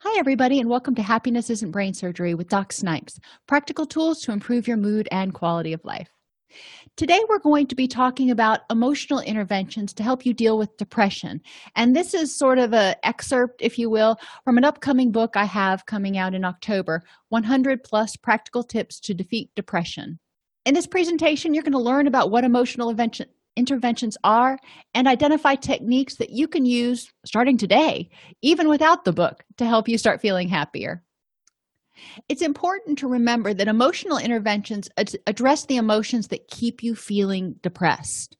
Hi, 0.00 0.18
everybody, 0.18 0.58
and 0.60 0.68
welcome 0.68 0.94
to 0.96 1.02
Happiness 1.02 1.50
Isn't 1.50 1.70
Brain 1.70 1.94
Surgery 1.94 2.34
with 2.34 2.48
Doc 2.48 2.72
Snipes 2.72 3.20
practical 3.46 3.86
tools 3.86 4.20
to 4.22 4.32
improve 4.32 4.66
your 4.66 4.76
mood 4.76 5.08
and 5.12 5.32
quality 5.32 5.72
of 5.72 5.84
life. 5.84 6.10
Today, 6.96 7.20
we're 7.28 7.38
going 7.38 7.68
to 7.68 7.76
be 7.76 7.86
talking 7.86 8.30
about 8.30 8.62
emotional 8.70 9.20
interventions 9.20 9.92
to 9.94 10.02
help 10.02 10.26
you 10.26 10.34
deal 10.34 10.58
with 10.58 10.76
depression. 10.76 11.40
And 11.76 11.94
this 11.94 12.12
is 12.12 12.36
sort 12.36 12.58
of 12.58 12.74
an 12.74 12.96
excerpt, 13.04 13.62
if 13.62 13.78
you 13.78 13.88
will, 13.88 14.18
from 14.44 14.58
an 14.58 14.64
upcoming 14.64 15.12
book 15.12 15.36
I 15.36 15.44
have 15.44 15.86
coming 15.86 16.18
out 16.18 16.34
in 16.34 16.44
October 16.44 17.02
100 17.28 17.84
plus 17.84 18.16
practical 18.16 18.64
tips 18.64 18.98
to 19.00 19.14
defeat 19.14 19.50
depression. 19.54 20.18
In 20.66 20.74
this 20.74 20.88
presentation, 20.88 21.54
you're 21.54 21.62
going 21.62 21.72
to 21.72 21.78
learn 21.78 22.08
about 22.08 22.30
what 22.30 22.44
emotional 22.44 22.90
intervention, 22.90 23.28
interventions 23.56 24.16
are 24.24 24.58
and 24.94 25.06
identify 25.06 25.54
techniques 25.54 26.16
that 26.16 26.30
you 26.30 26.48
can 26.48 26.66
use 26.66 27.12
starting 27.24 27.56
today, 27.56 28.08
even 28.42 28.68
without 28.68 29.04
the 29.04 29.12
book, 29.12 29.44
to 29.56 29.66
help 29.66 29.88
you 29.88 29.98
start 29.98 30.20
feeling 30.20 30.48
happier. 30.48 31.02
It's 32.28 32.42
important 32.42 32.98
to 32.98 33.08
remember 33.08 33.54
that 33.54 33.68
emotional 33.68 34.18
interventions 34.18 34.88
address 35.26 35.66
the 35.66 35.76
emotions 35.76 36.28
that 36.28 36.48
keep 36.48 36.82
you 36.82 36.94
feeling 36.96 37.54
depressed. 37.62 38.36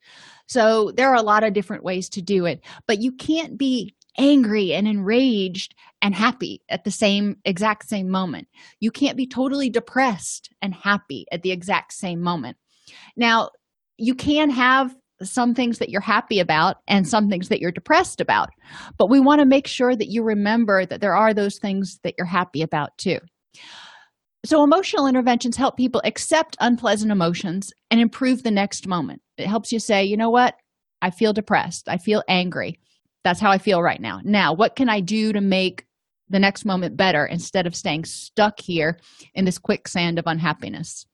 So, 0.46 0.90
there 0.90 1.08
are 1.08 1.14
a 1.14 1.22
lot 1.22 1.44
of 1.44 1.54
different 1.54 1.84
ways 1.84 2.08
to 2.10 2.22
do 2.22 2.44
it, 2.44 2.60
but 2.86 3.00
you 3.00 3.12
can't 3.12 3.56
be 3.56 3.94
angry 4.18 4.72
and 4.74 4.86
enraged 4.86 5.74
and 6.02 6.14
happy 6.14 6.62
at 6.68 6.84
the 6.84 6.90
same 6.90 7.36
exact 7.44 7.88
same 7.88 8.10
moment. 8.10 8.48
You 8.80 8.90
can't 8.90 9.16
be 9.16 9.26
totally 9.26 9.70
depressed 9.70 10.50
and 10.60 10.74
happy 10.74 11.26
at 11.32 11.42
the 11.42 11.50
exact 11.50 11.92
same 11.92 12.20
moment. 12.20 12.56
Now, 13.16 13.50
you 13.96 14.14
can 14.14 14.50
have 14.50 14.94
some 15.22 15.54
things 15.54 15.78
that 15.78 15.88
you're 15.88 16.00
happy 16.00 16.40
about 16.40 16.76
and 16.88 17.06
some 17.06 17.28
things 17.28 17.48
that 17.48 17.60
you're 17.60 17.72
depressed 17.72 18.20
about. 18.20 18.50
But 18.98 19.10
we 19.10 19.20
want 19.20 19.40
to 19.40 19.46
make 19.46 19.66
sure 19.66 19.94
that 19.94 20.08
you 20.10 20.22
remember 20.22 20.84
that 20.86 21.00
there 21.00 21.14
are 21.14 21.32
those 21.32 21.58
things 21.58 21.98
that 22.02 22.14
you're 22.18 22.26
happy 22.26 22.62
about 22.62 22.96
too. 22.98 23.18
So, 24.44 24.62
emotional 24.62 25.06
interventions 25.06 25.56
help 25.56 25.76
people 25.76 26.02
accept 26.04 26.56
unpleasant 26.60 27.10
emotions 27.10 27.72
and 27.90 27.98
improve 27.98 28.42
the 28.42 28.50
next 28.50 28.86
moment. 28.86 29.22
It 29.38 29.46
helps 29.46 29.72
you 29.72 29.78
say, 29.78 30.04
you 30.04 30.18
know 30.18 30.28
what? 30.28 30.54
I 31.00 31.10
feel 31.10 31.32
depressed. 31.32 31.88
I 31.88 31.96
feel 31.96 32.22
angry. 32.28 32.78
That's 33.24 33.40
how 33.40 33.50
I 33.50 33.58
feel 33.58 33.82
right 33.82 34.00
now. 34.00 34.20
Now, 34.22 34.52
what 34.52 34.76
can 34.76 34.90
I 34.90 35.00
do 35.00 35.32
to 35.32 35.40
make 35.40 35.86
the 36.28 36.38
next 36.38 36.66
moment 36.66 36.96
better 36.96 37.24
instead 37.24 37.66
of 37.66 37.74
staying 37.74 38.04
stuck 38.04 38.60
here 38.60 38.98
in 39.34 39.46
this 39.46 39.58
quicksand 39.58 40.18
of 40.18 40.26
unhappiness? 40.26 41.06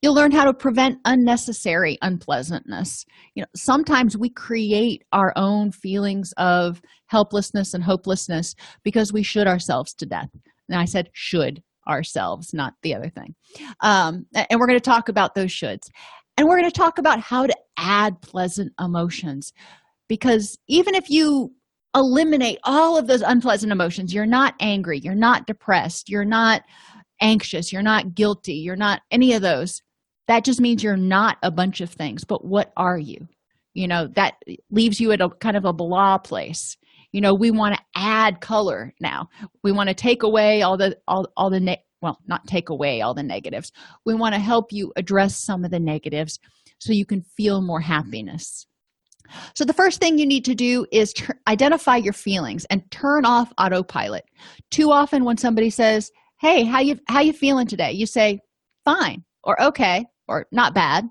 You'll 0.00 0.14
learn 0.14 0.30
how 0.30 0.44
to 0.44 0.54
prevent 0.54 1.00
unnecessary 1.04 1.98
unpleasantness. 2.02 3.04
You 3.34 3.42
know, 3.42 3.48
sometimes 3.56 4.16
we 4.16 4.30
create 4.30 5.02
our 5.12 5.32
own 5.34 5.72
feelings 5.72 6.32
of 6.36 6.80
helplessness 7.06 7.74
and 7.74 7.82
hopelessness 7.82 8.54
because 8.84 9.12
we 9.12 9.24
should 9.24 9.48
ourselves 9.48 9.94
to 9.94 10.06
death. 10.06 10.28
And 10.68 10.78
I 10.78 10.84
said 10.84 11.10
should 11.14 11.62
ourselves, 11.88 12.54
not 12.54 12.74
the 12.82 12.94
other 12.94 13.08
thing. 13.08 13.34
Um, 13.80 14.26
and 14.34 14.60
we're 14.60 14.66
going 14.68 14.78
to 14.78 14.84
talk 14.84 15.08
about 15.08 15.34
those 15.34 15.50
shoulds. 15.50 15.88
And 16.36 16.46
we're 16.46 16.58
going 16.58 16.70
to 16.70 16.78
talk 16.78 16.98
about 16.98 17.18
how 17.18 17.46
to 17.46 17.56
add 17.76 18.22
pleasant 18.22 18.72
emotions. 18.78 19.52
Because 20.08 20.56
even 20.68 20.94
if 20.94 21.10
you 21.10 21.52
eliminate 21.96 22.58
all 22.62 22.96
of 22.96 23.08
those 23.08 23.22
unpleasant 23.22 23.72
emotions, 23.72 24.14
you're 24.14 24.26
not 24.26 24.54
angry, 24.60 25.00
you're 25.00 25.14
not 25.14 25.46
depressed, 25.46 26.08
you're 26.08 26.24
not 26.24 26.62
anxious, 27.20 27.72
you're 27.72 27.82
not 27.82 28.14
guilty, 28.14 28.54
you're 28.54 28.76
not 28.76 29.00
any 29.10 29.32
of 29.32 29.42
those 29.42 29.82
that 30.28 30.44
just 30.44 30.60
means 30.60 30.82
you're 30.82 30.96
not 30.96 31.38
a 31.42 31.50
bunch 31.50 31.80
of 31.80 31.90
things 31.90 32.24
but 32.24 32.44
what 32.44 32.72
are 32.76 32.98
you? 32.98 33.26
You 33.74 33.86
know 33.86 34.08
that 34.16 34.34
leaves 34.70 35.00
you 35.00 35.12
at 35.12 35.20
a 35.20 35.28
kind 35.28 35.56
of 35.56 35.64
a 35.64 35.72
blah 35.72 36.18
place. 36.18 36.76
You 37.12 37.20
know 37.20 37.34
we 37.34 37.50
want 37.50 37.76
to 37.76 37.80
add 37.94 38.40
color 38.40 38.92
now. 39.00 39.28
We 39.62 39.72
want 39.72 39.88
to 39.88 39.94
take 39.94 40.22
away 40.22 40.62
all 40.62 40.76
the 40.76 40.96
all, 41.06 41.28
all 41.36 41.50
the 41.50 41.60
ne- 41.60 41.84
well 42.02 42.18
not 42.26 42.46
take 42.46 42.70
away 42.70 43.00
all 43.02 43.14
the 43.14 43.22
negatives. 43.22 43.70
We 44.04 44.14
want 44.14 44.34
to 44.34 44.40
help 44.40 44.72
you 44.72 44.92
address 44.96 45.36
some 45.36 45.64
of 45.64 45.70
the 45.70 45.80
negatives 45.80 46.38
so 46.80 46.92
you 46.92 47.06
can 47.06 47.22
feel 47.36 47.60
more 47.60 47.80
happiness. 47.80 48.66
So 49.54 49.64
the 49.64 49.74
first 49.74 50.00
thing 50.00 50.18
you 50.18 50.26
need 50.26 50.44
to 50.46 50.54
do 50.54 50.86
is 50.90 51.14
identify 51.48 51.96
your 51.96 52.14
feelings 52.14 52.64
and 52.70 52.90
turn 52.90 53.24
off 53.24 53.52
autopilot. 53.58 54.24
Too 54.70 54.90
often 54.90 55.24
when 55.24 55.36
somebody 55.36 55.70
says 55.70 56.10
hey 56.40 56.64
how 56.64 56.80
you 56.80 56.98
how 57.08 57.20
you 57.20 57.32
feeling 57.32 57.66
today? 57.66 57.92
you 57.92 58.06
say 58.06 58.40
fine 58.84 59.22
or 59.44 59.60
okay 59.62 60.04
or 60.28 60.46
not 60.52 60.74
bad 60.74 61.08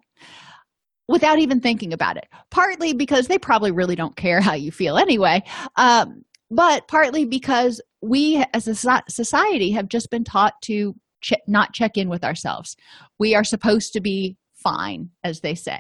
without 1.08 1.40
even 1.40 1.62
thinking 1.62 1.94
about 1.94 2.18
it. 2.18 2.28
Partly 2.52 2.94
because 2.94 3.28
they 3.28 3.40
probably 3.40 3.72
really 3.72 3.96
don't 3.96 4.16
care 4.16 4.42
how 4.42 4.54
you 4.54 4.72
feel 4.72 4.98
anyway 4.98 5.44
um, 5.76 6.24
but 6.50 6.88
partly 6.88 7.26
because 7.26 7.82
we 8.02 8.44
as 8.54 8.68
a 8.68 9.02
society 9.10 9.72
have 9.72 9.90
just 9.90 10.10
been 10.10 10.24
taught 10.24 10.54
to 10.64 10.96
ch- 11.22 11.34
not 11.48 11.74
check 11.74 11.98
in 11.98 12.10
with 12.10 12.24
ourselves. 12.24 12.76
We 13.20 13.36
are 13.36 13.44
supposed 13.44 13.94
to 13.94 14.02
be 14.02 14.38
fine 14.56 15.10
as 15.24 15.42
they 15.42 15.56
say. 15.56 15.80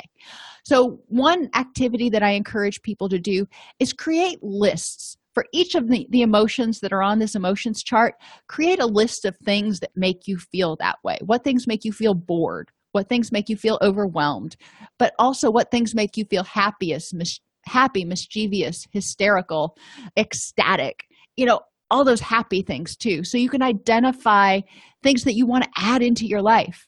So 0.63 0.99
one 1.07 1.49
activity 1.55 2.09
that 2.09 2.23
i 2.23 2.31
encourage 2.31 2.81
people 2.81 3.09
to 3.09 3.19
do 3.19 3.47
is 3.79 3.93
create 3.93 4.39
lists 4.43 5.17
for 5.33 5.45
each 5.53 5.75
of 5.75 5.87
the, 5.87 6.07
the 6.09 6.23
emotions 6.23 6.79
that 6.79 6.91
are 6.91 7.03
on 7.03 7.19
this 7.19 7.35
emotions 7.35 7.83
chart. 7.83 8.15
Create 8.47 8.81
a 8.81 8.85
list 8.87 9.23
of 9.23 9.37
things 9.37 9.79
that 9.79 9.91
make 9.95 10.27
you 10.27 10.37
feel 10.37 10.75
that 10.77 10.97
way. 11.03 11.19
What 11.23 11.43
things 11.43 11.67
make 11.67 11.85
you 11.85 11.93
feel 11.93 12.13
bored 12.13 12.71
what 12.97 13.09
things 13.09 13.31
make 13.31 13.49
you 13.49 13.55
feel 13.55 13.77
overwhelmed 13.81 14.55
but 14.97 15.13
also 15.19 15.49
what 15.49 15.71
things 15.71 15.95
make 15.95 16.17
you 16.17 16.25
feel 16.25 16.43
happiest 16.43 17.13
mis- 17.13 17.39
happy 17.65 18.03
mischievous 18.03 18.85
hysterical 18.91 19.77
ecstatic 20.17 21.05
you 21.37 21.45
know 21.45 21.61
all 21.89 22.03
those 22.03 22.21
happy 22.21 22.61
things 22.61 22.95
too. 22.95 23.23
So 23.23 23.37
you 23.37 23.49
can 23.49 23.61
identify 23.61 24.61
things 25.03 25.23
that 25.23 25.35
you 25.35 25.45
want 25.45 25.63
to 25.63 25.69
add 25.77 26.01
into 26.01 26.25
your 26.25 26.41
life. 26.41 26.87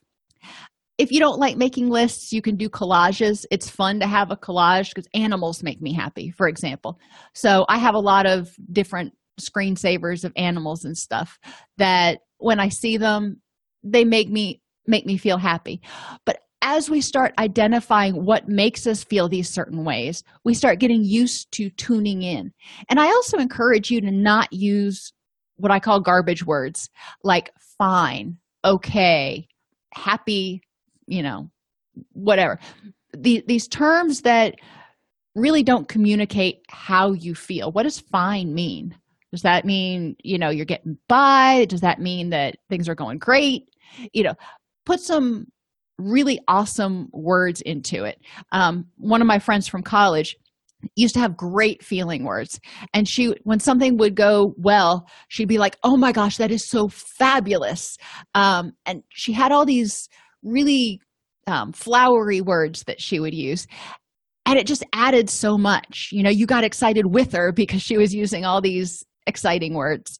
If 0.97 1.11
you 1.11 1.19
don't 1.19 1.39
like 1.39 1.55
making 1.55 1.89
lists 1.89 2.33
you 2.33 2.41
can 2.41 2.57
do 2.57 2.69
collages. 2.69 3.45
It's 3.51 3.69
fun 3.69 4.01
to 4.01 4.07
have 4.07 4.31
a 4.31 4.37
collage 4.37 4.89
because 4.89 5.07
animals 5.13 5.63
make 5.63 5.81
me 5.81 5.93
happy 5.93 6.31
for 6.31 6.47
example. 6.47 6.99
So 7.33 7.65
i 7.69 7.77
have 7.77 7.95
a 7.95 7.99
lot 7.99 8.25
of 8.25 8.53
different 8.71 9.13
screensavers 9.39 10.25
of 10.25 10.33
animals 10.35 10.83
and 10.83 10.97
stuff 10.97 11.39
that 11.77 12.19
when 12.39 12.59
i 12.59 12.67
see 12.67 12.97
them 12.97 13.41
they 13.83 14.03
make 14.03 14.27
me 14.27 14.61
make 14.89 15.05
me 15.05 15.17
feel 15.17 15.37
happy. 15.37 15.81
But 16.25 16.39
as 16.61 16.89
we 16.89 16.99
start 16.99 17.33
identifying 17.39 18.25
what 18.25 18.49
makes 18.49 18.85
us 18.85 19.01
feel 19.05 19.29
these 19.29 19.49
certain 19.49 19.85
ways 19.85 20.25
we 20.43 20.53
start 20.53 20.79
getting 20.79 21.05
used 21.05 21.49
to 21.53 21.69
tuning 21.69 22.21
in. 22.21 22.51
And 22.89 22.99
i 22.99 23.05
also 23.05 23.37
encourage 23.37 23.89
you 23.89 24.01
to 24.01 24.11
not 24.11 24.51
use 24.51 25.13
what 25.55 25.71
i 25.71 25.79
call 25.79 26.01
garbage 26.01 26.45
words 26.45 26.89
like 27.23 27.51
fine 27.77 28.37
okay 28.65 29.47
happy 29.93 30.61
you 31.07 31.23
know 31.23 31.49
whatever. 32.13 32.59
The, 33.17 33.43
these 33.47 33.67
terms 33.67 34.21
that 34.21 34.55
really 35.35 35.63
don't 35.63 35.87
communicate 35.87 36.61
how 36.69 37.11
you 37.11 37.35
feel. 37.35 37.71
What 37.71 37.83
does 37.83 37.99
fine 37.99 38.53
mean? 38.53 38.95
Does 39.31 39.43
that 39.43 39.65
mean 39.65 40.15
you 40.23 40.37
know 40.37 40.49
you're 40.49 40.65
getting 40.65 40.97
by? 41.07 41.65
Does 41.69 41.81
that 41.81 41.99
mean 41.99 42.31
that 42.31 42.57
things 42.69 42.89
are 42.89 42.95
going 42.95 43.19
great? 43.19 43.67
You 44.13 44.23
know 44.23 44.33
put 44.89 44.99
some 44.99 45.45
really 45.99 46.39
awesome 46.47 47.09
words 47.13 47.61
into 47.61 48.05
it. 48.05 48.19
Um, 48.51 48.85
one 48.97 49.21
of 49.21 49.27
my 49.27 49.37
friends 49.37 49.67
from 49.67 49.83
college 49.83 50.35
used 50.95 51.13
to 51.13 51.19
have 51.19 51.37
great 51.37 51.83
feeling 51.83 52.23
words 52.23 52.59
and 52.93 53.07
she 53.07 53.35
when 53.43 53.59
something 53.59 53.97
would 53.97 54.15
go 54.15 54.53
well 54.57 55.05
she'd 55.27 55.49
be 55.49 55.57
like 55.57 55.75
oh 55.83 55.97
my 55.97 56.13
gosh 56.13 56.37
that 56.37 56.49
is 56.49 56.67
so 56.67 56.87
fabulous. 56.87 57.97
Um, 58.33 58.71
and 58.87 59.03
she 59.09 59.31
had 59.31 59.51
all 59.51 59.65
these 59.65 60.09
really 60.41 61.01
um, 61.45 61.71
flowery 61.71 62.41
words 62.41 62.83
that 62.85 62.99
she 62.99 63.19
would 63.19 63.35
use 63.35 63.67
and 64.47 64.57
it 64.57 64.65
just 64.65 64.83
added 64.93 65.29
so 65.29 65.55
much. 65.55 66.09
You 66.11 66.23
know 66.23 66.31
you 66.31 66.47
got 66.47 66.63
excited 66.63 67.13
with 67.13 67.33
her 67.33 67.51
because 67.51 67.83
she 67.83 67.97
was 67.97 68.15
using 68.15 68.43
all 68.43 68.61
these 68.61 69.05
exciting 69.27 69.75
words 69.75 70.17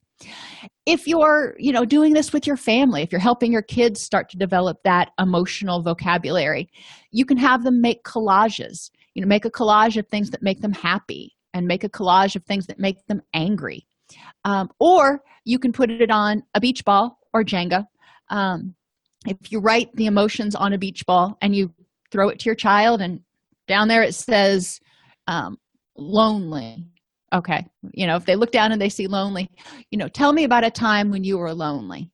if 0.85 1.07
you're 1.07 1.55
you 1.57 1.71
know 1.71 1.85
doing 1.85 2.13
this 2.13 2.33
with 2.33 2.45
your 2.45 2.57
family 2.57 3.01
if 3.01 3.11
you're 3.11 3.21
helping 3.21 3.51
your 3.51 3.61
kids 3.61 4.01
start 4.01 4.29
to 4.29 4.37
develop 4.37 4.77
that 4.83 5.09
emotional 5.19 5.81
vocabulary 5.81 6.69
you 7.11 7.25
can 7.25 7.37
have 7.37 7.63
them 7.63 7.81
make 7.81 8.03
collages. 8.03 8.91
You 9.13 9.21
know 9.21 9.27
make 9.27 9.45
a 9.45 9.51
collage 9.51 9.97
of 9.97 10.07
things 10.07 10.29
that 10.31 10.41
make 10.41 10.61
them 10.61 10.73
happy 10.73 11.35
and 11.53 11.67
make 11.67 11.83
a 11.83 11.89
collage 11.89 12.35
of 12.35 12.43
things 12.45 12.67
that 12.67 12.79
make 12.79 13.05
them 13.07 13.21
angry. 13.33 13.85
Um, 14.45 14.69
or 14.79 15.23
you 15.45 15.59
can 15.59 15.73
put 15.73 15.89
it 15.89 16.11
on 16.11 16.43
a 16.53 16.59
beach 16.59 16.85
ball 16.85 17.17
or 17.33 17.43
jenga. 17.43 17.85
Um, 18.29 18.75
if 19.25 19.51
you 19.51 19.59
write 19.59 19.93
the 19.95 20.05
emotions 20.05 20.55
on 20.55 20.73
a 20.73 20.77
beach 20.77 21.05
ball 21.05 21.37
and 21.41 21.55
you 21.55 21.73
throw 22.11 22.29
it 22.29 22.39
to 22.39 22.45
your 22.45 22.55
child 22.55 23.01
and 23.01 23.21
down 23.67 23.87
there 23.87 24.01
it 24.01 24.15
says 24.15 24.79
um, 25.27 25.57
lonely 25.97 26.85
okay. 27.33 27.65
You 27.93 28.07
know 28.07 28.15
if 28.15 28.25
they 28.25 28.35
look 28.35 28.51
down 28.51 28.71
and 28.71 28.81
they 28.81 28.89
see 28.89 29.07
lonely 29.07 29.49
you 29.89 29.97
know 29.97 30.07
tell 30.07 30.33
me 30.33 30.43
about 30.43 30.63
a 30.63 30.71
time 30.71 31.09
when 31.09 31.23
you 31.23 31.37
were 31.37 31.53
lonely. 31.53 32.11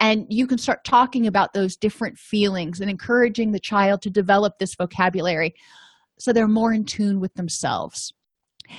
And 0.00 0.26
you 0.28 0.46
can 0.46 0.58
start 0.58 0.84
talking 0.84 1.26
about 1.26 1.52
those 1.52 1.76
different 1.76 2.18
feelings 2.18 2.80
and 2.80 2.90
encouraging 2.90 3.52
the 3.52 3.60
child 3.60 4.02
to 4.02 4.10
develop 4.10 4.58
this 4.58 4.74
vocabulary 4.74 5.54
so 6.18 6.32
they're 6.32 6.48
more 6.48 6.72
in 6.72 6.84
tune 6.84 7.20
with 7.20 7.32
themselves. 7.34 8.12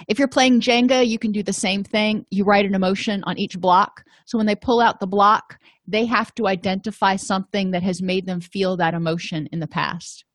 If 0.07 0.19
you're 0.19 0.27
playing 0.27 0.61
jenga 0.61 1.07
you 1.07 1.19
can 1.19 1.31
do 1.31 1.43
the 1.43 1.53
same 1.53 1.83
thing. 1.83 2.25
You 2.31 2.43
write 2.43 2.65
an 2.65 2.75
emotion 2.75 3.23
on 3.25 3.37
each 3.37 3.59
block. 3.59 4.03
So 4.25 4.37
when 4.37 4.47
they 4.47 4.55
pull 4.55 4.81
out 4.81 4.99
the 4.99 5.07
block 5.07 5.57
they 5.87 6.05
have 6.05 6.33
to 6.35 6.47
identify 6.47 7.15
something 7.15 7.71
that 7.71 7.83
has 7.83 8.01
made 8.01 8.25
them 8.25 8.41
feel 8.41 8.77
that 8.77 8.93
emotion 8.93 9.47
in 9.51 9.59
the 9.59 9.67
past. 9.67 10.25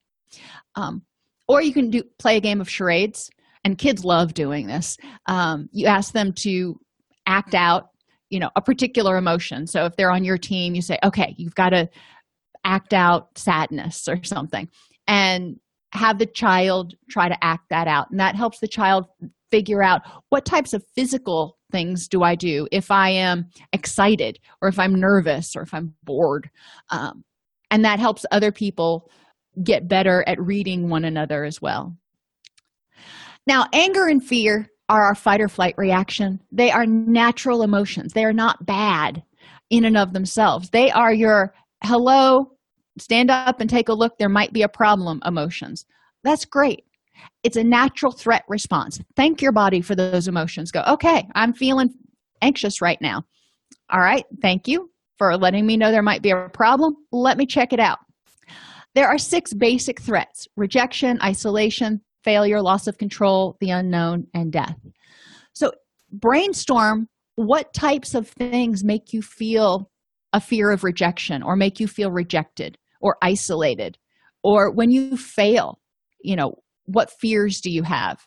Um, 0.77 1.03
or 1.49 1.61
you 1.61 1.73
can 1.73 1.91
do 1.91 2.05
play 2.19 2.37
a 2.37 2.41
game 2.41 2.61
of 2.61 2.71
charades 2.71 3.31
and 3.65 3.79
kids 3.79 4.05
love 4.05 4.35
doing 4.35 4.67
this 4.67 4.97
um, 5.27 5.69
you 5.73 5.87
ask 5.87 6.13
them 6.13 6.33
to 6.33 6.79
act 7.27 7.55
out 7.55 7.91
you 8.31 8.39
know 8.39 8.51
a 8.57 8.63
particular 8.63 9.17
emotion. 9.17 9.67
So 9.67 9.85
if 9.85 9.97
they're 9.97 10.11
on 10.11 10.25
your 10.25 10.39
team 10.39 10.75
you 10.75 10.83
say 10.83 10.99
okay 11.05 11.35
you've 11.37 11.55
got 11.55 11.71
to 11.71 11.89
act 12.65 12.93
out 12.93 13.37
sadness 13.37 14.09
or 14.09 14.23
something 14.23 14.69
and 15.07 15.57
have 15.93 16.19
the 16.19 16.27
child 16.27 16.95
try 17.11 17.29
to 17.29 17.45
act 17.45 17.65
that 17.71 17.89
out. 17.89 18.11
And 18.11 18.21
that 18.21 18.37
helps 18.37 18.61
the 18.61 18.69
child 18.69 19.07
figure 19.51 19.83
out 19.83 20.03
what 20.29 20.45
types 20.45 20.73
of 20.73 20.85
physical 20.95 21.59
things 21.73 22.07
do 22.07 22.23
i 22.23 22.35
do 22.35 22.67
if 22.73 22.91
i 22.91 23.09
am 23.09 23.47
excited 23.73 24.39
or 24.61 24.69
if 24.69 24.79
i'm 24.79 24.95
nervous 24.95 25.57
or 25.57 25.63
if 25.63 25.75
i'm 25.75 25.95
bored? 26.05 26.49
Um, 26.91 27.25
and 27.71 27.85
that 27.85 27.99
helps 27.99 28.27
other 28.31 28.53
people 28.53 29.11
get 29.65 29.89
better 29.89 30.25
at 30.29 30.41
reading 30.41 30.89
one 30.89 31.05
another 31.05 31.45
as 31.45 31.61
well 31.61 31.97
now 33.47 33.67
anger 33.73 34.07
and 34.07 34.25
fear 34.25 34.69
are 34.89 35.05
our 35.05 35.15
fight 35.15 35.41
or 35.41 35.49
flight 35.49 35.75
reaction. 35.79 36.41
They 36.51 36.71
are 36.71 36.85
natural 36.85 37.63
emotions. 37.63 38.13
They 38.13 38.25
are 38.25 38.33
not 38.33 38.67
bad 38.67 39.23
in 39.71 39.85
and 39.85 39.97
of 39.97 40.13
themselves. 40.13 40.71
They 40.71 40.91
are 40.91 41.13
your 41.13 41.55
hello 41.85 42.53
stand 42.99 43.31
up 43.31 43.61
and 43.61 43.71
take 43.71 43.89
a 43.89 43.95
look. 43.95 44.19
There 44.19 44.29
might 44.29 44.53
be 44.53 44.63
a 44.63 44.69
problem 44.69 45.23
emotions. 45.25 45.87
That's 46.25 46.45
great. 46.45 46.85
It's 47.43 47.57
a 47.57 47.65
natural 47.65 48.13
threat 48.13 48.45
response. 48.49 49.01
Thank 49.17 49.41
your 49.41 49.53
body 49.53 49.81
for 49.81 49.95
those 49.95 50.29
emotions. 50.29 50.71
Go 50.71 50.83
okay 50.89 51.29
i'm 51.35 51.53
feeling 51.53 51.95
anxious 52.43 52.81
right 52.81 53.01
now. 53.01 53.25
All 53.91 54.01
right 54.01 54.25
thank 54.43 54.67
you 54.67 54.91
for 55.19 55.37
letting 55.37 55.67
me 55.67 55.77
know 55.77 55.91
there 55.91 56.03
might 56.03 56.23
be 56.23 56.31
a 56.31 56.49
problem. 56.53 56.97
Let 57.13 57.39
me 57.39 57.47
check 57.47 57.73
it 57.73 57.81
out. 57.81 57.99
There 58.95 59.09
are 59.09 59.19
six 59.19 59.53
basic 59.53 60.01
threats 60.01 60.49
rejection 60.57 61.21
isolation 61.23 62.01
failure 62.25 62.61
loss 62.61 62.87
of 62.87 62.99
control 62.99 63.57
the 63.61 63.71
unknown 63.71 64.27
and 64.35 64.53
death. 64.53 64.77
So 65.53 65.73
brainstorm 66.13 67.09
what 67.37 67.73
types 67.73 68.15
of 68.15 68.29
things 68.29 68.85
make 68.85 69.13
you 69.13 69.23
feel 69.23 69.91
a 70.33 70.41
fear 70.41 70.71
of 70.71 70.85
rejection 70.85 71.43
or 71.43 71.57
make 71.57 71.81
you 71.81 71.87
feel 71.87 72.11
rejected 72.11 72.77
or 73.01 73.17
isolated 73.23 73.97
or 74.43 74.73
when 74.73 74.91
you 74.91 75.17
fail 75.17 75.79
you 76.23 76.37
know 76.37 76.55
what 76.85 77.11
fears 77.11 77.61
do 77.61 77.71
you 77.71 77.83
have? 77.83 78.27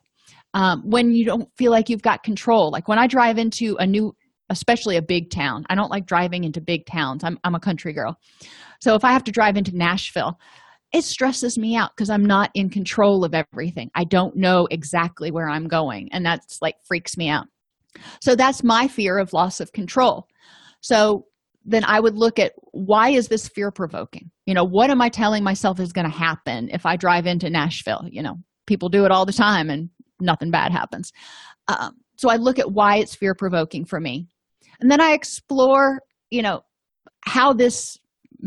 Um, 0.54 0.84
when 0.86 1.14
you 1.14 1.26
don't 1.26 1.50
feel 1.58 1.72
like 1.72 1.90
you've 1.90 2.02
got 2.02 2.24
control. 2.24 2.72
Like 2.72 2.88
when 2.88 3.00
i 3.00 3.08
drive 3.08 3.38
into 3.38 3.76
a 3.78 3.86
new 3.86 4.16
especially 4.50 4.98
a 4.98 5.02
big 5.02 5.30
town 5.32 5.64
i 5.70 5.76
don't 5.76 5.90
like 5.90 6.06
driving 6.06 6.44
into 6.44 6.62
big 6.62 6.86
towns. 6.86 7.24
I'm, 7.24 7.40
I'm 7.44 7.56
a 7.56 7.60
country 7.60 7.94
girl. 7.94 8.18
So 8.82 8.96
if 8.96 9.04
i 9.04 9.12
have 9.12 9.24
to 9.26 9.32
drive 9.32 9.58
into 9.58 9.76
nashville 9.76 10.40
it 10.94 11.04
stresses 11.04 11.58
me 11.58 11.76
out 11.76 11.92
because 11.96 12.10
i'm 12.10 12.26
not 12.26 12.52
in 12.54 12.70
control 12.70 13.26
of 13.26 13.34
everything. 13.34 13.92
I 13.96 14.06
don't 14.06 14.36
know 14.36 14.68
exactly 14.72 15.32
where 15.32 15.50
i'm 15.50 15.68
going 15.68 16.10
and 16.14 16.26
that's 16.26 16.62
like 16.62 16.76
freaks 16.84 17.18
me 17.18 17.28
out. 17.28 17.48
So 18.22 18.36
that's 18.36 18.64
my 18.64 18.88
fear 18.88 19.18
of 19.18 19.34
loss 19.34 19.60
of 19.60 19.74
control. 19.74 20.28
So 20.82 21.26
then 21.66 21.84
i 21.84 22.00
would 22.00 22.16
look 22.16 22.40
at 22.40 22.54
why 22.72 23.10
is 23.10 23.28
this 23.28 23.48
fear 23.48 23.72
provoking? 23.72 24.32
You 24.46 24.54
know 24.54 24.64
what 24.64 24.92
am 24.92 25.02
i 25.02 25.10
telling 25.10 25.44
myself 25.44 25.80
is 25.80 25.94
going 25.94 26.10
to 26.10 26.18
happen 26.18 26.70
if 26.70 26.86
i 26.86 26.96
drive 26.96 27.26
into 27.26 27.50
nashville? 27.50 28.08
You 28.10 28.22
know 28.22 28.38
people 28.68 28.90
do 28.90 29.04
it 29.06 29.12
all 29.12 29.26
the 29.26 29.34
time 29.34 29.70
and 29.70 29.90
nothing 30.22 30.52
bad 30.52 30.72
happens. 30.72 31.12
Um, 31.68 31.98
so 32.18 32.30
i 32.30 32.36
look 32.36 32.60
at 32.60 32.72
why 32.72 32.98
it's 32.98 33.16
fear 33.16 33.34
provoking 33.34 33.86
for 33.86 34.00
me. 34.00 34.28
And 34.80 34.92
then 34.92 35.02
i 35.02 35.14
explore 35.14 36.02
you 36.30 36.42
know 36.42 36.64
how 37.26 37.54
this 37.54 37.98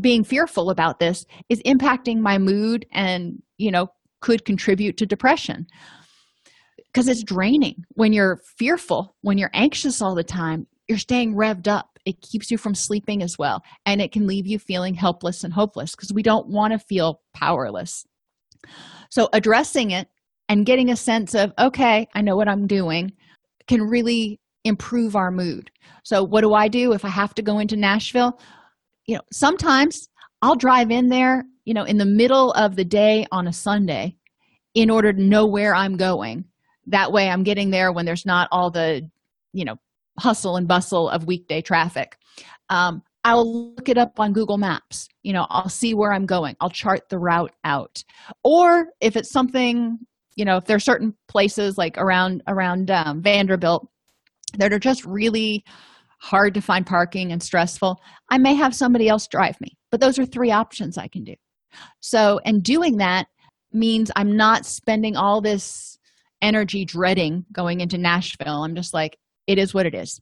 being 0.01 0.25
fearful 0.25 0.71
about 0.71 0.99
this 0.99 1.25
is 1.49 1.63
impacting 1.63 2.19
my 2.19 2.39
mood 2.39 2.87
and 2.93 3.43
you 3.59 3.71
know 3.71 3.89
could 4.21 4.45
contribute 4.45 4.97
to 4.97 5.07
depression. 5.07 5.67
Because 6.93 7.09
it's 7.09 7.23
draining. 7.23 7.85
When 7.91 8.13
you're 8.13 8.41
fearful 8.59 9.17
when 9.21 9.39
you're 9.39 9.51
anxious 9.53 10.01
all 10.01 10.15
the 10.15 10.25
time 10.25 10.67
you're 10.89 10.99
staying 10.99 11.35
revved 11.35 11.69
up. 11.69 11.99
It 12.05 12.21
keeps 12.21 12.51
you 12.51 12.59
from 12.59 12.75
sleeping 12.75 13.23
as 13.23 13.37
well 13.39 13.63
and 13.85 14.01
it 14.01 14.13
can 14.13 14.27
leave 14.27 14.47
you 14.47 14.59
feeling 14.59 14.95
helpless 14.95 15.43
and 15.43 15.53
hopeless 15.53 15.95
because 15.97 16.13
we 16.13 16.23
don't 16.23 16.49
want 16.49 16.73
to 16.73 16.79
feel 16.79 17.21
powerless. 17.35 18.07
So 19.11 19.29
addressing 19.33 19.91
it 19.91 20.09
and 20.49 20.67
getting 20.67 20.91
a 20.91 20.97
sense 20.97 21.35
of 21.35 21.53
okay 21.59 22.07
i 22.15 22.21
know 22.21 22.37
what 22.37 22.49
i'm 22.49 22.67
doing 22.67 23.13
can 23.67 23.83
really 23.83 24.41
improve 24.65 25.17
our 25.17 25.31
mood. 25.31 25.71
So 26.05 26.23
what 26.23 26.43
do 26.43 26.55
i 26.55 26.69
do 26.69 26.93
if 26.93 27.05
i 27.05 27.09
have 27.09 27.35
to 27.35 27.43
go 27.43 27.59
into 27.59 27.77
nashville 27.77 28.39
you 29.07 29.15
know 29.15 29.23
sometimes 29.33 30.09
i'll 30.43 30.57
drive 30.57 30.91
in 30.91 31.09
there 31.09 31.45
you 31.65 31.75
know 31.75 31.85
in 31.85 31.99
the 31.99 32.05
middle 32.05 32.53
of 32.53 32.77
the 32.77 32.85
day 32.85 33.27
on 33.33 33.49
a 33.49 33.53
sunday 33.53 34.17
in 34.77 34.91
order 34.91 35.13
to 35.13 35.23
know 35.23 35.47
where 35.47 35.75
i'm 35.75 35.97
going. 35.97 36.45
That 36.87 37.11
way 37.11 37.29
i'm 37.29 37.43
getting 37.43 37.71
there 37.71 37.91
when 37.91 38.05
there's 38.05 38.27
not 38.27 38.47
all 38.53 38.71
the 38.71 39.11
you 39.53 39.65
know 39.65 39.77
hustle 40.21 40.57
and 40.57 40.69
bustle 40.69 41.09
of 41.09 41.27
weekday 41.27 41.63
traffic. 41.63 42.17
Um, 42.69 43.03
i'll 43.25 43.75
look 43.75 43.89
it 43.89 43.99
up 43.99 44.21
on 44.21 44.33
google 44.33 44.59
maps. 44.59 45.09
You 45.25 45.33
know 45.33 45.47
i'll 45.51 45.69
see 45.69 45.95
where 45.95 46.13
i'm 46.13 46.27
going. 46.27 46.55
I'll 46.61 46.71
chart 46.71 47.09
the 47.09 47.19
route 47.19 47.55
out. 47.65 48.05
Or 48.45 48.89
if 49.01 49.17
it's 49.17 49.33
something 49.33 49.99
you 50.37 50.45
know 50.45 50.59
if 50.59 50.67
there 50.67 50.77
are 50.77 50.81
certain 50.81 51.15
places 51.27 51.77
like 51.79 51.97
around 51.97 52.43
around 52.47 52.91
um, 52.91 53.23
vanderbilt 53.23 53.89
that 54.59 54.73
are 54.73 54.79
just 54.79 55.05
really 55.07 55.65
hard 56.19 56.55
to 56.55 56.61
find 56.61 56.87
parking 56.87 57.33
and 57.33 57.43
stressful 57.43 58.01
i 58.31 58.39
may 58.39 58.55
have 58.55 58.75
somebody 58.75 59.09
else 59.09 59.27
drive 59.29 59.61
me. 59.61 59.77
But 59.91 60.01
those 60.01 60.19
are 60.19 60.27
three 60.27 60.51
options 60.51 60.99
i 60.99 61.09
can 61.09 61.25
do. 61.25 61.35
So 62.01 62.41
and 62.45 62.63
doing 62.63 62.97
that 62.99 63.27
means 63.73 64.11
i'm 64.17 64.37
not 64.37 64.67
spending 64.67 65.17
all 65.17 65.41
this 65.41 65.99
energy 66.43 66.85
dreading 66.85 67.45
going 67.53 67.81
into 67.81 67.99
nashville. 67.99 68.63
I'm 68.65 68.75
just 68.75 68.95
like 68.95 69.17
it 69.47 69.59
is 69.59 69.75
what 69.75 69.87
it 69.87 69.95
is. 69.95 70.21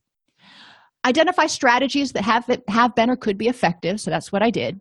Identify 1.07 1.47
strategies 1.47 2.13
that 2.13 2.25
have 2.25 2.47
have 2.69 2.95
been 2.95 3.11
or 3.11 3.17
could 3.17 3.39
be 3.39 3.49
effective. 3.49 4.01
So 4.01 4.11
that's 4.11 4.33
what 4.33 4.43
i 4.43 4.51
did. 4.51 4.81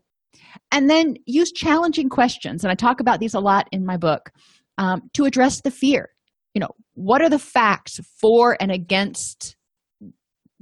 And 0.72 0.90
then 0.90 1.16
use 1.26 1.52
challenging 1.52 2.10
questions. 2.10 2.64
And 2.64 2.72
i 2.72 2.76
talk 2.76 3.00
about 3.00 3.20
these 3.20 3.34
a 3.34 3.40
lot 3.40 3.68
in 3.72 3.86
my 3.86 3.98
book 3.98 4.32
um, 4.78 5.02
to 5.14 5.26
address 5.26 5.62
the 5.62 5.72
fear. 5.72 6.10
You 6.54 6.62
know 6.62 6.70
what 6.94 7.22
are 7.22 7.30
the 7.30 7.40
facts 7.40 8.00
for 8.20 8.56
and 8.60 8.72
against 8.72 9.56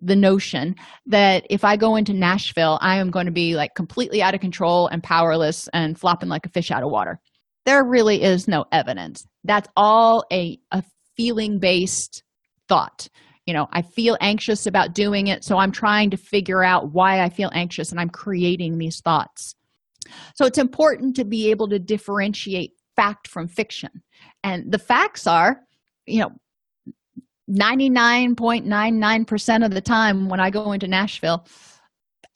the 0.02 0.16
notion 0.16 0.76
that 1.06 1.46
if 1.50 1.64
i 1.64 1.76
go 1.78 1.96
into 1.96 2.14
nashville 2.14 2.78
i 2.82 2.98
am 2.98 3.12
going 3.12 3.26
to 3.26 3.32
be 3.32 3.56
like 3.56 3.76
completely 3.76 4.22
out 4.22 4.34
of 4.34 4.42
control 4.42 4.88
and 4.88 5.04
powerless 5.04 5.70
and 5.74 6.00
flopping 6.00 6.30
like 6.30 6.46
a 6.46 6.50
fish 6.50 6.72
out 6.72 6.84
of 6.84 6.90
water. 6.90 7.20
There 7.66 7.84
really 7.84 8.24
is 8.24 8.48
no 8.48 8.66
evidence. 8.72 9.28
That's 9.44 9.68
all 9.78 10.26
a, 10.32 10.58
a 10.72 10.84
feeling 11.16 11.60
based 11.60 12.24
thought. 12.68 13.08
You 13.46 13.54
know 13.56 13.68
i 13.72 13.82
feel 13.82 14.18
anxious 14.22 14.68
about 14.68 14.94
doing 14.94 15.28
it 15.28 15.44
so 15.44 15.58
i'm 15.58 15.72
trying 15.72 16.12
to 16.12 16.18
figure 16.18 16.64
out 16.64 16.94
why 16.94 17.22
i 17.22 17.30
feel 17.30 17.50
anxious 17.54 17.92
and 17.92 18.00
i'm 18.00 18.10
creating 18.10 18.78
these 18.78 19.02
thoughts. 19.02 19.56
So 20.36 20.46
it's 20.46 20.58
important 20.58 21.16
to 21.18 21.26
be 21.26 21.52
able 21.52 21.68
to 21.70 21.80
differentiate 21.80 22.74
fact 22.96 23.28
from 23.28 23.48
fiction. 23.48 23.90
And 24.44 24.72
the 24.72 24.80
facts 24.80 25.28
are 25.28 25.62
you 26.06 26.20
know 26.20 26.32
99.99% 27.52 29.66
of 29.66 29.72
the 29.72 29.82
time 29.82 30.30
when 30.30 30.40
i 30.40 30.50
go 30.50 30.72
into 30.72 30.88
nashville 30.88 31.46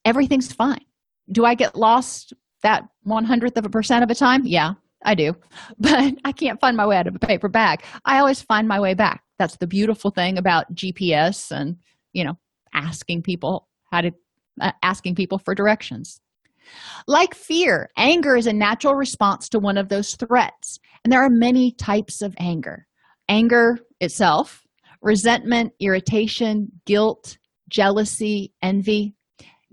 everything's 0.03 0.51
fine. 0.51 0.84
Do 1.31 1.45
i 1.45 1.55
get 1.55 1.75
lost 1.75 2.34
that 2.63 2.84
100th 3.07 3.57
of 3.57 3.65
a 3.65 3.69
percent 3.69 4.03
of 4.03 4.10
the 4.10 4.15
time? 4.15 4.45
Yeah 4.45 4.74
i 5.03 5.15
do. 5.15 5.36
But 5.79 6.15
i 6.25 6.31
can't 6.31 6.60
find 6.60 6.77
my 6.77 6.86
way 6.86 6.98
out 6.98 7.07
of 7.07 7.15
a 7.15 7.19
paper 7.19 7.48
bag. 7.48 7.84
I 8.05 8.19
always 8.19 8.41
find 8.41 8.67
my 8.67 8.79
way 8.79 8.93
back. 8.93 9.24
That's 9.39 9.57
the 9.57 9.67
beautiful 9.67 10.12
thing 10.12 10.38
about 10.38 10.74
gps 10.75 11.51
and 11.51 11.77
you 12.13 12.24
know 12.24 12.38
asking 12.74 13.24
people 13.24 13.67
how 13.91 14.01
to 14.01 14.12
uh, 14.62 14.72
asking 14.84 15.15
people 15.15 15.38
for 15.38 15.55
directions. 15.55 16.22
Like 17.07 17.36
fear 17.36 17.89
anger 17.98 18.36
is 18.36 18.48
a 18.48 18.53
natural 18.53 18.95
response 18.95 19.50
to 19.50 19.60
one 19.60 19.77
of 19.77 19.89
those 19.89 20.15
threats. 20.15 20.79
And 21.03 21.12
there 21.12 21.24
are 21.24 21.29
many 21.29 21.72
types 21.72 22.22
of 22.22 22.36
anger. 22.39 22.88
Anger 23.29 23.79
itself 24.00 24.64
resentment 25.05 25.71
irritation 25.79 26.67
guilt 26.85 27.38
jealousy 27.69 28.51
envy. 28.62 29.15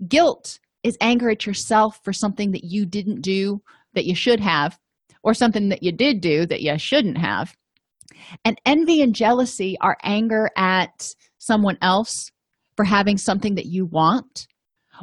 Guilt 0.07 0.59
is 0.83 0.95
anger 1.01 1.29
at 1.31 1.45
yourself 1.45 1.99
for 2.03 2.13
something 2.13 2.51
that 2.51 2.63
you 2.63 2.85
didn't 2.85 3.21
do 3.21 3.61
that 3.95 4.05
you 4.05 4.15
should 4.15 4.39
have 4.39 4.77
or 5.23 5.33
something 5.33 5.69
that 5.69 5.81
you 5.81 5.91
did 5.91 6.21
do 6.21 6.45
that 6.45 6.61
you 6.61 6.77
shouldn't 6.77 7.17
have. 7.17 7.55
And 8.45 8.61
envy 8.65 9.01
and 9.01 9.15
jealousy 9.15 9.75
are 9.81 9.97
anger 10.03 10.51
at 10.55 11.13
someone 11.39 11.79
else 11.81 12.29
for 12.77 12.85
having 12.85 13.17
something 13.17 13.55
that 13.55 13.65
you 13.65 13.85
want 13.85 14.47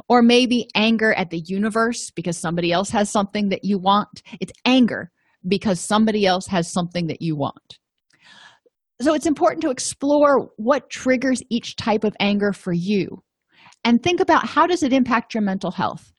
or 0.07 0.21
maybe 0.21 0.69
anger 0.75 1.13
at 1.13 1.29
the 1.29 1.39
universe 1.39 2.09
because 2.09 2.37
somebody 2.37 2.71
else 2.71 2.89
has 2.91 3.09
something 3.09 3.49
that 3.49 3.65
you 3.65 3.77
want. 3.77 4.23
It's 4.39 4.53
anger 4.65 5.11
because 5.45 5.81
somebody 5.81 6.25
else 6.25 6.47
has 6.47 6.71
something 6.71 7.07
that 7.07 7.21
you 7.21 7.35
want 7.35 7.80
So 9.01 9.13
it's 9.15 9.25
important 9.25 9.61
to 9.63 9.71
explore 9.71 10.49
what 10.57 10.89
triggers 10.89 11.41
each 11.49 11.75
type 11.75 12.03
of 12.03 12.15
anger 12.19 12.53
for 12.53 12.71
you 12.71 13.23
and 13.83 14.01
think 14.01 14.19
about 14.19 14.47
how 14.47 14.67
does 14.67 14.83
it 14.83 14.93
impact 14.93 15.33
your 15.33 15.41
mental 15.41 15.71
health. 15.71 16.13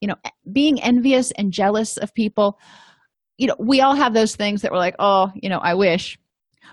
You 0.00 0.08
know, 0.08 0.16
being 0.52 0.82
envious 0.82 1.30
and 1.32 1.52
jealous 1.52 1.96
of 1.96 2.12
people, 2.12 2.58
you 3.38 3.46
know, 3.46 3.56
we 3.58 3.80
all 3.80 3.94
have 3.94 4.14
those 4.14 4.36
things 4.36 4.62
that 4.62 4.72
we're 4.72 4.78
like, 4.78 4.96
oh, 4.98 5.30
you 5.34 5.48
know, 5.48 5.58
I 5.58 5.74
wish. 5.74 6.18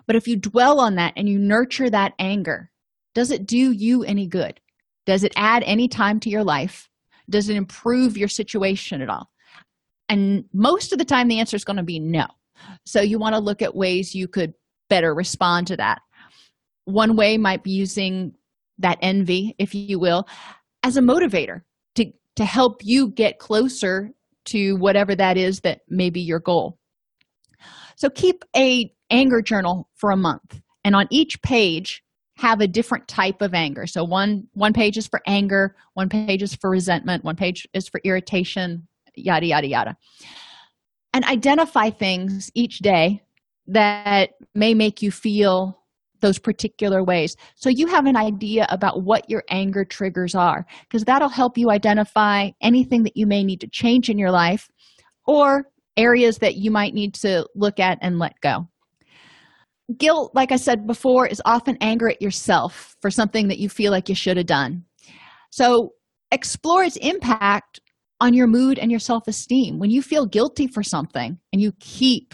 But 0.08 0.16
if 0.16 0.28
you 0.28 0.36
dwell 0.36 0.80
on 0.80 0.96
that 0.96 1.14
and 1.16 1.30
you 1.30 1.38
nurture 1.38 1.90
that 1.90 2.14
anger, 2.18 2.72
does 3.14 3.30
it 3.30 3.46
do 3.46 3.72
you 3.72 4.04
any 4.04 4.28
good? 4.28 4.60
Does 5.06 5.24
it 5.24 5.34
add 5.36 5.64
any 5.66 5.88
time 5.88 6.20
to 6.22 6.30
your 6.30 6.44
life? 6.44 6.90
Does 7.30 7.50
it 7.50 7.56
improve 7.56 8.18
your 8.18 8.28
situation 8.28 9.02
at 9.02 9.10
all? 9.10 9.30
And 10.10 10.46
most 10.54 10.92
of 10.92 10.98
the 10.98 11.06
time, 11.06 11.28
the 11.28 11.40
answer 11.40 11.56
is 11.56 11.64
going 11.64 11.78
to 11.78 11.84
be 11.84 12.00
no. 12.00 12.26
So 12.86 13.02
you 13.02 13.18
want 13.20 13.36
to 13.36 13.40
look 13.40 13.62
at 13.62 13.76
ways 13.76 14.14
you 14.14 14.28
could 14.28 14.54
better 14.92 15.16
respond 15.16 15.68
to 15.68 15.78
that. 15.78 16.02
One 16.84 17.16
way 17.16 17.38
might 17.38 17.64
be 17.64 17.72
using 17.72 18.34
that 18.80 18.98
envy, 19.02 19.56
if 19.58 19.74
you 19.74 19.98
will, 19.98 20.28
as 20.84 20.98
a 20.98 21.02
motivator 21.02 21.62
to, 21.96 22.12
to 22.36 22.46
help 22.46 22.82
you 22.84 23.10
get 23.10 23.40
closer 23.40 24.12
to 24.46 24.76
whatever 24.76 25.16
that 25.16 25.38
is 25.38 25.62
that 25.62 25.80
may 25.88 26.10
be 26.10 26.20
your 26.20 26.42
goal. 26.42 26.78
So 27.96 28.10
keep 28.10 28.44
a 28.54 28.94
anger 29.10 29.42
journal 29.42 29.88
for 29.96 30.12
a 30.12 30.18
month, 30.18 30.60
and 30.84 30.94
on 30.96 31.08
each 31.10 31.42
page, 31.42 32.04
have 32.38 32.60
a 32.60 32.68
different 32.68 33.08
type 33.08 33.42
of 33.42 33.54
anger. 33.54 33.86
So 33.86 34.04
one 34.04 34.48
one 34.54 34.74
page 34.74 34.98
is 34.98 35.08
for 35.08 35.22
anger, 35.28 35.76
one 35.94 36.10
page 36.10 36.42
is 36.42 36.56
for 36.56 36.70
resentment, 36.70 37.24
one 37.24 37.36
page 37.36 37.68
is 37.74 37.88
for 37.88 38.02
irritation, 38.04 38.88
yada 39.16 39.46
yada 39.46 39.68
yada. 39.68 39.98
And 41.14 41.24
identify 41.26 41.92
things 41.92 42.52
each 42.56 42.80
day 42.80 43.22
that 43.68 44.32
may 44.56 44.74
make 44.74 45.02
you 45.02 45.12
feel 45.12 45.78
those 46.22 46.40
particular 46.40 47.04
ways. 47.04 47.36
So 47.56 47.70
you 47.70 47.88
have 47.88 48.06
an 48.06 48.16
idea 48.16 48.68
about 48.70 49.04
what 49.04 49.30
your 49.30 49.44
anger 49.50 49.84
triggers 49.84 50.36
are, 50.36 50.66
because 50.84 51.04
that'll 51.04 51.30
help 51.30 51.58
you 51.58 51.72
identify 51.72 52.52
anything 52.62 53.04
that 53.04 53.18
you 53.18 53.26
may 53.28 53.44
need 53.44 53.60
to 53.62 53.68
change 53.68 54.10
in 54.10 54.18
your 54.18 54.32
life 54.32 54.70
or 55.26 55.66
areas 55.98 56.38
that 56.38 56.56
you 56.56 56.72
might 56.72 56.94
need 56.94 57.14
to 57.16 57.46
look 57.56 57.80
at 57.80 57.98
and 58.02 58.20
let 58.20 58.40
go. 58.42 58.68
Guilt, 59.98 60.32
like 60.34 60.52
I 60.52 60.56
said 60.56 60.88
before, 60.88 61.28
is 61.28 61.42
often 61.44 61.78
anger 61.82 62.08
at 62.08 62.22
yourself 62.22 62.96
for 63.02 63.12
something 63.12 63.50
that 63.50 63.60
you 63.60 63.68
feel 63.68 63.92
like 63.92 64.08
you 64.08 64.16
should 64.16 64.38
have 64.38 64.46
done. 64.46 64.86
So 65.50 65.94
explore 66.32 66.84
its 66.84 66.96
impact 66.98 67.82
on 68.22 68.34
your 68.34 68.48
mood 68.48 68.80
and 68.80 68.90
your 68.90 69.00
self 69.02 69.28
esteem. 69.28 69.80
When 69.80 69.90
you 69.90 70.02
feel 70.02 70.26
guilty 70.26 70.68
for 70.68 70.84
something 70.84 71.40
and 71.52 71.62
you 71.62 71.74
keep 71.80 72.34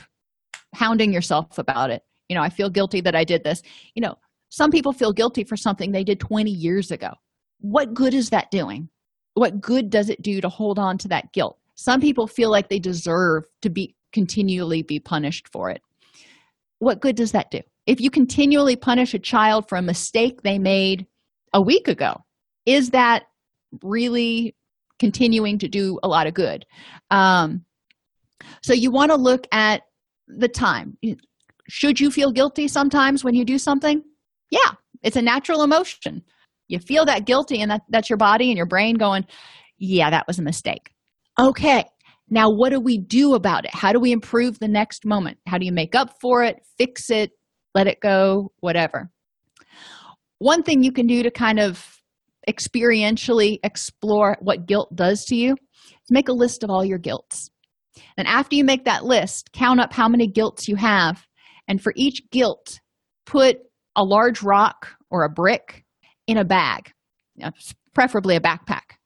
hounding 0.75 1.13
yourself 1.13 1.57
about 1.57 1.89
it, 1.89 2.03
you 2.29 2.35
know, 2.35 2.41
I 2.41 2.49
feel 2.49 2.69
guilty 2.69 3.01
that 3.01 3.15
I 3.15 3.23
did 3.23 3.43
this. 3.43 3.61
You 3.95 4.01
know, 4.01 4.15
some 4.49 4.71
people 4.71 4.93
feel 4.93 5.13
guilty 5.13 5.43
for 5.43 5.57
something 5.57 5.91
they 5.91 6.03
did 6.03 6.19
20 6.19 6.49
years 6.49 6.91
ago. 6.91 7.11
What 7.59 7.93
good 7.93 8.13
is 8.13 8.29
that 8.29 8.51
doing? 8.51 8.89
What 9.33 9.61
good 9.61 9.89
does 9.89 10.09
it 10.09 10.21
do 10.21 10.41
to 10.41 10.49
hold 10.49 10.79
on 10.79 10.97
to 10.99 11.07
that 11.09 11.31
guilt? 11.33 11.57
Some 11.75 12.01
people 12.01 12.27
feel 12.27 12.49
like 12.49 12.69
they 12.69 12.79
deserve 12.79 13.45
to 13.61 13.69
be 13.69 13.95
continually 14.13 14.81
be 14.81 14.99
punished 14.99 15.47
for 15.49 15.69
it 15.69 15.81
what 16.79 17.01
good 17.01 17.15
does 17.15 17.31
that 17.31 17.51
do 17.51 17.59
if 17.85 17.99
you 17.99 18.09
continually 18.09 18.75
punish 18.75 19.13
a 19.13 19.19
child 19.19 19.67
for 19.67 19.77
a 19.77 19.81
mistake 19.81 20.41
they 20.41 20.59
made 20.59 21.05
a 21.53 21.61
week 21.61 21.87
ago 21.87 22.15
is 22.65 22.91
that 22.91 23.23
really 23.83 24.55
continuing 24.99 25.57
to 25.57 25.67
do 25.67 25.99
a 26.03 26.07
lot 26.07 26.27
of 26.27 26.33
good 26.33 26.65
um, 27.11 27.63
so 28.61 28.73
you 28.73 28.91
want 28.91 29.11
to 29.11 29.17
look 29.17 29.47
at 29.51 29.83
the 30.27 30.47
time 30.47 30.97
should 31.69 31.99
you 31.99 32.11
feel 32.11 32.31
guilty 32.31 32.67
sometimes 32.67 33.23
when 33.23 33.33
you 33.33 33.45
do 33.45 33.57
something 33.57 34.01
yeah 34.49 34.71
it's 35.03 35.15
a 35.15 35.21
natural 35.21 35.63
emotion 35.63 36.21
you 36.67 36.79
feel 36.79 37.05
that 37.05 37.25
guilty 37.25 37.61
and 37.61 37.71
that, 37.71 37.81
that's 37.89 38.09
your 38.09 38.17
body 38.17 38.49
and 38.49 38.57
your 38.57 38.65
brain 38.65 38.95
going 38.95 39.25
yeah 39.77 40.09
that 40.09 40.25
was 40.27 40.39
a 40.39 40.43
mistake 40.43 40.91
okay 41.39 41.85
now, 42.29 42.49
what 42.49 42.71
do 42.71 42.79
we 42.79 42.97
do 42.97 43.35
about 43.35 43.65
it? 43.65 43.73
How 43.73 43.93
do 43.93 43.99
we 43.99 44.11
improve 44.11 44.59
the 44.59 44.67
next 44.67 45.05
moment? 45.05 45.37
How 45.47 45.57
do 45.57 45.65
you 45.65 45.71
make 45.71 45.95
up 45.95 46.19
for 46.19 46.43
it, 46.43 46.57
fix 46.77 47.09
it, 47.09 47.31
let 47.73 47.87
it 47.87 47.99
go, 48.01 48.51
whatever? 48.59 49.09
One 50.39 50.61
thing 50.61 50.83
you 50.83 50.91
can 50.91 51.07
do 51.07 51.23
to 51.23 51.31
kind 51.31 51.59
of 51.59 52.01
experientially 52.49 53.59
explore 53.63 54.37
what 54.41 54.65
guilt 54.65 54.93
does 54.95 55.25
to 55.25 55.35
you 55.35 55.53
is 55.53 56.11
make 56.11 56.27
a 56.27 56.33
list 56.33 56.63
of 56.63 56.69
all 56.69 56.83
your 56.83 56.99
guilts. 56.99 57.49
And 58.17 58.27
after 58.27 58.55
you 58.55 58.63
make 58.63 58.85
that 58.85 59.05
list, 59.05 59.51
count 59.53 59.79
up 59.79 59.93
how 59.93 60.07
many 60.07 60.27
guilts 60.27 60.67
you 60.67 60.75
have. 60.75 61.25
And 61.67 61.81
for 61.81 61.93
each 61.95 62.29
guilt, 62.31 62.79
put 63.25 63.59
a 63.95 64.03
large 64.03 64.41
rock 64.41 64.89
or 65.09 65.23
a 65.23 65.29
brick 65.29 65.83
in 66.27 66.37
a 66.37 66.45
bag, 66.45 66.91
uh, 67.43 67.51
preferably 67.93 68.35
a 68.35 68.41
backpack. 68.41 68.97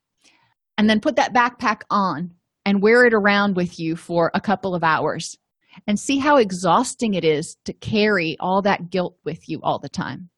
And 0.77 0.89
then 0.89 0.99
put 0.99 1.15
that 1.15 1.33
backpack 1.33 1.81
on 1.89 2.31
and 2.65 2.81
wear 2.81 3.05
it 3.05 3.13
around 3.13 3.55
with 3.55 3.79
you 3.79 3.95
for 3.95 4.31
a 4.33 4.41
couple 4.41 4.75
of 4.75 4.83
hours 4.83 5.37
and 5.87 5.99
see 5.99 6.17
how 6.17 6.37
exhausting 6.37 7.13
it 7.13 7.23
is 7.23 7.55
to 7.65 7.73
carry 7.73 8.37
all 8.39 8.61
that 8.61 8.89
guilt 8.89 9.17
with 9.23 9.47
you 9.47 9.59
all 9.63 9.79
the 9.79 9.89
time. 9.89 10.29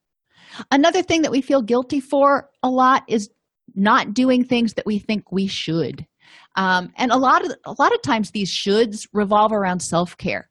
Another 0.71 1.01
thing 1.01 1.23
that 1.23 1.31
we 1.31 1.41
feel 1.41 1.61
guilty 1.61 1.99
for 1.99 2.49
a 2.61 2.69
lot 2.69 3.03
is 3.07 3.29
not 3.75 4.13
doing 4.13 4.43
things 4.43 4.73
that 4.73 4.85
we 4.85 4.99
think 4.99 5.31
we 5.31 5.47
should. 5.47 6.05
Um, 6.55 6.91
and 6.97 7.11
a 7.11 7.17
lot 7.17 7.45
of 7.45 7.51
a 7.65 7.75
lot 7.79 7.93
of 7.93 8.01
times 8.01 8.31
these 8.31 8.51
shoulds 8.51 9.07
revolve 9.13 9.51
around 9.51 9.81
self-care 9.81 10.49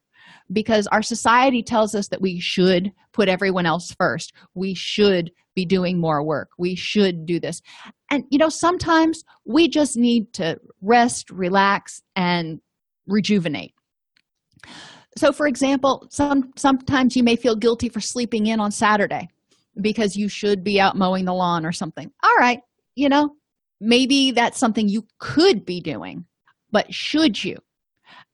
because 0.53 0.87
our 0.89 1.03
society 1.03 1.63
tells 1.63 1.95
us 1.95 2.09
that 2.09 2.21
we 2.21 2.41
should 2.41 2.93
put 3.13 3.29
everyone 3.29 3.67
else 3.67 3.95
first. 3.99 4.33
We 4.55 4.75
should 4.75 5.31
be 5.55 5.65
doing 5.65 6.01
more 6.01 6.25
work. 6.25 6.51
We 6.59 6.75
should 6.75 7.27
do 7.27 7.39
this. 7.39 7.61
And, 8.11 8.25
you 8.31 8.39
know, 8.39 8.49
sometimes 8.49 9.25
we 9.45 9.69
just 9.69 9.97
need 9.97 10.33
to 10.35 10.59
rest, 10.81 11.31
relax, 11.31 12.03
and 12.17 12.61
rejuvenate. 13.07 13.75
So, 15.17 15.33
for 15.33 15.47
example, 15.47 16.07
some 16.11 16.53
sometimes 16.57 17.17
you 17.17 17.23
may 17.23 17.37
feel 17.37 17.55
guilty 17.55 17.89
for 17.89 18.01
sleeping 18.01 18.47
in 18.47 18.61
on 18.61 18.71
Saturday 18.71 19.29
because 19.81 20.17
you 20.17 20.29
should 20.29 20.65
be 20.65 20.81
out 20.81 20.97
mowing 20.97 21.25
the 21.27 21.35
lawn 21.35 21.67
or 21.67 21.73
something. 21.73 22.11
All 22.23 22.37
right, 22.39 22.61
you 22.95 23.09
know, 23.09 23.31
maybe 23.83 24.31
that's 24.31 24.59
something 24.59 24.89
you 24.89 25.05
could 25.19 25.67
be 25.67 25.81
doing, 25.81 26.25
but 26.71 26.93
should 26.95 27.43
you? 27.43 27.57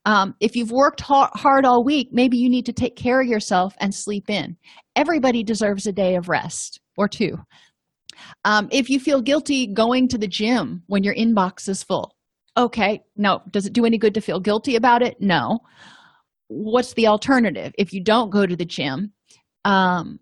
Um, 0.04 0.34
if 0.40 0.54
you've 0.54 0.70
worked 0.70 1.00
hard 1.00 1.64
all 1.64 1.84
week, 1.84 2.08
maybe 2.12 2.36
you 2.36 2.48
need 2.48 2.66
to 2.66 2.72
take 2.72 2.96
care 2.96 3.20
of 3.20 3.26
yourself 3.26 3.74
and 3.80 3.94
sleep 3.94 4.30
in. 4.30 4.56
Everybody 4.94 5.42
deserves 5.42 5.86
a 5.86 5.92
day 5.92 6.14
of 6.14 6.28
rest 6.28 6.80
or 6.96 7.08
two. 7.08 7.36
Um, 8.44 8.68
if 8.70 8.88
you 8.88 9.00
feel 9.00 9.20
guilty 9.20 9.66
going 9.66 10.08
to 10.08 10.18
the 10.18 10.28
gym 10.28 10.82
when 10.86 11.02
your 11.02 11.14
inbox 11.14 11.68
is 11.68 11.82
full, 11.82 12.14
okay, 12.56 13.00
no. 13.16 13.40
Does 13.50 13.66
it 13.66 13.72
do 13.72 13.84
any 13.84 13.98
good 13.98 14.14
to 14.14 14.20
feel 14.20 14.40
guilty 14.40 14.76
about 14.76 15.02
it? 15.02 15.16
No. 15.20 15.60
What's 16.48 16.94
the 16.94 17.06
alternative? 17.06 17.72
If 17.78 17.92
you 17.92 18.02
don't 18.02 18.30
go 18.30 18.46
to 18.46 18.56
the 18.56 18.64
gym, 18.64 19.12
um, 19.64 20.18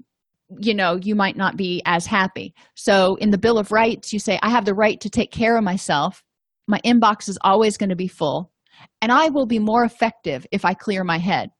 you 0.61 0.75
know, 0.75 0.99
you 1.03 1.15
might 1.15 1.37
not 1.37 1.57
be 1.57 1.83
as 1.87 2.07
happy. 2.07 2.55
So 2.75 3.17
in 3.17 3.31
the 3.31 3.39
Bill 3.39 3.59
of 3.59 3.73
Rights, 3.73 4.13
you 4.13 4.19
say, 4.19 4.39
I 4.43 4.51
have 4.51 4.65
the 4.65 4.75
right 4.75 5.01
to 5.01 5.11
take 5.11 5.33
care 5.33 5.57
of 5.57 5.65
myself. 5.65 6.23
My 6.69 6.81
inbox 6.85 7.29
is 7.29 7.39
always 7.43 7.77
going 7.77 7.91
to 7.91 7.97
be 7.97 8.09
full, 8.09 8.53
and 9.01 9.13
I 9.13 9.29
will 9.29 9.47
be 9.47 9.59
more 9.59 9.85
effective 9.85 10.47
if 10.53 10.65
I 10.65 10.75
clear 10.75 11.05
my 11.05 11.19
head. 11.19 11.51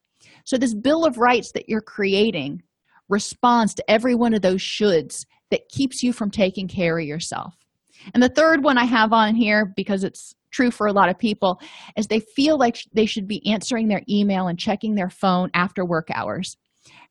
So, 0.45 0.57
this 0.57 0.75
Bill 0.75 1.05
of 1.05 1.19
Rights 1.19 1.53
that 1.53 1.69
you're 1.69 1.81
creating 1.81 2.63
responds 3.09 3.75
to 3.75 3.91
every 3.91 4.15
one 4.15 4.35
of 4.35 4.43
those 4.43 4.61
shoulds 4.61 5.25
that 5.51 5.69
keeps 5.69 6.03
you 6.03 6.13
from 6.13 6.31
taking 6.31 6.67
care 6.67 6.99
of 6.99 7.05
yourself. 7.05 7.55
And 8.15 8.23
the 8.23 8.29
third 8.29 8.63
one 8.65 8.79
I 8.79 8.85
have 8.85 9.13
on 9.13 9.35
here, 9.35 9.73
because 9.77 10.05
it's 10.05 10.35
true 10.51 10.71
for 10.71 10.87
a 10.87 10.93
lot 10.93 11.09
of 11.09 11.19
people, 11.19 11.61
is 11.97 12.07
they 12.07 12.21
feel 12.21 12.59
like 12.59 12.79
they 12.93 13.07
should 13.07 13.29
be 13.29 13.47
answering 13.51 13.89
their 13.89 14.03
email 14.09 14.49
and 14.49 14.59
checking 14.59 14.95
their 14.95 15.11
phone 15.11 15.51
after 15.55 15.85
work 15.85 16.09
hours. 16.13 16.57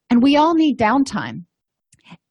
And 0.10 0.22
we 0.22 0.36
all 0.36 0.53
need 0.53 0.77
downtime. 0.77 1.46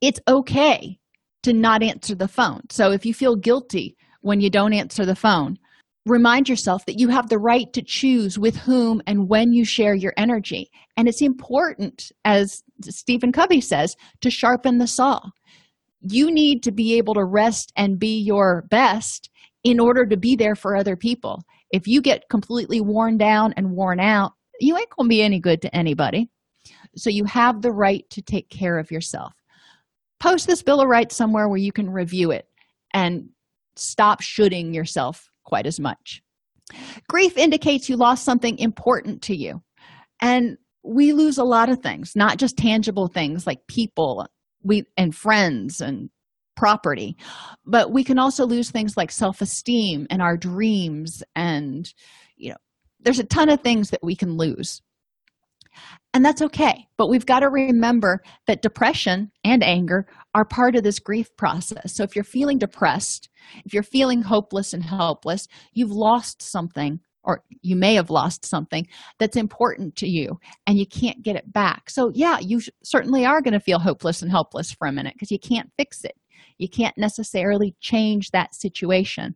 It's 0.00 0.20
okay 0.28 0.98
to 1.42 1.52
not 1.52 1.82
answer 1.82 2.14
the 2.14 2.28
phone. 2.28 2.62
So 2.70 2.90
if 2.90 3.04
you 3.04 3.14
feel 3.14 3.36
guilty 3.36 3.96
when 4.22 4.40
you 4.40 4.50
don't 4.50 4.72
answer 4.72 5.04
the 5.04 5.14
phone, 5.14 5.58
remind 6.06 6.48
yourself 6.48 6.84
that 6.86 6.98
you 6.98 7.08
have 7.08 7.28
the 7.28 7.38
right 7.38 7.72
to 7.72 7.82
choose 7.82 8.38
with 8.38 8.56
whom 8.56 9.02
and 9.06 9.28
when 9.28 9.52
you 9.52 9.64
share 9.64 9.94
your 9.94 10.12
energy. 10.16 10.70
And 10.96 11.08
it's 11.08 11.22
important, 11.22 12.12
as 12.24 12.62
Stephen 12.82 13.32
Covey 13.32 13.60
says, 13.60 13.96
to 14.20 14.30
sharpen 14.30 14.78
the 14.78 14.86
saw. 14.86 15.20
You 16.00 16.30
need 16.30 16.62
to 16.64 16.72
be 16.72 16.96
able 16.98 17.14
to 17.14 17.24
rest 17.24 17.72
and 17.76 17.98
be 17.98 18.20
your 18.20 18.66
best 18.70 19.30
in 19.64 19.80
order 19.80 20.04
to 20.06 20.16
be 20.16 20.36
there 20.36 20.54
for 20.54 20.76
other 20.76 20.96
people. 20.96 21.42
If 21.70 21.86
you 21.86 22.02
get 22.02 22.28
completely 22.28 22.80
worn 22.80 23.16
down 23.16 23.54
and 23.56 23.70
worn 23.70 23.98
out, 23.98 24.32
you 24.60 24.76
ain't 24.76 24.88
to 24.98 25.08
be 25.08 25.22
any 25.22 25.40
good 25.40 25.62
to 25.62 25.74
anybody. 25.74 26.28
So 26.96 27.10
you 27.10 27.24
have 27.24 27.62
the 27.62 27.72
right 27.72 28.04
to 28.10 28.22
take 28.22 28.48
care 28.50 28.78
of 28.78 28.90
yourself. 28.90 29.32
Post 30.20 30.46
this 30.46 30.62
Bill 30.62 30.80
of 30.80 30.88
Rights 30.88 31.16
somewhere 31.16 31.48
where 31.48 31.58
you 31.58 31.72
can 31.72 31.90
review 31.90 32.30
it 32.30 32.46
and 32.92 33.28
stop 33.76 34.20
shooting 34.22 34.72
yourself 34.72 35.28
quite 35.44 35.66
as 35.66 35.78
much. 35.78 36.22
Grief 37.08 37.36
indicates 37.36 37.88
you 37.88 37.96
lost 37.96 38.24
something 38.24 38.58
important 38.58 39.22
to 39.22 39.36
you. 39.36 39.62
And 40.22 40.56
we 40.84 41.12
lose 41.12 41.38
a 41.38 41.44
lot 41.44 41.70
of 41.70 41.80
things 41.80 42.12
not 42.14 42.36
just 42.36 42.56
tangible 42.56 43.08
things 43.08 43.46
like 43.46 43.66
people 43.66 44.26
we 44.62 44.84
and 44.96 45.14
friends 45.14 45.80
and 45.80 46.10
property 46.56 47.16
but 47.64 47.90
we 47.90 48.04
can 48.04 48.18
also 48.18 48.46
lose 48.46 48.70
things 48.70 48.96
like 48.96 49.10
self-esteem 49.10 50.06
and 50.10 50.22
our 50.22 50.36
dreams 50.36 51.22
and 51.34 51.92
you 52.36 52.50
know 52.50 52.56
there's 53.00 53.18
a 53.18 53.24
ton 53.24 53.48
of 53.48 53.60
things 53.60 53.90
that 53.90 54.04
we 54.04 54.14
can 54.14 54.36
lose 54.36 54.82
and 56.14 56.24
that's 56.24 56.40
okay. 56.40 56.86
But 56.96 57.08
we've 57.08 57.26
got 57.26 57.40
to 57.40 57.50
remember 57.50 58.22
that 58.46 58.62
depression 58.62 59.30
and 59.42 59.62
anger 59.62 60.06
are 60.34 60.44
part 60.44 60.76
of 60.76 60.84
this 60.84 61.00
grief 61.00 61.28
process. 61.36 61.94
So 61.94 62.04
if 62.04 62.14
you're 62.14 62.24
feeling 62.24 62.58
depressed 62.58 63.28
if 63.64 63.74
you're 63.74 63.82
feeling 63.82 64.22
hopeless 64.22 64.72
and 64.72 64.82
helpless 64.82 65.48
you've 65.72 65.90
lost 65.90 66.42
something 66.42 67.00
or 67.22 67.42
you 67.62 67.74
may 67.76 67.94
have 67.94 68.10
lost 68.10 68.44
something 68.44 68.86
that's 69.18 69.36
important 69.36 69.96
to 69.96 70.06
you 70.06 70.38
and 70.66 70.78
you 70.78 70.86
can't 70.86 71.22
get 71.22 71.36
it 71.36 71.52
back. 71.52 71.90
So 71.90 72.10
yeah 72.14 72.38
you 72.38 72.60
certainly 72.82 73.24
are 73.24 73.42
going 73.42 73.52
to 73.52 73.60
feel 73.60 73.78
hopeless 73.78 74.22
and 74.22 74.30
helpless 74.30 74.72
for 74.72 74.86
a 74.86 74.92
minute 74.92 75.14
because 75.14 75.30
you 75.30 75.38
can't 75.38 75.70
fix 75.76 76.04
it. 76.04 76.14
You 76.58 76.68
can't 76.68 76.96
necessarily 76.96 77.74
change 77.80 78.30
that 78.30 78.54
situation 78.54 79.34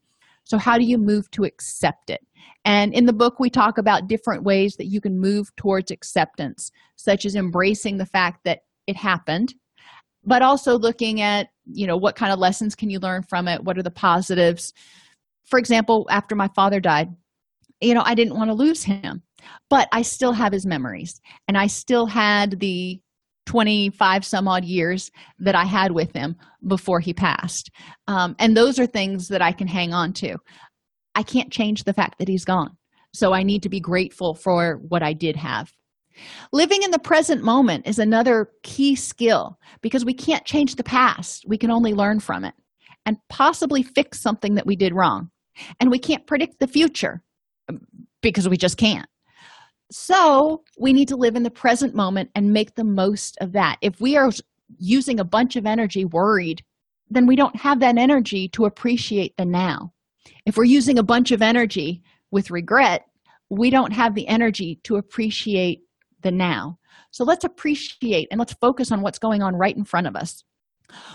so 0.49 0.59
how 0.59 0.79
do 0.79 0.85
you 0.85 0.99
move 0.99 1.31
to 1.33 1.45
accept 1.45 2.11
it? 2.11 2.21
And 2.65 2.93
in 2.95 3.07
the 3.07 3.13
book 3.13 3.39
we 3.39 3.51
talk 3.51 3.79
about 3.79 4.09
different 4.09 4.43
ways 4.43 4.77
that 4.77 4.87
you 4.87 5.01
can 5.01 5.21
move 5.21 5.55
towards 5.57 5.91
acceptance 5.91 6.71
such 6.97 7.25
as 7.25 7.37
embracing 7.37 7.99
the 7.99 8.07
fact 8.07 8.41
that 8.45 8.61
it 8.87 8.97
happened 8.97 9.55
but 10.25 10.43
also 10.43 10.77
looking 10.77 11.21
at 11.21 11.49
you 11.73 11.87
know 11.87 11.97
what 11.97 12.17
kind 12.17 12.33
of 12.33 12.39
lessons 12.39 12.75
can 12.75 12.91
you 12.91 12.99
learn 12.99 13.23
from 13.23 13.47
it? 13.47 13.63
What 13.63 13.79
are 13.79 13.83
the 13.83 13.91
positives? 13.91 14.73
For 15.45 15.59
example 15.59 16.07
after 16.11 16.35
my 16.35 16.49
father 16.49 16.81
died 16.81 17.09
you 17.81 17.95
know 17.95 18.03
i 18.05 18.15
didn't 18.15 18.37
want 18.37 18.49
to 18.49 18.55
lose 18.55 18.83
him 18.83 19.23
but 19.71 19.89
i 19.93 20.03
still 20.03 20.33
have 20.33 20.53
his 20.53 20.67
memories 20.67 21.21
and 21.47 21.57
i 21.57 21.67
still 21.67 22.07
had 22.07 22.59
the 22.61 23.01
25 23.49 24.27
some 24.27 24.47
odd 24.47 24.65
years 24.65 25.11
that 25.39 25.55
i 25.55 25.65
had 25.65 25.93
with 25.93 26.13
him 26.13 26.37
before 26.67 27.01
he 27.01 27.15
passed. 27.15 27.71
Um, 28.07 28.37
and 28.39 28.55
those 28.55 28.79
are 28.79 28.87
things 28.87 29.29
that 29.29 29.41
i 29.41 29.53
can 29.53 29.67
hang 29.67 29.95
on 29.95 30.13
to. 30.15 30.37
I 31.15 31.23
can't 31.23 31.51
change 31.51 31.85
the 31.85 31.95
fact 31.95 32.19
that 32.19 32.29
he's 32.29 32.45
gone. 32.45 32.77
So 33.15 33.33
i 33.33 33.43
need 33.43 33.63
to 33.63 33.71
be 33.71 33.81
grateful 33.81 34.35
for 34.35 34.81
what 34.87 35.03
i 35.03 35.15
did 35.15 35.35
have. 35.37 35.73
Living 36.53 36.83
in 36.83 36.91
the 36.91 36.99
present 36.99 37.43
moment 37.43 37.87
is 37.87 37.99
another 37.99 38.51
key 38.63 38.95
skill 38.95 39.59
because 39.81 40.05
we 40.05 40.13
can't 40.13 40.45
change 40.45 40.75
the 40.75 40.85
past. 40.85 41.45
We 41.49 41.57
can 41.57 41.71
only 41.71 41.95
learn 41.95 42.21
from 42.21 42.45
it 42.45 42.55
and 43.07 43.17
possibly 43.31 43.83
fix 43.83 44.21
something 44.21 44.57
that 44.57 44.67
we 44.67 44.77
did 44.77 44.93
wrong. 44.93 45.31
And 45.81 45.91
we 45.91 45.99
can't 45.99 46.27
predict 46.27 46.61
the 46.61 46.67
future 46.67 47.23
because 48.21 48.47
we 48.47 48.59
just 48.59 48.77
can't. 48.77 49.09
So 49.91 50.65
we 50.79 50.93
need 50.93 51.09
to 51.09 51.17
live 51.17 51.35
in 51.35 51.43
the 51.43 51.51
present 51.51 51.95
moment 51.95 52.31
and 52.35 52.53
make 52.53 52.75
the 52.75 52.85
most 52.85 53.39
of 53.41 53.53
that. 53.53 53.79
If 53.81 54.01
we 54.01 54.17
are 54.17 54.31
using 54.79 55.19
a 55.19 55.25
bunch 55.25 55.57
of 55.57 55.67
energy 55.67 56.05
worried, 56.05 56.63
then 57.11 57.27
we 57.27 57.37
don't 57.37 57.57
have 57.57 57.81
that 57.81 57.97
energy 57.97 58.49
to 58.51 58.67
appreciate 58.67 59.37
the 59.37 59.47
now. 59.47 59.93
If 60.45 60.57
we're 60.57 60.65
using 60.65 60.99
a 60.99 61.03
bunch 61.03 61.33
of 61.33 61.41
energy 61.41 62.03
with 62.31 62.51
regret, 62.51 63.07
we 63.49 63.71
don't 63.71 63.93
have 63.93 64.15
the 64.15 64.29
energy 64.29 64.79
to 64.85 64.97
appreciate 64.97 65.83
the 66.23 66.31
now. 66.31 66.79
So 67.11 67.25
let's 67.25 67.45
appreciate 67.45 68.29
and 68.31 68.39
let's 68.39 68.53
focus 68.55 68.93
on 68.93 69.01
what's 69.01 69.19
going 69.19 69.43
on 69.43 69.57
right 69.57 69.77
in 69.77 69.85
front 69.85 70.07
of 70.07 70.17
us. 70.17 70.45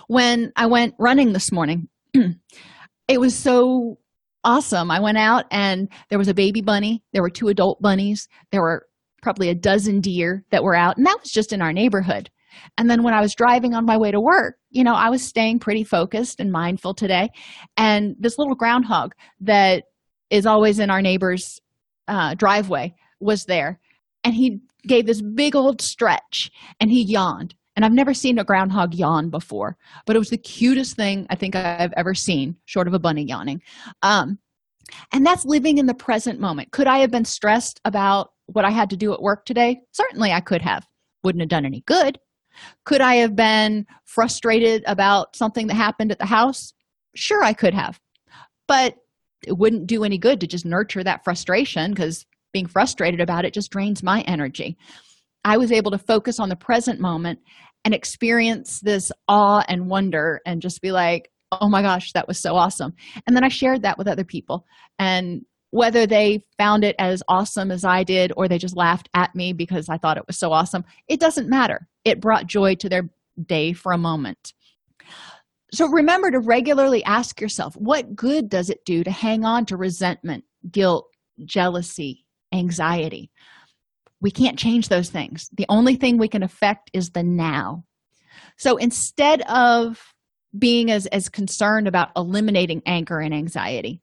When 0.07 0.51
I 0.55 0.65
went 0.65 0.95
running 0.97 1.33
this 1.33 1.51
morning, 1.51 1.89
it 2.13 3.19
was 3.19 3.35
so 3.35 3.99
awesome. 4.43 4.91
I 4.91 4.99
went 4.99 5.17
out 5.17 5.45
and 5.51 5.89
there 6.09 6.19
was 6.19 6.27
a 6.27 6.33
baby 6.33 6.61
bunny, 6.61 7.03
there 7.13 7.21
were 7.21 7.29
two 7.29 7.47
adult 7.47 7.81
bunnies, 7.81 8.27
there 8.51 8.61
were 8.61 8.85
probably 9.21 9.49
a 9.49 9.55
dozen 9.55 10.01
deer 10.01 10.43
that 10.51 10.63
were 10.63 10.75
out, 10.75 10.97
and 10.97 11.05
that 11.05 11.19
was 11.21 11.31
just 11.31 11.53
in 11.53 11.61
our 11.61 11.73
neighborhood. 11.73 12.29
And 12.77 12.89
then 12.89 13.03
when 13.03 13.13
I 13.13 13.21
was 13.21 13.33
driving 13.33 13.73
on 13.73 13.85
my 13.85 13.97
way 13.97 14.11
to 14.11 14.21
work, 14.21 14.57
you 14.69 14.83
know, 14.83 14.93
I 14.93 15.09
was 15.09 15.23
staying 15.23 15.59
pretty 15.59 15.83
focused 15.83 16.39
and 16.39 16.51
mindful 16.51 16.93
today. 16.93 17.29
And 17.77 18.15
this 18.19 18.37
little 18.37 18.55
groundhog 18.55 19.13
that 19.41 19.85
is 20.29 20.45
always 20.45 20.79
in 20.79 20.89
our 20.89 21.01
neighbor's 21.01 21.59
uh, 22.07 22.35
driveway 22.35 22.93
was 23.19 23.45
there. 23.45 23.79
And 24.23 24.35
he 24.35 24.59
gave 24.87 25.05
this 25.05 25.21
big 25.21 25.55
old 25.55 25.81
stretch 25.81 26.51
and 26.79 26.91
he 26.91 27.03
yawned 27.03 27.55
and 27.75 27.85
i've 27.85 27.91
never 27.91 28.13
seen 28.13 28.39
a 28.39 28.43
groundhog 28.43 28.93
yawn 28.93 29.29
before 29.29 29.77
but 30.05 30.15
it 30.15 30.19
was 30.19 30.29
the 30.29 30.37
cutest 30.37 30.95
thing 30.95 31.25
i 31.29 31.35
think 31.35 31.55
i've 31.55 31.93
ever 31.93 32.13
seen 32.13 32.55
short 32.65 32.87
of 32.87 32.93
a 32.93 32.99
bunny 32.99 33.23
yawning. 33.23 33.61
Um, 34.01 34.39
and 35.11 35.25
that's 35.25 35.45
living 35.45 35.77
in 35.77 35.85
the 35.85 35.93
present 35.93 36.39
moment. 36.39 36.71
Could 36.71 36.87
i 36.87 36.99
have 36.99 37.11
been 37.11 37.25
stressed 37.25 37.79
about 37.85 38.31
what 38.47 38.65
i 38.65 38.69
had 38.69 38.89
to 38.89 38.97
do 38.97 39.13
at 39.13 39.21
work 39.21 39.45
today? 39.45 39.81
Certainly 39.91 40.31
i 40.31 40.39
could 40.39 40.61
have. 40.61 40.87
Wouldn't 41.23 41.41
have 41.41 41.49
done 41.49 41.65
any 41.65 41.81
good. 41.81 42.19
Could 42.85 43.01
i 43.01 43.15
have 43.15 43.35
been 43.35 43.85
frustrated 44.05 44.83
about 44.85 45.35
something 45.35 45.67
that 45.67 45.75
happened 45.75 46.11
at 46.11 46.19
the 46.19 46.25
house? 46.25 46.73
Sure 47.15 47.43
i 47.43 47.53
could 47.53 47.73
have. 47.73 47.99
But 48.67 48.97
it 49.45 49.57
wouldn't 49.57 49.87
do 49.87 50.03
any 50.03 50.17
good 50.17 50.39
to 50.39 50.47
just 50.47 50.65
nurture 50.65 51.03
that 51.03 51.23
frustration 51.23 51.91
because 51.91 52.25
being 52.53 52.65
frustrated 52.65 53.19
about 53.19 53.45
it 53.45 53.53
just 53.53 53.71
drains 53.71 54.03
my 54.03 54.21
energy 54.21 54.77
I 55.43 55.57
was 55.57 55.71
able 55.71 55.91
to 55.91 55.97
focus 55.97 56.39
on 56.39 56.49
the 56.49 56.55
present 56.55 56.99
moment 56.99 57.39
and 57.85 57.93
experience 57.93 58.79
this 58.81 59.11
awe 59.27 59.63
and 59.67 59.89
wonder 59.89 60.41
and 60.45 60.61
just 60.61 60.81
be 60.81 60.91
like, 60.91 61.29
oh 61.51 61.69
my 61.69 61.81
gosh, 61.81 62.11
that 62.13 62.27
was 62.27 62.39
so 62.39 62.55
awesome. 62.55 62.93
And 63.27 63.35
then 63.35 63.43
I 63.43 63.49
shared 63.49 63.83
that 63.83 63.97
with 63.97 64.07
other 64.07 64.23
people. 64.23 64.65
And 64.99 65.41
whether 65.71 66.05
they 66.05 66.39
found 66.57 66.83
it 66.83 66.95
as 66.99 67.23
awesome 67.27 67.71
as 67.71 67.83
I 67.83 68.03
did 68.03 68.31
or 68.37 68.47
they 68.47 68.57
just 68.57 68.77
laughed 68.77 69.09
at 69.15 69.33
me 69.35 69.53
because 69.53 69.89
I 69.89 69.97
thought 69.97 70.17
it 70.17 70.27
was 70.27 70.37
so 70.37 70.51
awesome, 70.51 70.83
it 71.07 71.19
doesn't 71.19 71.49
matter. 71.49 71.87
It 72.05 72.21
brought 72.21 72.47
joy 72.47 72.75
to 72.75 72.89
their 72.89 73.09
day 73.43 73.73
for 73.73 73.91
a 73.91 73.97
moment. 73.97 74.53
So 75.73 75.87
remember 75.87 76.29
to 76.29 76.39
regularly 76.39 77.03
ask 77.03 77.41
yourself 77.41 77.73
what 77.75 78.15
good 78.15 78.49
does 78.49 78.69
it 78.69 78.85
do 78.85 79.03
to 79.03 79.09
hang 79.09 79.43
on 79.43 79.65
to 79.65 79.77
resentment, 79.77 80.43
guilt, 80.69 81.07
jealousy, 81.43 82.25
anxiety? 82.53 83.31
We 84.23 84.31
can't 84.31 84.57
change 84.57 84.87
those 84.87 85.09
things. 85.11 85.49
The 85.53 85.67
only 85.69 85.95
thing 85.95 86.17
we 86.17 86.29
can 86.29 86.41
affect 86.41 86.89
is 86.93 87.09
the 87.09 87.21
now. 87.21 87.83
So 88.57 88.77
instead 88.77 89.41
of 89.41 90.01
being 90.57 90.89
as 90.89 91.05
as 91.07 91.29
concerned 91.29 91.87
about 91.87 92.09
eliminating 92.15 92.81
anger 92.85 93.19
and 93.19 93.33
anxiety 93.33 93.99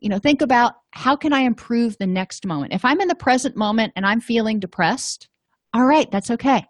you 0.00 0.10
know 0.10 0.18
think 0.18 0.42
about 0.42 0.74
how 0.90 1.16
can 1.16 1.32
i 1.32 1.40
improve 1.40 1.96
the 1.98 2.06
next 2.06 2.46
moment? 2.46 2.74
If 2.74 2.84
i'm 2.84 3.00
in 3.00 3.08
the 3.08 3.14
present 3.14 3.56
moment 3.56 3.94
and 3.96 4.04
i'm 4.04 4.20
feeling 4.20 4.60
depressed 4.60 5.28
all 5.72 5.86
right 5.86 6.10
that's 6.10 6.30
okay. 6.30 6.66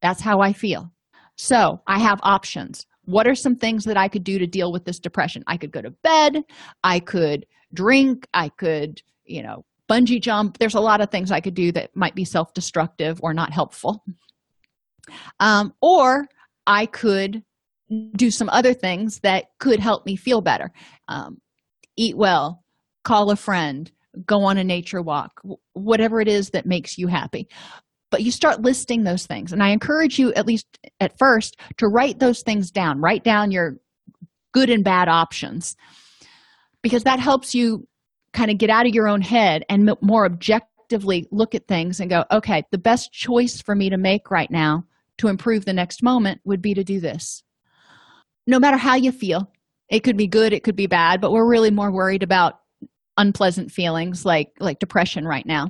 That's 0.00 0.20
how 0.20 0.40
i 0.40 0.52
feel. 0.52 0.92
So 1.36 1.80
i 1.86 1.98
have 1.98 2.20
options. 2.22 2.86
What 3.04 3.26
are 3.26 3.34
some 3.34 3.56
things 3.56 3.84
that 3.84 3.96
i 3.96 4.06
could 4.06 4.22
do 4.22 4.38
to 4.38 4.46
deal 4.46 4.70
with 4.70 4.84
this 4.84 5.00
depression? 5.00 5.42
I 5.48 5.56
could 5.56 5.72
go 5.72 5.82
to 5.82 5.90
bed. 5.90 6.44
I 6.84 7.00
could 7.00 7.46
drink. 7.74 8.28
I 8.32 8.48
could 8.48 9.02
you 9.24 9.42
know 9.42 9.64
bungee 9.90 10.20
jump. 10.20 10.58
There's 10.58 10.74
a 10.74 10.80
lot 10.80 11.00
of 11.00 11.10
things 11.10 11.30
i 11.30 11.40
could 11.40 11.54
do 11.54 11.72
that 11.72 11.90
might 11.94 12.14
be 12.14 12.24
self-destructive 12.24 13.20
or 13.22 13.34
not 13.34 13.52
helpful. 13.52 14.04
Um, 15.40 15.74
or 15.80 16.26
i 16.66 16.86
could 16.86 17.42
do 18.16 18.30
some 18.30 18.48
other 18.50 18.72
things 18.72 19.20
that 19.20 19.46
could 19.58 19.80
help 19.80 20.06
me 20.06 20.16
feel 20.16 20.40
better. 20.40 20.72
Um, 21.08 21.38
eat 21.96 22.16
well 22.16 22.62
call 23.04 23.30
a 23.30 23.36
friend 23.36 23.90
go 24.26 24.44
on 24.44 24.58
a 24.58 24.64
nature 24.64 25.02
walk 25.02 25.40
whatever 25.72 26.20
it 26.20 26.28
is 26.28 26.50
that 26.50 26.66
makes 26.66 26.98
you 26.98 27.08
happy. 27.08 27.48
But 28.10 28.22
you 28.22 28.30
start 28.30 28.60
listing 28.60 29.04
those 29.04 29.26
things. 29.26 29.52
And 29.52 29.62
i 29.62 29.70
encourage 29.70 30.18
you 30.18 30.32
at 30.34 30.46
least 30.46 30.66
at 31.00 31.18
first 31.18 31.56
to 31.78 31.88
write 31.88 32.18
those 32.18 32.42
things 32.42 32.70
down. 32.70 33.00
Write 33.00 33.24
down 33.24 33.50
your 33.50 33.78
good 34.52 34.70
and 34.70 34.84
bad 34.84 35.08
options. 35.08 35.76
Because 36.82 37.04
that 37.04 37.20
helps 37.20 37.54
you 37.54 37.86
kind 38.32 38.50
of 38.50 38.58
get 38.58 38.70
out 38.70 38.86
of 38.86 38.94
your 38.94 39.08
own 39.08 39.20
head 39.20 39.64
and 39.68 39.90
more 40.00 40.24
objectively 40.24 41.26
look 41.30 41.54
at 41.54 41.66
things 41.68 42.00
and 42.00 42.10
go 42.10 42.24
okay 42.30 42.62
the 42.70 42.78
best 42.78 43.12
choice 43.12 43.60
for 43.60 43.74
me 43.74 43.90
to 43.90 43.96
make 43.96 44.30
right 44.30 44.50
now 44.50 44.84
to 45.18 45.28
improve 45.28 45.64
the 45.64 45.72
next 45.72 46.02
moment 46.02 46.40
would 46.44 46.62
be 46.62 46.74
to 46.74 46.84
do 46.84 47.00
this. 47.00 47.42
No 48.46 48.58
matter 48.58 48.76
how 48.76 48.94
you 48.94 49.12
feel 49.12 49.50
it 49.88 50.00
could 50.00 50.16
be 50.16 50.26
good 50.26 50.52
it 50.52 50.64
could 50.64 50.76
be 50.76 50.86
bad 50.86 51.20
but 51.20 51.32
we're 51.32 51.48
really 51.48 51.70
more 51.70 51.92
worried 51.92 52.22
about 52.22 52.60
unpleasant 53.16 53.70
feelings 53.70 54.24
like 54.24 54.52
like 54.60 54.78
depression 54.78 55.26
right 55.26 55.46
now. 55.46 55.68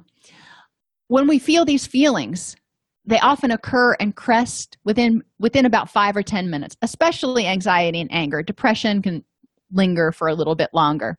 When 1.08 1.26
we 1.26 1.38
feel 1.38 1.64
these 1.64 1.86
feelings 1.86 2.56
they 3.04 3.18
often 3.18 3.50
occur 3.50 3.94
and 3.94 4.14
crest 4.14 4.78
within 4.84 5.24
within 5.40 5.66
about 5.66 5.90
five 5.90 6.16
or 6.16 6.22
ten 6.22 6.50
minutes 6.50 6.76
especially 6.82 7.46
anxiety 7.46 8.00
and 8.00 8.12
anger. 8.12 8.42
Depression 8.42 9.02
can 9.02 9.24
linger 9.72 10.12
for 10.12 10.28
a 10.28 10.34
little 10.34 10.54
bit 10.54 10.70
longer 10.72 11.16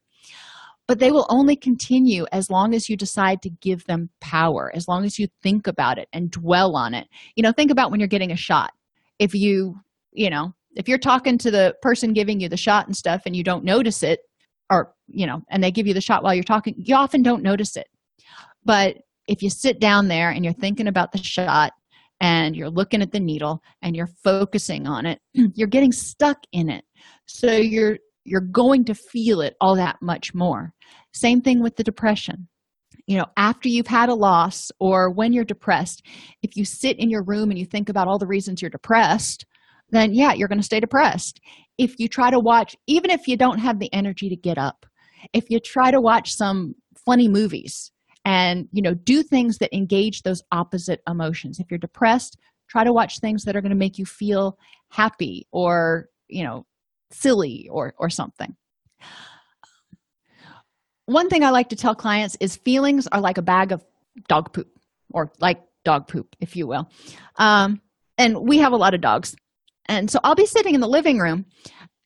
but 0.88 1.00
they 1.00 1.12
will 1.12 1.26
only 1.30 1.56
continue 1.56 2.26
as 2.32 2.50
long 2.50 2.74
as 2.74 2.90
you 2.90 2.98
decide 2.98 3.42
to 3.42 3.50
give 3.50 3.86
them 3.86 4.10
power 4.20 4.72
as 4.76 4.88
long 4.88 5.06
as 5.06 5.18
you 5.18 5.28
think 5.42 5.68
about 5.68 5.98
it 5.98 6.08
and 6.14 6.32
dwell 6.32 6.76
on 6.76 6.94
it. 6.94 7.08
You 7.36 7.44
know 7.44 7.52
think 7.52 7.72
about 7.72 7.92
when 7.92 8.00
you're 8.00 8.08
getting 8.08 8.32
a 8.32 8.38
shot. 8.38 8.72
If 9.20 9.34
you 9.34 9.76
you 10.12 10.30
know 10.30 10.54
if 10.76 10.88
you're 10.88 10.98
talking 10.98 11.38
to 11.40 11.52
the 11.52 11.76
person 11.82 12.14
giving 12.14 12.40
you 12.40 12.50
the 12.50 12.58
shot 12.58 12.88
and 12.88 12.96
stuff 12.96 13.24
and 13.26 13.36
you 13.36 13.44
don't 13.44 13.64
notice 13.64 14.04
it 14.04 14.22
or 14.70 14.94
you 15.08 15.26
know 15.26 15.42
and 15.50 15.64
they 15.64 15.72
give 15.72 15.88
you 15.88 15.94
the 15.94 16.02
shot 16.02 16.24
while 16.24 16.34
you're 16.34 16.44
talking 16.44 16.76
you 16.78 16.96
often 16.96 17.22
don't 17.22 17.44
notice 17.44 17.78
it. 17.78 17.88
But 18.66 18.98
if 19.28 19.42
you 19.42 19.50
sit 19.50 19.80
down 19.80 20.08
there 20.08 20.32
and 20.32 20.44
you're 20.44 20.54
thinking 20.54 20.88
about 20.88 21.12
the 21.12 21.18
shot 21.18 21.72
and 22.20 22.56
you're 22.56 22.70
looking 22.70 23.02
at 23.02 23.12
the 23.12 23.20
needle 23.20 23.62
and 23.82 23.96
you're 23.96 24.10
focusing 24.24 24.88
on 24.88 25.06
it 25.06 25.20
you're 25.34 25.68
getting 25.68 25.92
stuck 25.92 26.40
in 26.52 26.70
it. 26.70 26.84
So 27.26 27.52
you're 27.52 27.98
you're 28.24 28.42
going 28.42 28.86
to 28.86 28.96
feel 28.96 29.42
it 29.42 29.56
all 29.60 29.76
that 29.76 29.98
much 30.02 30.34
more. 30.34 30.74
Same 31.14 31.42
thing 31.42 31.62
with 31.62 31.76
the 31.76 31.84
depression. 31.84 32.48
You 33.06 33.18
know 33.18 33.26
after 33.36 33.68
you've 33.68 33.88
had 33.88 34.08
a 34.08 34.16
loss 34.16 34.72
or 34.80 35.12
when 35.12 35.34
you're 35.34 35.44
depressed 35.44 36.06
if 36.42 36.56
you 36.56 36.64
sit 36.64 36.98
in 37.00 37.10
your 37.10 37.24
room 37.24 37.50
and 37.50 37.60
you 37.60 37.66
think 37.66 37.90
about 37.90 38.08
all 38.08 38.18
the 38.18 38.28
reasons 38.28 38.62
you're 38.62 38.72
depressed 38.72 39.46
then 39.90 40.14
yeah 40.14 40.32
you're 40.32 40.48
going 40.48 40.62
to 40.62 40.66
stay 40.66 40.80
depressed. 40.80 41.42
If 41.78 42.00
you 42.00 42.08
try 42.08 42.32
to 42.32 42.40
watch 42.40 42.78
even 42.88 43.10
if 43.10 43.28
you 43.28 43.36
don't 43.36 43.60
have 43.60 43.80
the 43.80 43.94
energy 43.94 44.30
to 44.30 44.38
get 44.38 44.58
up 44.58 44.86
if 45.34 45.50
you 45.50 45.60
try 45.60 45.92
to 45.92 46.00
watch 46.00 46.34
some 46.34 46.76
funny 47.06 47.28
movies 47.28 47.92
and 48.24 48.70
you 48.72 48.82
know 48.82 48.94
do 48.94 49.22
things 49.22 49.58
that 49.58 49.76
engage 49.76 50.22
those 50.22 50.42
opposite 50.54 51.02
emotions. 51.08 51.60
If 51.60 51.70
you're 51.70 51.80
depressed 51.80 52.38
try 52.70 52.84
to 52.84 52.94
watch 52.94 53.20
things 53.20 53.44
that 53.44 53.56
are 53.56 53.62
going 53.62 53.72
to 53.72 53.76
make 53.76 53.98
you 53.98 54.06
feel 54.06 54.58
happy 54.90 55.46
or 55.52 56.08
you 56.30 56.44
know 56.44 56.66
silly 57.14 57.70
or 57.72 57.94
or 57.98 58.10
something. 58.10 58.56
One 61.06 61.30
thing 61.30 61.44
i 61.44 61.50
like 61.50 61.70
to 61.70 61.76
tell 61.76 61.96
clients 61.96 62.38
is 62.40 62.56
feelings 62.56 63.08
are 63.08 63.22
like 63.22 63.38
a 63.38 63.42
bag 63.42 63.72
of 63.72 63.84
dog 64.28 64.54
poop 64.54 64.70
or 65.14 65.32
like 65.40 65.62
dog 65.84 66.08
poop 66.08 66.36
if 66.40 66.56
you 66.56 66.68
will. 66.68 66.90
Um, 67.38 67.82
and 68.18 68.38
we 68.38 68.60
have 68.60 68.74
a 68.74 68.78
lot 68.78 68.94
of 68.94 69.02
dogs. 69.02 69.36
And 69.88 70.10
so 70.10 70.20
i'll 70.24 70.36
be 70.36 70.46
sitting 70.46 70.76
in 70.76 70.82
the 70.82 70.88
living 70.88 71.20
room 71.20 71.46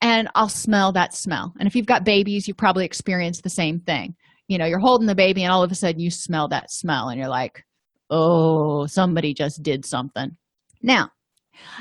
and 0.02 0.30
i'll 0.36 0.50
smell 0.50 0.92
that 0.94 1.14
smell. 1.14 1.54
And 1.60 1.68
if 1.68 1.76
you've 1.76 1.86
got 1.86 2.04
babies 2.04 2.48
you 2.48 2.54
probably 2.54 2.86
experience 2.86 3.42
the 3.42 3.50
same 3.50 3.80
thing. 3.80 4.16
You 4.48 4.58
know 4.58 4.66
you're 4.66 4.80
holding 4.80 5.08
the 5.08 5.16
baby 5.16 5.44
and 5.44 5.52
all 5.52 5.64
of 5.64 5.72
a 5.72 5.76
sudden 5.76 6.02
you 6.02 6.10
smell 6.10 6.48
that 6.50 6.72
smell 6.72 7.10
and 7.10 7.20
you're 7.20 7.30
like 7.30 7.64
oh 8.10 8.88
somebody 8.88 9.34
just 9.34 9.62
did 9.62 9.86
something. 9.86 10.36
Now 10.82 11.12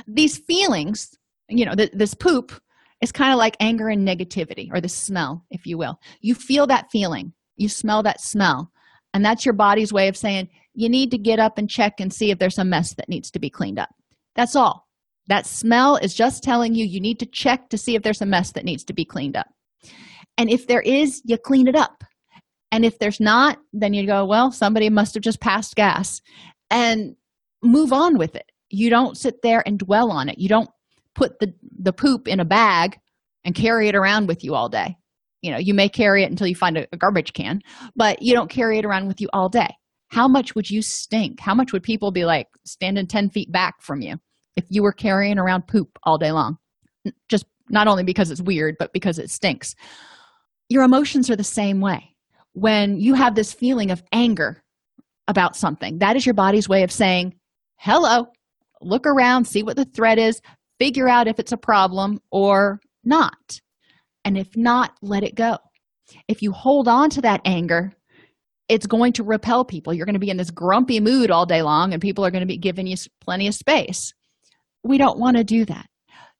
these 0.07 0.37
feelings 0.37 1.17
you 1.49 1.65
know 1.65 1.75
th- 1.75 1.93
this 1.93 2.15
poop 2.15 2.53
is 3.01 3.13
kind 3.13 3.33
of 3.33 3.39
like 3.39 3.57
anger 3.61 3.89
and 3.89 4.07
negativity 4.07 4.69
or 4.73 4.81
the 4.81 4.89
smell 4.89 5.45
if 5.51 5.67
you 5.67 5.79
will. 5.79 6.01
You 6.21 6.35
feel 6.35 6.67
that 6.69 6.91
feeling. 6.91 7.33
You 7.57 7.69
smell 7.69 8.03
that 8.05 8.21
smell. 8.21 8.71
And 9.15 9.25
that's 9.25 9.45
your 9.45 9.55
body's 9.55 9.93
way 9.93 10.09
of 10.09 10.17
saying 10.17 10.49
you 10.75 10.89
need 10.89 11.11
to 11.11 11.19
get 11.19 11.39
up 11.39 11.59
and 11.59 11.71
check 11.71 12.01
and 12.01 12.13
see 12.13 12.31
if 12.31 12.39
there's 12.39 12.59
a 12.59 12.65
mess 12.65 12.95
that 12.95 13.09
needs 13.09 13.31
to 13.31 13.39
be 13.39 13.49
cleaned 13.51 13.79
up. 13.79 13.89
That's 14.35 14.55
all. 14.57 14.87
That 15.29 15.47
smell 15.47 15.97
is 15.97 16.15
just 16.15 16.43
telling 16.43 16.75
you 16.75 16.85
you 16.85 17.01
need 17.01 17.19
to 17.21 17.27
check 17.27 17.71
to 17.71 17.79
see 17.79 17.97
if 17.97 18.03
there's 18.03 18.23
a 18.23 18.27
mess 18.27 18.53
that 18.53 18.65
needs 18.65 18.85
to 18.85 18.93
be 18.93 19.05
cleaned 19.05 19.37
up. 19.37 19.49
And 20.39 20.51
if 20.51 20.67
there 20.67 20.83
is 20.83 21.23
you 21.25 21.39
clean 21.39 21.67
it 21.67 21.77
up. 21.77 22.05
And 22.71 22.85
if 22.85 22.99
there's 22.99 23.21
not 23.21 23.59
then 23.73 23.95
you 23.95 24.07
go 24.07 24.25
well 24.25 24.53
somebody 24.53 24.91
must 24.91 25.15
have 25.15 25.23
just 25.23 25.41
passed 25.41 25.77
gas. 25.77 26.21
And 26.71 27.17
move 27.63 27.93
on 27.93 28.19
with 28.19 28.35
it. 28.37 28.51
You 28.69 28.91
don't 28.91 29.17
sit 29.17 29.43
there 29.43 29.63
and 29.67 29.79
dwell 29.79 30.11
on 30.11 30.29
it. 30.29 30.39
You 30.39 30.49
don't 30.49 30.71
put 31.17 31.39
the 31.41 31.53
the 31.79 31.93
poop 31.93 32.29
in 32.29 32.39
a 32.39 32.45
bag 32.45 32.99
and 33.45 33.55
carry 33.55 33.89
it 33.89 33.95
around 33.95 34.29
with 34.29 34.45
you 34.45 34.55
all 34.55 34.69
day. 34.69 34.97
You 35.43 35.51
know 35.51 35.59
you 35.59 35.75
may 35.75 35.89
carry 35.89 36.23
it 36.23 36.31
until 36.31 36.47
you 36.47 36.55
find 36.55 36.79
a, 36.79 36.87
a 36.93 36.97
garbage 36.97 37.33
can 37.33 37.61
but 37.97 38.23
you 38.23 38.35
don't 38.35 38.51
carry 38.51 38.79
it 38.79 38.85
around 38.85 39.09
with 39.09 39.21
you 39.21 39.29
all 39.33 39.49
day. 39.49 39.75
How 40.09 40.29
much 40.29 40.55
would 40.55 40.71
you 40.71 40.83
stink? 40.83 41.41
How 41.41 41.55
much 41.55 41.73
would 41.73 41.83
people 41.83 42.13
be 42.13 42.25
like 42.25 42.47
standing 42.65 43.09
10 43.09 43.31
feet 43.31 43.51
back 43.51 43.83
from 43.83 44.01
you 44.01 44.17
if 44.57 44.65
you 44.69 44.83
were 44.83 44.93
carrying 44.93 45.39
around 45.39 45.67
poop 45.67 45.99
all 46.05 46.19
day 46.19 46.31
long? 46.31 46.59
Just 47.29 47.47
not 47.69 47.89
only 47.89 48.05
because 48.05 48.31
it's 48.31 48.41
weird 48.41 48.77
but 48.79 48.93
because 48.93 49.19
it 49.19 49.31
stinks. 49.31 49.75
Your 50.69 50.85
emotions 50.85 51.31
are 51.31 51.37
the 51.37 51.45
same 51.45 51.81
way. 51.81 52.15
When 52.53 52.99
you 52.99 53.15
have 53.15 53.35
this 53.35 53.53
feeling 53.53 53.91
of 53.91 54.03
anger 54.13 54.63
about 55.29 55.57
something 55.57 55.99
that 55.99 56.17
is 56.17 56.25
your 56.25 56.35
body's 56.35 56.69
way 56.69 56.83
of 56.83 56.93
saying 56.93 57.35
hello 57.79 58.27
look 58.81 59.07
around 59.07 59.45
see 59.45 59.63
what 59.63 59.77
the 59.77 59.85
threat 59.85 60.19
is 60.19 60.41
figure 60.79 61.09
out 61.09 61.29
if 61.29 61.39
it's 61.39 61.53
a 61.53 61.57
problem 61.57 62.21
or 62.31 62.81
not. 63.05 63.61
And 64.25 64.37
if 64.37 64.57
not 64.57 64.93
let 65.03 65.23
it 65.23 65.35
go. 65.35 65.59
If 66.29 66.43
you 66.43 66.53
hold 66.53 66.89
on 66.89 67.11
to 67.11 67.21
that 67.23 67.41
anger 67.45 67.93
it's 68.69 68.87
going 68.87 69.13
to 69.15 69.23
repel 69.23 69.65
people. 69.65 69.95
You're 69.95 70.07
going 70.07 70.15
to 70.15 70.21
be 70.21 70.31
in 70.31 70.37
this 70.37 70.51
grumpy 70.51 71.01
mood 71.01 71.31
all 71.31 71.47
day 71.47 71.63
long 71.63 71.93
and 71.93 72.03
people 72.03 72.25
are 72.25 72.31
going 72.31 72.43
to 72.43 72.47
be 72.47 72.59
giving 72.59 72.87
you 72.87 72.97
plenty 73.21 73.47
of 73.47 73.55
space. 73.55 74.13
We 74.83 74.99
don't 74.99 75.19
want 75.19 75.37
to 75.37 75.45
do 75.45 75.65
that. 75.67 75.87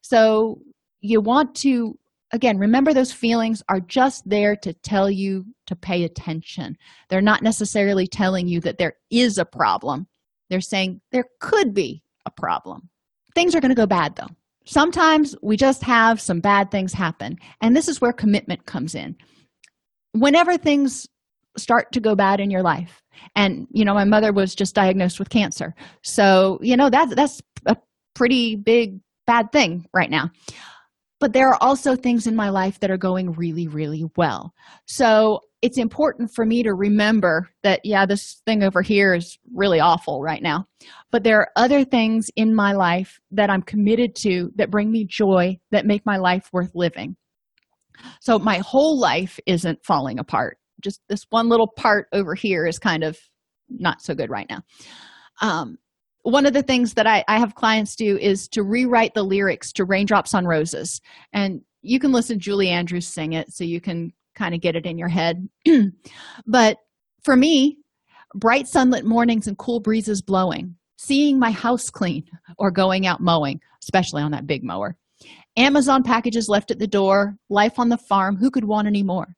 So 0.03 0.61
you 1.01 1.21
want 1.21 1.55
to 1.57 1.99
again 2.33 2.59
remember 2.59 2.93
those 2.93 3.13
feelings 3.13 3.63
are 3.69 3.81
just 3.81 4.29
there 4.29 4.57
to 4.57 4.73
tell 4.73 5.11
you 5.11 5.45
to 5.67 5.77
pay 5.77 6.05
attention. 6.05 6.77
They're 7.09 7.21
not 7.21 7.43
necessarily 7.43 8.07
telling 8.07 8.49
you 8.49 8.61
that 8.61 8.79
there 8.79 8.95
is 9.11 9.39
a 9.39 9.45
problem. 9.45 10.07
They're 10.51 10.61
saying 10.61 11.01
there 11.13 11.27
could 11.41 11.75
be 11.75 12.03
a 12.25 12.31
problem 12.31 12.89
things 13.37 13.55
are 13.55 13.61
going 13.61 13.71
to 13.71 13.77
go 13.77 13.87
bad 13.87 14.17
though. 14.17 14.35
Sometimes 14.65 15.37
we 15.43 15.57
just 15.57 15.85
have 15.85 16.21
some 16.21 16.41
bad 16.41 16.73
things 16.73 16.93
happen 16.93 17.39
and 17.61 17.77
this 17.77 17.87
is 17.87 18.01
where 18.01 18.13
commitment 18.13 18.67
comes 18.67 18.97
in. 18.97 19.15
Whenever 20.13 20.57
things 20.57 21.07
start 21.59 21.93
to 21.93 22.01
go 22.01 22.15
bad 22.15 22.41
in 22.41 22.51
your 22.51 22.63
life 22.63 23.03
and 23.35 23.67
you 23.71 23.85
know 23.85 23.95
my 23.95 24.05
mother 24.05 24.33
was 24.33 24.55
just 24.55 24.75
diagnosed 24.75 25.19
with 25.19 25.31
cancer 25.31 25.75
so 26.03 26.59
you 26.61 26.77
know 26.77 26.91
that's 26.91 27.15
that's 27.15 27.41
a 27.65 27.75
pretty 28.15 28.57
big 28.57 29.01
bad 29.27 29.53
thing 29.53 29.87
right 29.93 30.11
now. 30.11 30.31
But 31.19 31.33
there 31.33 31.49
are 31.49 31.63
also 31.63 31.97
things 31.97 32.27
in 32.27 32.37
my 32.37 32.51
life 32.51 32.81
that 32.81 32.91
are 32.91 32.99
going 32.99 33.33
really 33.33 33.69
really 33.69 34.05
well. 34.17 34.53
So 34.87 35.41
it's 35.63 35.79
important 35.79 36.31
for 36.35 36.45
me 36.45 36.63
to 36.63 36.75
remember 36.75 37.49
that 37.63 37.81
yeah 37.85 38.07
this 38.07 38.43
thing 38.47 38.63
over 38.63 38.83
here 38.83 39.15
is 39.15 39.39
really 39.55 39.81
awful 39.81 40.23
right 40.23 40.43
now. 40.43 40.67
But 41.11 41.25
there 41.25 41.41
are 41.41 41.51
other 41.57 41.85
things 41.85 42.31
in 42.37 42.55
my 42.55 42.73
life 42.73 43.19
that 43.31 43.51
i'm 43.51 43.63
committed 43.63 44.15
to 44.17 44.51
that 44.57 44.71
bring 44.71 44.91
me 44.91 45.05
joy 45.05 45.59
that 45.71 45.87
make 45.87 46.05
my 46.05 46.17
life 46.17 46.49
worth 46.53 46.73
living. 46.75 47.17
So 48.21 48.39
my 48.39 48.59
whole 48.59 48.99
life 48.99 49.39
isn't 49.47 49.85
falling 49.85 50.19
apart. 50.19 50.59
Just 50.83 51.01
this 51.09 51.25
one 51.31 51.49
little 51.49 51.69
part 51.69 52.09
over 52.13 52.35
here 52.35 52.67
is 52.67 52.79
kind 52.79 53.03
of 53.03 53.19
not 53.71 54.03
so 54.03 54.15
good 54.15 54.31
right 54.31 54.47
now. 54.51 54.61
Um, 55.41 55.79
one 56.23 56.45
of 56.45 56.53
the 56.53 56.63
things 56.63 56.95
that 56.95 57.07
I, 57.07 57.25
I 57.29 57.39
have 57.39 57.55
clients 57.55 57.97
do 57.97 58.19
is 58.19 58.49
to 58.49 58.63
rewrite 58.63 59.15
the 59.15 59.23
lyrics 59.23 59.73
to 59.75 59.85
raindrops 59.85 60.35
on 60.35 60.45
roses. 60.45 61.01
And 61.33 61.63
you 61.83 62.01
can 62.01 62.13
listen 62.13 62.37
to 62.39 62.43
julie 62.43 62.69
andrews 62.69 63.07
sing 63.07 63.33
it 63.33 63.53
so 63.53 63.65
you 63.65 63.81
can 63.81 64.13
kind 64.37 64.55
of 64.55 64.61
get 64.61 64.77
it 64.77 64.87
in 64.87 64.99
your 64.99 65.09
head. 65.09 65.49
But 66.47 66.79
for 67.25 67.37
me 67.37 67.79
bright 68.35 68.69
sunlit 68.69 69.05
mornings 69.05 69.47
and 69.47 69.59
cool 69.59 69.81
breezes 69.81 70.23
blowing 70.23 70.77
seeing 70.99 71.39
my 71.39 71.51
house 71.51 71.91
clean 71.91 72.25
or 72.59 72.71
going 72.71 73.07
out 73.07 73.21
mowing 73.21 73.61
especially 73.83 74.23
on 74.23 74.31
that 74.33 74.47
big 74.47 74.63
mower. 74.63 74.97
Amazon 75.57 76.03
packages 76.03 76.49
left 76.49 76.71
at 76.71 76.79
the 76.79 76.87
door 76.87 77.37
life 77.49 77.79
on 77.79 77.89
the 77.89 77.99
farm 77.99 78.37
who 78.37 78.51
could 78.51 78.65
want 78.65 78.87
any 78.87 79.03
more? 79.03 79.35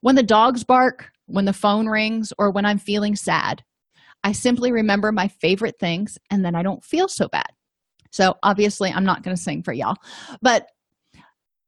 When 0.00 0.14
the 0.14 0.22
dogs 0.22 0.62
bark 0.64 1.10
when 1.26 1.46
the 1.46 1.52
phone 1.52 1.88
rings 1.88 2.32
or 2.38 2.52
when 2.52 2.64
i'm 2.64 2.78
feeling 2.78 3.16
sad 3.16 3.64
I 4.26 4.32
simply 4.32 4.72
remember 4.72 5.12
my 5.12 5.28
favorite 5.28 5.78
things 5.78 6.18
and 6.30 6.44
then 6.44 6.56
I 6.56 6.64
don't 6.64 6.82
feel 6.84 7.06
so 7.06 7.28
bad. 7.28 7.46
So, 8.10 8.34
obviously, 8.42 8.90
I'm 8.90 9.04
not 9.04 9.22
going 9.22 9.36
to 9.36 9.42
sing 9.42 9.62
for 9.62 9.72
y'all, 9.72 9.96
but 10.42 10.66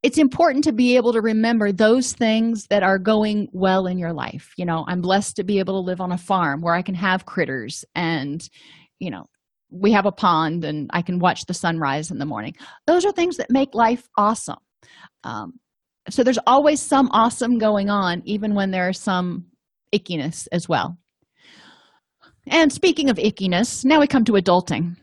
it's 0.01 0.17
important 0.17 0.63
to 0.63 0.71
be 0.71 0.95
able 0.95 1.13
to 1.13 1.21
remember 1.21 1.71
those 1.71 2.13
things 2.13 2.67
that 2.69 2.83
are 2.83 2.97
going 2.97 3.49
well 3.51 3.85
in 3.85 3.97
your 3.97 4.13
life. 4.13 4.53
You 4.55 4.65
know, 4.65 4.85
I'm 4.87 5.01
blessed 5.01 5.35
to 5.37 5.43
be 5.43 5.59
able 5.59 5.81
to 5.81 5.85
live 5.85 5.99
on 5.99 6.11
a 6.11 6.17
farm 6.17 6.61
where 6.61 6.73
I 6.73 6.81
can 6.81 6.95
have 6.95 7.25
critters 7.25 7.83
and, 7.95 8.41
you 8.99 9.11
know, 9.11 9.25
we 9.71 9.91
have 9.91 10.05
a 10.05 10.11
pond 10.11 10.63
and 10.63 10.89
I 10.93 11.01
can 11.01 11.19
watch 11.19 11.45
the 11.45 11.53
sunrise 11.53 12.11
in 12.11 12.17
the 12.17 12.25
morning. 12.25 12.55
Those 12.87 13.05
are 13.05 13.11
things 13.11 13.37
that 13.37 13.51
make 13.51 13.75
life 13.75 14.07
awesome. 14.17 14.57
Um, 15.23 15.59
so, 16.09 16.23
there's 16.23 16.39
always 16.47 16.81
some 16.81 17.09
awesome 17.11 17.59
going 17.59 17.89
on, 17.89 18.23
even 18.25 18.55
when 18.55 18.71
there's 18.71 18.99
some 18.99 19.45
ickiness 19.93 20.47
as 20.51 20.67
well. 20.67 20.97
And 22.47 22.71
speaking 22.71 23.09
of 23.09 23.17
ickiness, 23.17 23.85
now 23.85 23.99
we 23.99 24.07
come 24.07 24.23
to 24.25 24.31
adulting. 24.31 24.95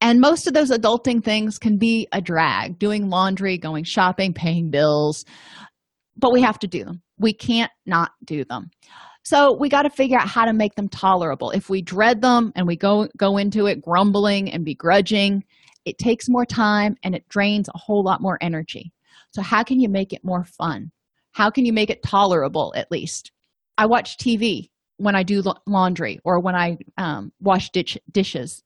And 0.00 0.20
most 0.20 0.46
of 0.46 0.54
those 0.54 0.70
adulting 0.70 1.22
things 1.22 1.58
can 1.58 1.78
be 1.78 2.08
a 2.12 2.20
drag 2.20 2.78
doing 2.78 3.08
laundry, 3.08 3.58
going 3.58 3.84
shopping, 3.84 4.32
paying 4.32 4.70
bills, 4.70 5.24
but 6.16 6.32
we 6.32 6.40
have 6.42 6.58
to 6.60 6.66
do 6.66 6.84
them. 6.84 7.02
We 7.18 7.32
can't 7.32 7.70
not 7.86 8.12
do 8.24 8.44
them. 8.44 8.70
So 9.24 9.56
we 9.58 9.68
got 9.68 9.82
to 9.82 9.90
figure 9.90 10.18
out 10.18 10.28
how 10.28 10.44
to 10.44 10.52
make 10.52 10.76
them 10.76 10.88
tolerable. 10.88 11.50
If 11.50 11.68
we 11.68 11.82
dread 11.82 12.20
them 12.22 12.52
and 12.54 12.66
we 12.66 12.76
go 12.76 13.08
go 13.16 13.38
into 13.38 13.66
it 13.66 13.82
grumbling 13.82 14.52
and 14.52 14.64
begrudging, 14.64 15.42
it 15.84 15.98
takes 15.98 16.28
more 16.28 16.46
time 16.46 16.96
and 17.02 17.14
it 17.14 17.28
drains 17.28 17.68
a 17.68 17.78
whole 17.78 18.04
lot 18.04 18.20
more 18.20 18.38
energy. 18.40 18.92
So 19.30 19.42
how 19.42 19.62
can 19.64 19.80
you 19.80 19.88
make 19.88 20.12
it 20.12 20.24
more 20.24 20.44
fun? 20.44 20.90
How 21.32 21.50
can 21.50 21.66
you 21.66 21.72
make 21.72 21.90
it 21.90 22.02
tolerable 22.02 22.72
at 22.76 22.90
least? 22.90 23.32
I 23.76 23.86
watch 23.86 24.16
TV 24.16 24.70
when 24.96 25.14
I 25.14 25.22
do 25.22 25.42
laundry 25.66 26.20
or 26.24 26.40
when 26.40 26.54
I 26.54 26.78
um, 26.96 27.32
wash 27.40 27.70
ditch, 27.70 27.98
dishes. 28.10 28.62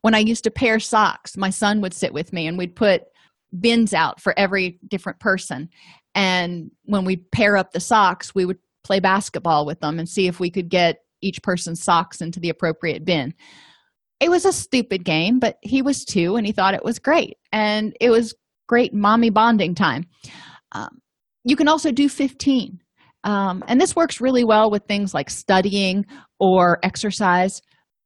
When 0.00 0.14
I 0.14 0.18
used 0.18 0.44
to 0.44 0.50
pair 0.50 0.78
socks, 0.78 1.36
my 1.36 1.50
son 1.50 1.80
would 1.80 1.94
sit 1.94 2.12
with 2.12 2.32
me 2.32 2.46
and 2.46 2.56
we'd 2.56 2.76
put 2.76 3.02
bins 3.58 3.94
out 3.94 4.20
for 4.20 4.34
every 4.38 4.78
different 4.88 5.20
person. 5.20 5.68
And 6.14 6.70
when 6.84 7.04
we 7.04 7.16
pair 7.16 7.56
up 7.56 7.72
the 7.72 7.80
socks, 7.80 8.34
we 8.34 8.44
would 8.44 8.58
play 8.84 9.00
basketball 9.00 9.66
with 9.66 9.80
them 9.80 9.98
and 9.98 10.08
see 10.08 10.26
if 10.26 10.40
we 10.40 10.50
could 10.50 10.68
get 10.68 10.98
each 11.20 11.42
person's 11.42 11.82
socks 11.82 12.20
into 12.20 12.40
the 12.40 12.48
appropriate 12.48 13.04
bin. 13.04 13.34
It 14.20 14.30
was 14.30 14.44
a 14.44 14.52
stupid 14.52 15.04
game 15.04 15.38
but 15.38 15.58
he 15.62 15.82
was 15.82 16.04
two 16.04 16.36
and 16.36 16.46
he 16.46 16.52
thought 16.52 16.74
it 16.74 16.84
was 16.84 16.98
great. 16.98 17.36
And 17.52 17.96
it 18.00 18.10
was 18.10 18.34
great 18.66 18.92
mommy 18.94 19.30
bonding 19.30 19.74
time. 19.74 20.04
Um, 20.72 21.00
you 21.44 21.56
can 21.56 21.68
also 21.68 21.92
do 21.92 22.08
15 22.08 22.80
um, 23.24 23.64
and 23.66 23.80
this 23.80 23.96
works 23.96 24.20
really 24.20 24.44
well 24.44 24.70
with 24.70 24.84
things 24.86 25.12
like 25.12 25.30
studying 25.30 26.06
or 26.38 26.78
exercise 26.82 27.60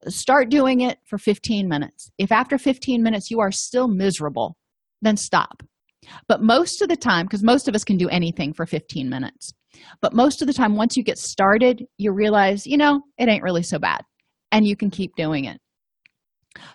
start 0.08 0.48
doing 0.48 0.80
it 0.80 0.98
for 1.04 1.18
15 1.18 1.68
minutes. 1.68 2.10
If 2.18 2.32
after 2.32 2.58
15 2.58 3.02
minutes 3.02 3.30
you 3.30 3.40
are 3.40 3.52
still 3.52 3.88
miserable 3.88 4.56
then 5.00 5.16
stop. 5.16 5.62
But 6.28 6.42
most 6.42 6.80
of 6.80 6.88
the 6.88 6.96
time 6.96 7.26
because 7.26 7.42
most 7.42 7.68
of 7.68 7.74
us 7.74 7.84
can 7.84 7.96
do 7.96 8.08
anything 8.08 8.52
for 8.52 8.66
15 8.66 9.08
minutes 9.08 9.52
but 10.00 10.12
most 10.12 10.42
of 10.42 10.46
the 10.46 10.52
time 10.52 10.76
once 10.76 10.96
you 10.96 11.02
get 11.02 11.18
started 11.18 11.84
you 11.96 12.12
realize 12.12 12.66
you 12.66 12.76
know 12.76 13.02
it 13.18 13.28
ain't 13.28 13.42
really 13.42 13.62
so 13.62 13.78
bad 13.78 14.02
and 14.50 14.66
you 14.66 14.76
can 14.76 14.90
keep 14.90 15.16
doing 15.16 15.46
it. 15.46 15.58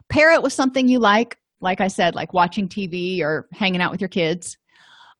Pair 0.09 0.33
it 0.33 0.41
with 0.41 0.53
something 0.53 0.87
you 0.87 0.99
like 0.99 1.37
like 1.61 1.81
i 1.81 1.87
said 1.87 2.15
like 2.15 2.33
watching 2.33 2.67
tv 2.67 3.21
or 3.21 3.47
hanging 3.53 3.81
out 3.81 3.91
with 3.91 4.01
your 4.01 4.09
kids 4.09 4.57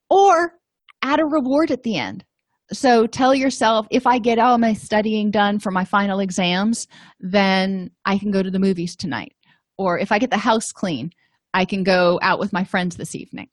or 0.10 0.54
add 1.02 1.20
a 1.20 1.26
reward 1.26 1.72
at 1.72 1.84
the 1.84 1.98
end 1.98 2.24
so 2.72 3.08
tell 3.08 3.34
yourself 3.34 3.88
if 3.92 4.06
i 4.06 4.20
get 4.20 4.40
all 4.40 4.58
my 4.58 4.74
studying 4.74 5.32
done 5.32 5.60
for 5.60 5.72
my 5.72 5.86
final 5.86 6.20
exams 6.20 6.88
then 7.20 7.90
i 8.06 8.18
can 8.18 8.32
go 8.32 8.44
to 8.44 8.52
the 8.52 8.60
movies 8.60 8.96
tonight. 8.96 9.34
Or 9.78 10.00
if 10.00 10.12
i 10.12 10.20
get 10.20 10.32
the 10.32 10.38
house 10.38 10.72
clean 10.72 11.12
i 11.54 11.66
can 11.66 11.84
go 11.84 12.20
out 12.22 12.40
with 12.40 12.54
my 12.54 12.64
friends 12.64 12.98
this 12.98 13.16
evening. 13.16 13.50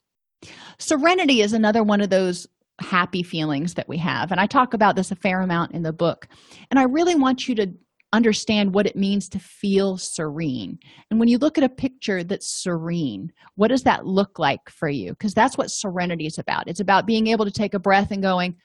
Serenity 0.79 1.41
is 1.41 1.53
another 1.53 1.83
one 1.83 2.01
of 2.01 2.09
those 2.09 2.47
happy 2.81 3.23
feelings 3.23 3.75
that 3.75 3.87
we 3.87 3.97
have. 3.97 4.31
And 4.31 4.39
i 4.41 4.47
talk 4.47 4.73
about 4.73 4.95
this 4.95 5.11
a 5.11 5.15
fair 5.15 5.41
amount 5.41 5.71
in 5.71 5.83
the 5.83 5.93
book. 5.93 6.27
And 6.69 6.79
i 6.79 6.83
really 6.83 7.15
want 7.15 7.47
you 7.47 7.55
to 7.55 7.73
understand 8.13 8.73
what 8.73 8.85
it 8.85 8.95
means 8.95 9.27
to 9.27 9.39
feel 9.39 9.97
serene. 9.97 10.79
And 11.09 11.19
when 11.19 11.27
you 11.27 11.37
look 11.37 11.57
at 11.57 11.65
a 11.65 11.69
picture 11.69 12.23
that's 12.23 12.47
serene 12.47 13.31
what 13.55 13.69
does 13.69 13.83
that 13.83 14.05
look 14.05 14.39
like 14.39 14.69
for 14.69 14.89
you? 14.89 15.11
Because 15.11 15.33
that's 15.33 15.57
what 15.57 15.71
serenity 15.71 16.25
is 16.25 16.37
about. 16.37 16.67
It's 16.67 16.79
about 16.79 17.05
being 17.05 17.27
able 17.27 17.45
to 17.45 17.51
take 17.51 17.73
a 17.73 17.79
breath 17.79 18.11
and 18.11 18.21
going 18.21 18.55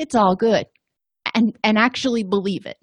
it's 0.00 0.14
all 0.14 0.34
good. 0.34 0.66
And 1.34 1.56
and 1.62 1.78
actually 1.78 2.24
believe 2.24 2.66
it. 2.66 2.78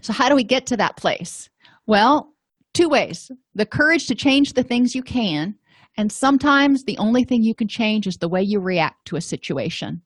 So 0.00 0.12
how 0.12 0.28
do 0.28 0.36
we 0.36 0.44
get 0.44 0.66
to 0.66 0.76
that 0.76 0.96
place? 0.96 1.50
Well 1.86 2.32
two 2.72 2.88
ways. 2.88 3.30
The 3.54 3.66
courage 3.66 4.06
to 4.06 4.14
change 4.14 4.52
the 4.52 4.62
things 4.62 4.94
you 4.94 5.02
can 5.02 5.56
and 5.98 6.10
sometimes 6.10 6.84
the 6.84 6.96
only 6.98 7.24
thing 7.24 7.42
you 7.42 7.54
can 7.54 7.66
change 7.66 8.06
is 8.06 8.16
the 8.16 8.28
way 8.28 8.42
you 8.42 8.60
react 8.60 9.06
to 9.06 9.16
a 9.16 9.20
situation. 9.20 10.02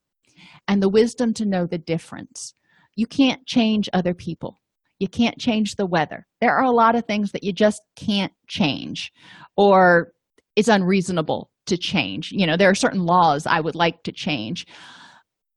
And 0.66 0.82
the 0.82 0.88
wisdom 0.88 1.34
to 1.34 1.44
know 1.44 1.66
the 1.66 1.78
difference. 1.78 2.54
You 2.96 3.06
can't 3.06 3.46
change 3.46 3.90
other 3.92 4.14
people. 4.14 4.60
You 4.98 5.08
can't 5.08 5.38
change 5.38 5.74
the 5.74 5.86
weather. 5.86 6.26
There 6.40 6.56
are 6.56 6.64
a 6.64 6.70
lot 6.70 6.96
of 6.96 7.04
things 7.04 7.32
that 7.32 7.44
you 7.44 7.52
just 7.52 7.82
can't 7.96 8.32
change 8.48 9.12
or 9.58 10.12
it's 10.56 10.68
unreasonable 10.68 11.50
to 11.66 11.76
change. 11.76 12.32
You 12.32 12.46
know 12.46 12.56
there 12.56 12.70
are 12.70 12.74
certain 12.74 13.04
laws 13.04 13.46
i 13.46 13.60
would 13.60 13.74
like 13.74 14.02
to 14.04 14.12
change 14.12 14.66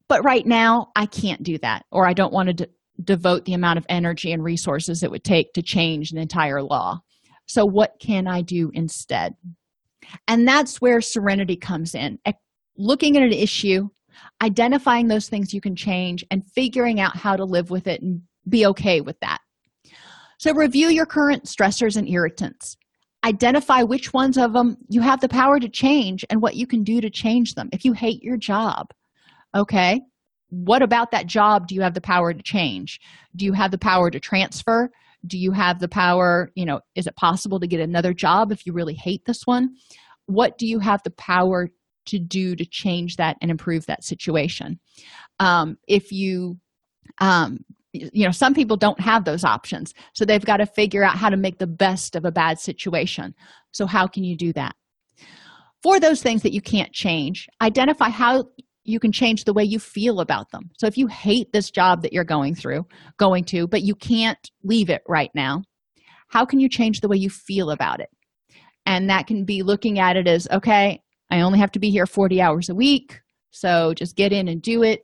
but 0.08 0.24
right 0.24 0.46
now 0.46 0.88
i 0.96 1.06
can't 1.06 1.44
do 1.44 1.58
that 1.58 1.86
or 1.92 2.08
i 2.08 2.14
don't 2.14 2.34
want 2.34 2.48
to 2.48 2.54
de- 2.54 2.68
devote 3.04 3.46
the 3.46 3.54
amount 3.54 3.78
of 3.78 3.86
energy 3.90 4.32
and 4.32 4.44
resources 4.44 5.04
it 5.04 5.12
would 5.12 5.24
take 5.24 5.54
to 5.54 5.62
change 5.62 6.12
an 6.12 6.18
entire 6.18 6.62
law. 6.62 7.00
So 7.46 7.66
what 7.66 7.94
can 8.00 8.28
i 8.28 8.42
do 8.42 8.72
instead? 8.74 9.36
And 10.28 10.48
that's 10.48 10.78
where 10.78 11.02
serenity 11.02 11.56
comes 11.56 11.96
in. 11.96 12.20
Looking 12.78 13.18
at 13.18 13.24
an 13.24 13.34
issue 13.34 13.90
identifying 14.42 15.08
those 15.08 15.30
things 15.30 15.54
you 15.54 15.62
can 15.62 15.76
change 15.76 16.26
and 16.32 16.46
figuring 16.56 17.00
out 17.00 17.16
how 17.16 17.36
to 17.36 17.46
live 17.46 17.70
with 17.70 17.86
it 17.86 18.02
and 18.02 18.22
be 18.50 18.66
okay 18.66 19.00
with 19.00 19.20
that. 19.20 19.40
So 20.40 20.54
review 20.54 20.88
your 20.88 21.06
current 21.06 21.46
stressors 21.46 21.98
and 21.98 22.10
irritants. 22.10 22.78
Identify 23.24 23.84
which 23.84 24.14
ones 24.14 24.38
of 24.38 24.54
them 24.54 24.78
you 24.90 25.02
have 25.02 25.22
the 25.22 25.30
power 25.30 25.60
to 25.60 25.70
change 25.70 26.26
and 26.32 26.42
what 26.42 26.56
you 26.56 26.66
can 26.66 26.84
do 26.84 27.00
to 27.00 27.12
change 27.12 27.54
them 27.54 27.70
if 27.72 27.86
you 27.86 27.94
hate 27.94 28.24
your 28.24 28.38
job 28.38 28.88
okay. 29.56 30.02
What 30.50 30.82
about 30.82 31.12
that 31.12 31.28
job 31.28 31.68
do 31.68 31.76
you 31.76 31.82
have 31.82 31.94
the 31.94 32.02
power 32.02 32.34
to 32.34 32.42
change? 32.42 33.00
Do 33.36 33.46
you 33.46 33.54
have 33.54 33.72
the 33.72 33.78
power 33.78 34.10
to 34.10 34.20
transfer? 34.20 34.90
Do 35.26 35.38
you 35.38 35.52
have 35.52 35.80
the 35.80 35.90
power 35.90 36.52
you 36.56 36.66
know 36.66 36.80
is 36.96 37.08
it 37.08 37.16
possible 37.16 37.60
to 37.60 37.68
get 37.68 37.80
another 37.80 38.14
job 38.14 38.52
if 38.52 38.66
you 38.66 38.74
really 38.74 38.94
hate 38.94 39.26
this 39.26 39.42
one? 39.46 39.76
What 40.26 40.58
do 40.58 40.66
you 40.68 40.80
have 40.80 41.02
the 41.04 41.12
power 41.12 41.70
to 42.08 42.20
do 42.20 42.56
to 42.56 42.66
change 42.66 43.18
that 43.18 43.38
and 43.42 43.52
improve 43.52 43.86
that 43.88 44.04
situation? 44.04 44.80
Um, 45.40 45.78
if 45.88 46.12
you 46.12 46.58
um, 47.20 47.60
you 47.92 48.26
know 48.26 48.32
some 48.32 48.54
people 48.54 48.78
don't 48.78 49.00
have 49.00 49.26
those 49.26 49.44
options 49.44 49.94
so 50.14 50.24
they've 50.24 50.46
got 50.46 50.58
to 50.58 50.66
figure 50.66 51.04
out 51.04 51.18
how 51.18 51.30
to 51.30 51.38
make 51.38 51.58
the 51.58 51.68
best 51.68 52.16
of 52.16 52.24
a 52.24 52.32
bad 52.32 52.60
situation. 52.60 53.34
So 53.72 53.86
how 53.86 54.08
can 54.08 54.24
you 54.24 54.38
do 54.38 54.54
that? 54.54 54.76
For 55.84 56.00
those 56.00 56.22
things 56.22 56.42
that 56.44 56.54
you 56.54 56.62
can't 56.62 56.94
change 56.94 57.48
identify 57.62 58.10
how 58.10 58.46
you 58.88 59.00
can 59.00 59.12
change 59.12 59.44
the 59.44 59.54
way 59.54 59.64
you 59.64 59.78
feel 59.80 60.20
about 60.20 60.50
them. 60.52 60.70
So 60.78 60.88
if 60.88 60.98
you 60.98 61.08
hate 61.08 61.52
this 61.52 61.70
job 61.70 62.02
that 62.02 62.14
you're 62.14 62.24
going 62.24 62.56
through 62.56 62.86
going 63.18 63.44
to 63.46 63.68
but 63.68 63.84
you 63.84 63.94
can't 63.94 64.50
leave 64.64 64.90
it 64.90 65.02
right 65.08 65.32
now 65.36 65.62
how 66.30 66.46
can 66.46 66.60
you 66.60 66.70
change 66.70 67.02
the 67.02 67.08
way 67.08 67.18
you 67.18 67.30
feel 67.30 67.72
about 67.72 68.00
it? 68.00 68.10
And 68.86 69.10
that 69.10 69.28
can 69.28 69.46
be 69.46 69.64
looking 69.64 70.00
at 70.00 70.16
it 70.16 70.28
as 70.28 70.48
okay 70.52 71.02
i 71.30 71.42
only 71.42 71.60
have 71.60 71.72
to 71.72 71.80
be 71.80 71.90
here 71.90 72.06
40 72.06 72.42
hours 72.42 72.70
a 72.70 72.76
week 72.76 73.20
so 73.52 73.94
just 73.94 74.16
get 74.16 74.32
in 74.32 74.48
and 74.48 74.62
do 74.62 74.84
it. 74.84 75.02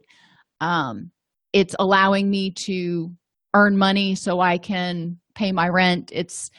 Um, 0.61 1.11
it's 1.53 1.75
allowing 1.79 2.29
me 2.29 2.51
to 2.51 3.11
earn 3.53 3.77
money 3.77 4.15
so 4.15 4.39
i 4.39 4.57
can 4.57 5.19
pay 5.35 5.51
my 5.51 5.67
rent. 5.67 6.11
It's 6.13 6.51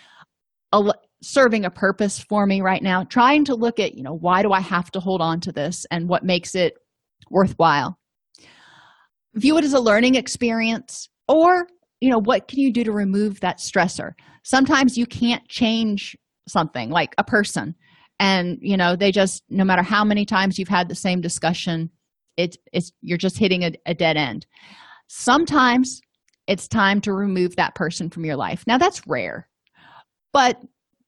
serving 1.23 1.65
a 1.65 1.71
purpose 1.71 2.19
for 2.19 2.45
me 2.47 2.61
right 2.61 2.83
now. 2.83 3.05
Trying 3.05 3.45
to 3.47 3.55
look 3.55 3.79
at 3.79 3.95
you 3.95 4.03
know 4.03 4.15
why 4.15 4.43
do 4.43 4.53
i 4.53 4.61
have 4.61 4.91
to 4.93 5.01
hold 5.01 5.21
on 5.21 5.41
to 5.41 5.53
this 5.53 5.87
and 5.91 6.09
what 6.09 6.25
makes 6.25 6.55
it 6.55 6.75
worthwhile. 7.31 7.99
View 9.35 9.59
it 9.59 9.65
as 9.65 9.73
a 9.73 9.81
learning 9.81 10.15
experience 10.15 11.09
or 11.29 11.67
you 12.01 12.11
know 12.11 12.21
what 12.21 12.49
can 12.49 12.59
you 12.59 12.73
do 12.73 12.85
to 12.85 12.93
remove 12.93 13.41
that 13.41 13.59
stressor? 13.59 14.13
Sometimes 14.43 14.99
you 14.99 15.07
can't 15.07 15.47
change 15.49 16.17
something 16.47 16.91
like 16.91 17.15
a 17.19 17.25
person 17.25 17.75
and 18.21 18.59
you 18.61 18.77
know 18.77 18.95
they 18.95 19.11
just 19.11 19.43
no 19.49 19.65
matter 19.65 19.83
how 19.83 20.05
many 20.05 20.25
times 20.25 20.59
you've 20.59 20.69
had 20.69 20.89
the 20.89 20.95
same 20.95 21.21
discussion 21.21 21.91
it's 22.37 22.59
it's 22.73 22.93
you're 23.01 23.19
just 23.19 23.39
hitting 23.39 23.63
a, 23.65 23.73
a 23.87 23.95
dead 23.95 24.17
end. 24.17 24.47
Sometimes 25.09 26.01
it's 26.47 26.69
time 26.69 27.01
to 27.01 27.13
remove 27.13 27.57
that 27.57 27.75
person 27.75 28.11
from 28.11 28.25
your 28.25 28.37
life. 28.37 28.65
Now 28.67 28.79
that's 28.79 29.07
rare 29.07 29.49
but 30.35 30.61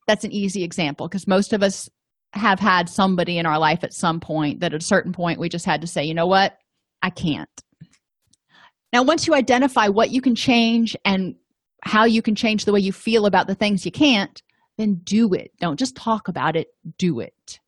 that's 0.07 0.25
an 0.25 0.33
easy 0.33 0.63
example 0.63 1.09
because 1.09 1.27
most 1.27 1.53
of 1.53 1.63
us 1.63 1.91
have 2.37 2.61
had 2.61 2.89
somebody 2.89 3.39
in 3.39 3.47
our 3.47 3.59
life 3.59 3.83
at 3.85 3.95
some 3.95 4.21
point 4.21 4.61
that 4.61 4.75
at 4.75 4.83
a 4.83 4.85
certain 4.85 5.13
point 5.13 5.41
we 5.41 5.49
just 5.49 5.65
had 5.65 5.81
to 5.81 5.87
say 5.87 6.05
you 6.05 6.15
know 6.15 6.27
what? 6.27 6.59
I 7.03 7.11
can't. 7.11 7.49
Now 8.93 9.03
once 9.03 9.27
you 9.27 9.35
identify 9.35 9.89
what 9.89 10.11
you 10.11 10.21
can 10.21 10.35
change 10.35 10.97
and 11.05 11.35
how 11.83 12.05
you 12.05 12.23
can 12.23 12.35
change 12.35 12.65
the 12.65 12.73
way 12.73 12.81
you 12.81 12.93
feel 12.93 13.27
about 13.27 13.47
the 13.47 13.55
things 13.55 13.85
you 13.85 13.93
can't 13.93 14.43
then 14.79 14.97
do 15.05 15.33
it. 15.33 15.53
Don't 15.59 15.79
just 15.79 15.97
talk 15.97 16.29
about 16.29 16.55
it 16.57 16.69
do 16.99 17.21
it. 17.21 17.61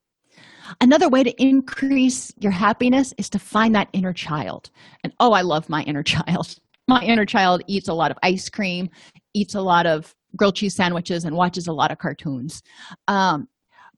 Another 0.83 1.09
way 1.09 1.25
to 1.25 1.43
increase 1.43 2.33
your 2.39 2.53
happiness 2.53 3.15
is 3.17 3.31
to 3.31 3.39
find 3.39 3.75
that 3.75 3.89
inner 3.95 4.13
child. 4.13 4.71
And 5.03 5.13
oh 5.21 5.33
i 5.33 5.41
love 5.41 5.69
my 5.69 5.83
inner 5.83 6.03
child. 6.15 6.57
My 6.87 7.03
inner 7.03 7.27
child 7.27 7.63
eats 7.67 7.89
a 7.89 7.95
lot 7.95 8.11
of 8.11 8.19
ice 8.23 8.49
cream 8.49 8.91
eats 9.35 9.55
a 9.55 9.61
lot 9.61 9.87
of 9.87 10.15
grilled 10.37 10.57
cheese 10.57 10.75
sandwiches 10.75 11.25
and 11.25 11.37
watches 11.37 11.67
a 11.67 11.73
lot 11.73 11.91
of 11.91 11.99
cartoons. 11.99 12.63
Um, 13.07 13.49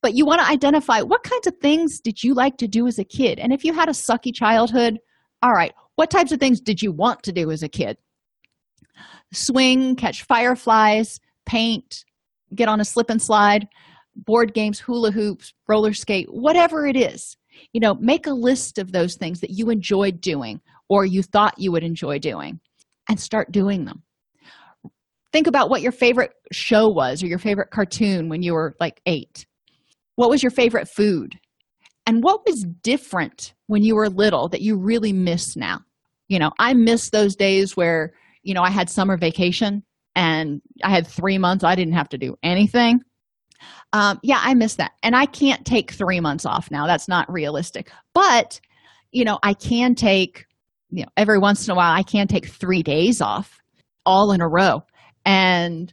but 0.03 0.15
you 0.15 0.25
want 0.25 0.41
to 0.41 0.49
identify 0.49 1.03
what 1.03 1.23
kinds 1.23 1.47
of 1.47 1.57
things 1.59 2.01
did 2.01 2.23
you 2.23 2.35
like 2.35 2.57
to 2.59 2.69
do 2.69 2.87
as 2.87 2.99
a 2.99 3.05
kid? 3.05 3.39
And 3.39 3.53
if 3.53 3.65
you 3.65 3.73
had 3.73 3.89
a 3.89 3.93
sucky 3.93 4.35
childhood 4.35 4.99
all 5.43 5.53
right 5.53 5.73
what 5.97 6.11
types 6.11 6.33
of 6.33 6.41
things 6.41 6.61
did 6.61 6.81
you 6.81 6.93
want 6.93 7.23
to 7.23 7.33
do 7.33 7.51
as 7.51 7.63
a 7.63 7.69
kid? 7.69 7.97
Swing 9.33 9.97
catch 9.97 10.25
fireflies 10.25 11.21
paint 11.47 12.05
get 12.55 12.69
on 12.69 12.81
a 12.81 12.85
slip 12.85 13.11
and 13.11 13.23
slide 13.23 13.69
board 14.17 14.55
games 14.55 14.79
hula 14.81 15.11
hoops 15.11 15.53
roller 15.69 15.93
skate 15.93 16.29
whatever 16.31 16.87
it 16.87 16.97
is. 16.97 17.37
You 17.73 17.81
know 17.81 17.95
make 17.95 18.27
a 18.27 18.33
list 18.33 18.79
of 18.79 18.93
those 18.93 19.17
things 19.17 19.41
that 19.41 19.51
you 19.51 19.71
enjoyed 19.71 20.21
doing 20.21 20.61
or 20.89 21.05
you 21.05 21.23
thought 21.23 21.59
you 21.59 21.73
would 21.73 21.85
enjoy 21.85 22.19
doing 22.19 22.61
and 23.09 23.19
start 23.19 23.53
doing 23.53 23.85
them. 23.85 24.03
Think 25.33 25.47
about 25.47 25.71
what 25.71 25.83
your 25.83 25.93
favorite 25.93 26.33
show 26.51 26.89
was 26.89 27.23
or 27.23 27.27
your 27.27 27.39
favorite 27.39 27.71
cartoon 27.71 28.29
when 28.29 28.43
you 28.43 28.53
were 28.53 28.75
like 28.81 29.01
eight 29.07 29.47
what 30.21 30.29
was 30.29 30.43
your 30.43 30.51
favorite 30.51 30.87
food? 30.87 31.39
And 32.07 32.23
what 32.23 32.43
was 32.47 32.67
different 32.83 33.55
when 33.69 33.83
you 33.83 33.95
were 33.95 34.11
little 34.11 34.51
that 34.51 34.61
you 34.61 34.77
really 34.77 35.15
miss 35.15 35.57
now? 35.57 35.81
You 36.29 36.39
know 36.39 36.51
i 36.59 36.75
miss 36.75 37.09
those 37.09 37.35
days 37.35 37.75
where 37.75 38.13
you 38.43 38.53
know 38.53 38.63
i 38.63 38.71
had 38.71 38.91
summer 38.91 39.17
vacation 39.17 39.83
and 40.15 40.61
i 40.85 40.91
had 40.91 41.07
three 41.07 41.39
months 41.39 41.65
i 41.65 41.75
didn't 41.75 41.95
have 41.95 42.11
to 42.11 42.19
do 42.19 42.37
anything. 42.43 43.01
Um, 43.95 44.21
yeah 44.23 44.41
i 44.43 44.53
miss 44.53 44.77
that. 44.77 44.93
And 45.03 45.17
i 45.17 45.25
can't 45.25 45.65
take 45.65 45.91
three 45.91 46.21
months 46.21 46.45
off 46.45 46.71
now. 46.71 46.87
That's 46.87 47.09
not 47.09 47.33
realistic. 47.33 47.91
But 48.15 48.61
you 49.11 49.25
know 49.25 49.39
i 49.43 49.55
can 49.55 49.95
take 49.95 50.45
you 50.91 51.03
know 51.03 51.09
every 51.17 51.39
once 51.39 51.67
in 51.67 51.73
a 51.73 51.75
while 51.75 51.93
i 51.93 52.03
can 52.03 52.29
take 52.29 52.47
three 52.47 52.83
days 52.83 53.21
off 53.21 53.59
all 54.07 54.33
in 54.33 54.41
a 54.41 54.49
row 54.49 54.83
and 55.25 55.93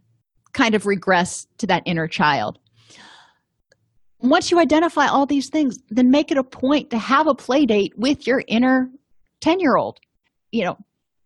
kind 0.53 0.75
of 0.75 0.85
regress 0.85 1.47
to 1.57 1.67
that 1.67 1.83
inner 1.85 2.07
child 2.07 2.59
once 4.19 4.51
you 4.51 4.59
identify 4.59 5.07
all 5.07 5.25
these 5.25 5.49
things 5.49 5.79
then 5.89 6.09
make 6.09 6.31
it 6.31 6.37
a 6.37 6.43
point 6.43 6.89
to 6.89 6.97
have 6.97 7.27
a 7.27 7.35
play 7.35 7.65
date 7.65 7.93
with 7.97 8.25
your 8.25 8.43
inner 8.47 8.89
10 9.41 9.59
year 9.59 9.77
old 9.77 9.99
you 10.51 10.63
know 10.63 10.77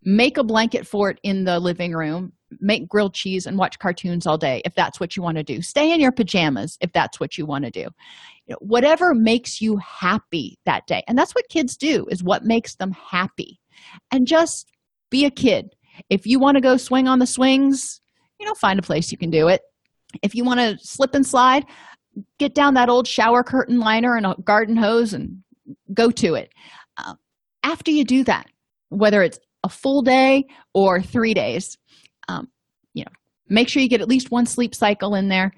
make 0.04 0.38
a 0.38 0.44
blanket 0.44 0.88
fort 0.88 1.20
in 1.24 1.44
the 1.44 1.60
living 1.60 1.94
room. 1.94 2.34
Make 2.60 2.90
grilled 2.90 3.14
cheese 3.14 3.46
and 3.46 3.58
watch 3.58 3.80
cartoons 3.80 4.28
all 4.28 4.38
day 4.38 4.62
if 4.66 4.76
that's 4.76 5.00
what 5.00 5.16
you 5.16 5.24
want 5.24 5.38
to 5.38 5.44
do. 5.44 5.62
Stay 5.62 5.94
in 5.94 6.02
your 6.02 6.12
pajamas 6.12 6.78
if 6.82 6.92
that's 6.92 7.20
what 7.20 7.38
you 7.38 7.46
want 7.46 7.64
to 7.66 7.72
do. 7.72 7.88
You 8.46 8.50
know, 8.50 8.58
whatever 8.60 9.14
makes 9.14 9.62
you 9.62 9.78
happy 9.78 10.60
that 10.66 10.86
day 10.86 11.04
and 11.08 11.18
that's 11.18 11.34
what 11.34 11.48
kids 11.50 11.78
do 11.78 12.08
is 12.10 12.24
what 12.24 12.44
makes 12.44 12.76
them 12.76 12.92
happy. 12.92 13.60
And 14.12 14.28
just 14.28 14.70
be 15.10 15.26
a 15.26 15.32
kid. 15.32 15.76
If 16.10 16.26
you 16.26 16.40
want 16.40 16.56
to 16.56 16.62
go 16.62 16.78
swing 16.78 17.08
on 17.08 17.20
the 17.20 17.28
swings 17.28 18.02
you 18.40 18.48
know 18.48 18.56
find 18.56 18.80
a 18.80 18.82
place 18.82 19.12
you 19.12 19.18
can 19.18 19.30
do 19.30 19.48
it. 19.48 19.62
If 20.22 20.36
you 20.36 20.44
want 20.44 20.60
to 20.60 20.78
slip 20.86 21.14
and 21.14 21.26
slide 21.26 21.64
get 22.40 22.54
down 22.54 22.74
that 22.74 22.90
old 22.90 23.08
shower 23.08 23.44
curtain 23.44 23.80
liner 23.80 24.16
and 24.16 24.26
a 24.26 24.36
garden 24.44 24.76
hose 24.76 25.14
and 25.14 25.38
go 25.94 26.12
to 26.12 26.36
it. 26.36 26.52
Uh, 26.98 27.16
after 27.64 27.92
you 27.92 28.04
do 28.04 28.24
that 28.24 28.48
whether 28.90 29.24
it's 29.24 29.40
a 29.64 29.70
full 29.70 30.02
day 30.02 30.46
or 30.74 31.02
three 31.02 31.34
days 31.34 31.78
um, 32.28 32.48
you 32.94 33.04
know 33.04 33.12
make 33.48 33.68
sure 33.68 33.82
you 33.82 33.90
get 33.90 34.02
at 34.02 34.08
least 34.08 34.32
one 34.32 34.46
sleep 34.46 34.76
cycle 34.76 35.16
in 35.16 35.30
there 35.30 35.52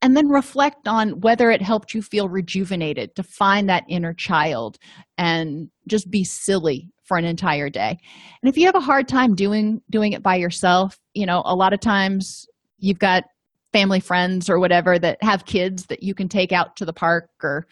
and 0.00 0.16
then 0.16 0.28
reflect 0.28 0.86
on 0.86 1.20
whether 1.20 1.50
it 1.50 1.60
helped 1.60 1.92
you 1.92 2.00
feel 2.00 2.28
rejuvenated 2.28 3.14
to 3.16 3.22
find 3.24 3.68
that 3.68 3.84
inner 3.88 4.14
child 4.14 4.78
and 5.16 5.68
just 5.88 6.08
be 6.08 6.22
silly 6.22 6.88
for 7.02 7.16
an 7.16 7.24
entire 7.24 7.68
day. 7.68 7.98
And 8.42 8.48
if 8.48 8.56
you 8.56 8.66
have 8.66 8.76
a 8.76 8.80
hard 8.80 9.08
time 9.08 9.34
doing 9.34 9.80
doing 9.90 10.12
it 10.12 10.22
by 10.22 10.36
yourself 10.36 10.98
you 11.14 11.26
know 11.26 11.42
a 11.44 11.54
lot 11.54 11.72
of 11.72 11.80
times 11.80 12.46
you've 12.78 12.98
got 12.98 13.24
family 13.72 14.00
friends 14.00 14.48
or 14.48 14.58
whatever 14.58 14.98
that 14.98 15.18
have 15.22 15.44
kids 15.44 15.86
that 15.86 16.02
you 16.02 16.14
can 16.14 16.28
take 16.28 16.52
out 16.52 16.76
to 16.76 16.84
the 16.84 16.92
park 16.92 17.30
or 17.42 17.66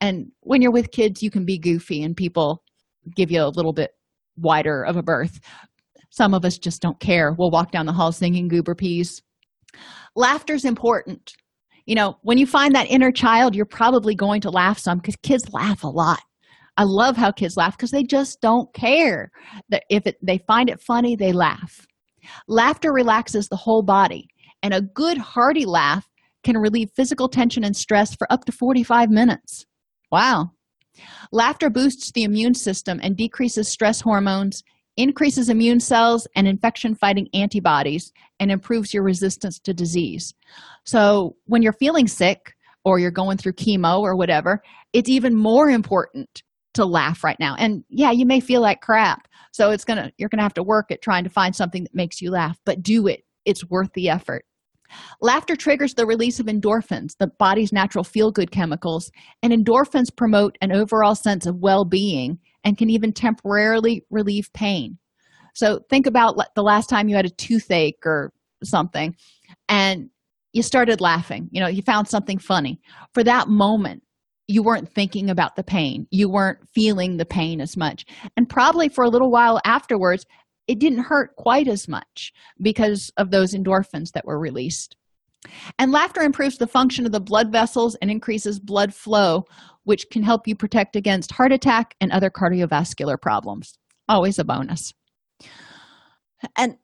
and 0.00 0.26
when 0.40 0.60
you're 0.60 0.72
with 0.72 0.90
kids 0.90 1.22
you 1.22 1.30
can 1.30 1.44
be 1.44 1.58
goofy 1.58 2.02
and 2.02 2.16
people 2.16 2.62
give 3.14 3.30
you 3.30 3.42
a 3.42 3.48
little 3.48 3.72
bit 3.72 3.92
wider 4.36 4.84
of 4.84 4.96
a 4.96 5.02
berth. 5.02 5.38
Some 6.10 6.34
of 6.34 6.44
us 6.44 6.58
just 6.58 6.82
don't 6.82 6.98
care. 6.98 7.32
We'll 7.38 7.50
walk 7.50 7.70
down 7.70 7.86
the 7.86 7.92
hall 7.92 8.12
singing 8.12 8.48
goober 8.48 8.74
peas. 8.74 9.22
Laughter's 10.16 10.64
important. 10.64 11.32
You 11.84 11.94
know 11.94 12.16
when 12.22 12.38
you 12.38 12.46
find 12.46 12.74
that 12.74 12.90
inner 12.90 13.12
child 13.12 13.54
you're 13.54 13.64
probably 13.64 14.14
going 14.14 14.40
to 14.40 14.50
laugh 14.50 14.78
some 14.78 14.98
because 14.98 15.16
kids 15.22 15.52
laugh 15.52 15.84
a 15.84 15.88
lot. 15.88 16.20
I 16.76 16.82
love 16.84 17.16
how 17.16 17.30
kids 17.30 17.56
laugh 17.56 17.76
because 17.76 17.90
they 17.90 18.02
just 18.02 18.40
don't 18.42 18.72
care. 18.74 19.30
That 19.68 19.84
if 19.88 20.06
it, 20.06 20.16
they 20.20 20.38
find 20.46 20.68
it 20.68 20.80
funny 20.80 21.14
they 21.14 21.32
laugh. 21.32 21.86
Laughter 22.48 22.92
relaxes 22.92 23.48
the 23.48 23.56
whole 23.56 23.82
body 23.82 24.28
and 24.66 24.74
a 24.74 24.82
good 24.82 25.16
hearty 25.16 25.64
laugh 25.64 26.08
can 26.42 26.58
relieve 26.58 26.90
physical 26.90 27.28
tension 27.28 27.62
and 27.62 27.76
stress 27.76 28.16
for 28.16 28.30
up 28.32 28.44
to 28.46 28.52
45 28.52 29.10
minutes. 29.10 29.64
Wow. 30.10 30.50
Laughter 31.30 31.70
boosts 31.70 32.10
the 32.10 32.24
immune 32.24 32.54
system 32.54 32.98
and 33.00 33.16
decreases 33.16 33.68
stress 33.68 34.00
hormones 34.00 34.64
increases 34.96 35.48
immune 35.48 35.78
cells 35.78 36.26
and 36.34 36.48
infection 36.48 36.96
fighting 36.96 37.28
antibodies 37.32 38.12
and 38.40 38.50
improves 38.50 38.92
your 38.92 39.04
resistance 39.04 39.60
to 39.60 39.72
disease. 39.72 40.34
So 40.84 41.36
when 41.44 41.62
you're 41.62 41.72
feeling 41.72 42.08
sick 42.08 42.54
or 42.84 42.98
you're 42.98 43.12
going 43.12 43.36
through 43.36 43.52
chemo 43.52 44.00
or 44.00 44.16
whatever 44.16 44.62
it's 44.92 45.08
even 45.08 45.36
more 45.36 45.70
important 45.70 46.42
to 46.74 46.84
laugh 46.84 47.22
right 47.22 47.38
now. 47.38 47.54
And 47.56 47.84
yeah 47.88 48.10
you 48.10 48.26
may 48.26 48.40
feel 48.40 48.62
like 48.62 48.80
crap 48.80 49.28
so 49.52 49.70
it's 49.70 49.84
gonna 49.84 50.10
you're 50.18 50.28
gonna 50.28 50.42
have 50.42 50.54
to 50.54 50.62
work 50.64 50.90
at 50.90 51.02
trying 51.02 51.22
to 51.22 51.30
find 51.30 51.54
something 51.54 51.84
that 51.84 51.94
makes 51.94 52.20
you 52.20 52.32
laugh 52.32 52.58
but 52.64 52.82
do 52.82 53.06
it. 53.06 53.22
It's 53.44 53.68
worth 53.68 53.92
the 53.92 54.08
effort 54.08 54.45
laughter 55.20 55.56
triggers 55.56 55.94
the 55.94 56.06
release 56.06 56.40
of 56.40 56.46
endorphins 56.46 57.16
the 57.18 57.26
body's 57.38 57.72
natural 57.72 58.04
feel-good 58.04 58.50
chemicals 58.50 59.10
and 59.42 59.52
endorphins 59.52 60.14
promote 60.14 60.56
an 60.60 60.72
overall 60.72 61.14
sense 61.14 61.46
of 61.46 61.56
well-being 61.56 62.38
and 62.64 62.78
can 62.78 62.90
even 62.90 63.12
temporarily 63.12 64.04
relieve 64.10 64.52
pain. 64.52 64.98
So 65.54 65.80
think 65.88 66.06
about 66.06 66.36
the 66.54 66.62
last 66.62 66.88
time 66.88 67.08
you 67.08 67.16
had 67.16 67.26
a 67.26 67.30
toothache 67.30 68.04
or 68.04 68.32
something 68.64 69.14
and 69.68 70.10
you 70.52 70.62
started 70.62 71.00
laughing 71.00 71.48
you 71.52 71.60
know 71.60 71.66
you 71.66 71.82
found 71.82 72.08
something 72.08 72.38
funny. 72.38 72.80
For 73.14 73.22
that 73.24 73.48
moment 73.48 74.02
you 74.48 74.62
weren't 74.62 74.92
thinking 74.92 75.28
about 75.28 75.56
the 75.56 75.64
pain. 75.64 76.06
You 76.10 76.28
weren't 76.28 76.58
feeling 76.72 77.16
the 77.16 77.26
pain 77.26 77.60
as 77.60 77.76
much. 77.76 78.06
And 78.36 78.48
probably 78.48 78.88
for 78.88 79.02
a 79.02 79.08
little 79.08 79.30
while 79.30 79.60
afterwards 79.64 80.24
it 80.68 80.78
didn't 80.78 81.04
hurt 81.04 81.36
quite 81.36 81.68
as 81.68 81.88
much 81.88 82.32
because 82.60 83.10
of 83.16 83.30
those 83.30 83.54
endorphins 83.54 84.12
that 84.12 84.24
were 84.24 84.38
released. 84.38 84.96
And 85.78 85.92
laughter 85.92 86.22
improves 86.22 86.58
the 86.58 86.66
function 86.66 87.06
of 87.06 87.12
the 87.12 87.20
blood 87.20 87.52
vessels 87.52 87.96
and 87.96 88.10
increases 88.10 88.58
blood 88.58 88.94
flow 88.94 89.44
which 89.84 90.10
can 90.10 90.24
help 90.24 90.48
you 90.48 90.56
protect 90.56 90.96
against 90.96 91.30
heart 91.30 91.52
attack 91.52 91.94
and 92.00 92.10
other 92.10 92.28
cardiovascular 92.28 93.20
problems. 93.20 93.78
Always 94.08 94.40
a 94.40 94.44
bonus. 94.44 94.92
And 96.56 96.76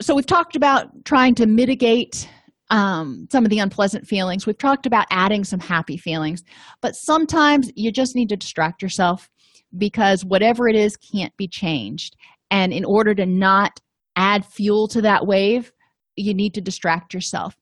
so 0.00 0.14
we've 0.14 0.24
talked 0.24 0.56
about 0.56 1.04
trying 1.04 1.34
to 1.34 1.46
mitigate 1.46 2.26
um, 2.70 3.28
some 3.30 3.44
of 3.44 3.50
the 3.50 3.58
unpleasant 3.58 4.06
feelings. 4.06 4.46
We've 4.46 4.56
talked 4.56 4.86
about 4.86 5.06
adding 5.10 5.44
some 5.44 5.60
happy 5.60 5.98
feelings 5.98 6.42
but 6.80 6.96
sometimes 6.96 7.70
you 7.76 7.92
just 7.92 8.16
need 8.16 8.30
to 8.30 8.36
distract 8.36 8.82
yourself 8.82 9.28
because 9.76 10.24
whatever 10.24 10.66
it 10.68 10.76
is 10.76 10.96
can't 10.96 11.36
be 11.36 11.46
changed 11.46 12.16
and 12.50 12.72
in 12.72 12.84
order 12.84 13.14
to 13.14 13.26
not 13.26 13.80
add 14.16 14.44
fuel 14.44 14.88
to 14.88 15.02
that 15.02 15.26
wave 15.26 15.72
you 16.16 16.32
need 16.32 16.54
to 16.54 16.60
distract 16.60 17.12
yourself 17.12 17.56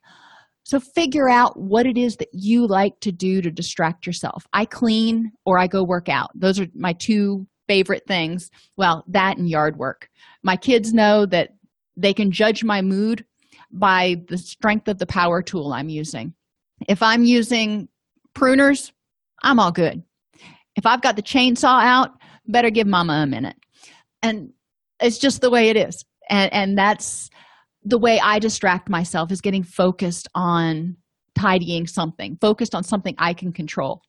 so 0.64 0.81
figure 0.81 1.29
out 1.29 1.59
what 1.59 1.87
it 1.87 1.99
is 1.99 2.16
that 2.16 2.29
you 2.33 2.66
like 2.66 2.99
to 3.01 3.12
do 3.12 3.42
to 3.42 3.51
distract 3.51 4.07
yourself. 4.07 4.47
I 4.55 4.64
clean 4.64 5.31
or 5.44 5.59
I 5.59 5.66
go 5.66 5.85
work 5.85 6.09
out. 6.09 6.31
Those 6.35 6.59
are 6.59 6.66
my 6.75 6.94
two 6.94 7.47
favorite 7.68 8.05
things. 8.09 8.51
Well, 8.79 9.05
that 9.09 9.37
and 9.37 9.49
yard 9.49 9.77
work. 9.77 10.09
My 10.42 10.57
kids 10.57 10.94
know 10.94 11.27
that 11.27 11.51
they 11.97 12.14
can 12.14 12.31
judge 12.31 12.64
my 12.64 12.81
mood 12.81 13.27
by 13.70 14.16
the 14.29 14.38
strength 14.38 14.88
of 14.88 14.99
the 14.99 15.07
power 15.07 15.42
tool 15.42 15.73
I'm 15.73 15.90
using. 15.90 16.33
If 16.88 17.03
I'm 17.03 17.25
using 17.25 17.88
pruners, 18.35 18.90
I'm 19.42 19.61
all 19.61 19.73
good. 19.73 20.03
If 20.77 20.87
I've 20.87 21.03
got 21.03 21.16
the 21.16 21.23
chainsaw 21.23 21.83
out, 21.85 22.11
better 22.47 22.70
give 22.70 22.87
mama 22.87 23.12
a 23.23 23.27
minute. 23.27 23.57
And 24.23 24.51
it's 25.05 25.19
just 25.19 25.40
the 25.40 25.51
way 25.51 25.69
it 25.69 25.77
is. 25.77 26.05
And 26.31 26.53
and 26.53 26.79
that's 26.79 27.31
the 27.85 27.99
way 27.99 28.19
I 28.19 28.38
distract 28.38 28.88
myself 28.88 29.31
is 29.31 29.40
getting 29.40 29.62
focused 29.62 30.29
on 30.35 30.97
tidying 31.35 31.87
something, 31.87 32.38
focused 32.40 32.75
on 32.75 32.83
something 32.83 33.14
I 33.19 33.35
can 33.35 33.53
control. 33.53 34.03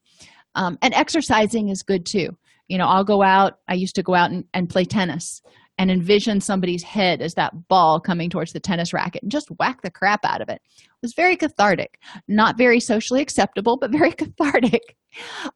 Um, 0.56 0.78
and 0.82 0.94
exercising 0.94 1.70
is 1.70 1.84
good 1.84 2.06
too. 2.06 2.30
You 2.70 2.78
know, 2.78 2.88
I'll 2.88 3.04
go 3.04 3.22
out, 3.22 3.60
I 3.68 3.74
used 3.74 3.96
to 3.96 4.04
go 4.04 4.16
out 4.16 4.32
and, 4.32 4.46
and 4.54 4.70
play 4.70 4.86
tennis 4.86 5.42
and 5.78 5.92
envision 5.92 6.40
somebody's 6.40 6.84
head 6.84 7.22
as 7.22 7.34
that 7.34 7.52
ball 7.68 8.00
coming 8.00 8.30
towards 8.30 8.54
the 8.54 8.62
tennis 8.62 8.94
racket 8.94 9.22
and 9.22 9.32
just 9.32 9.50
whack 9.60 9.82
the 9.82 9.92
crap 9.92 10.24
out 10.24 10.42
of 10.42 10.48
it. 10.48 10.62
It 10.78 11.02
was 11.02 11.14
very 11.14 11.36
cathartic, 11.36 12.00
not 12.30 12.58
very 12.58 12.80
socially 12.80 13.22
acceptable, 13.22 13.78
but 13.78 13.92
very 13.92 14.12
cathartic. 14.14 14.96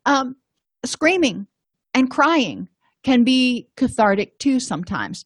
Um, 0.06 0.36
screaming 0.86 1.48
and 1.94 2.10
crying 2.10 2.68
can 3.04 3.24
be 3.24 3.68
cathartic 3.78 4.38
too 4.40 4.60
sometimes. 4.60 5.26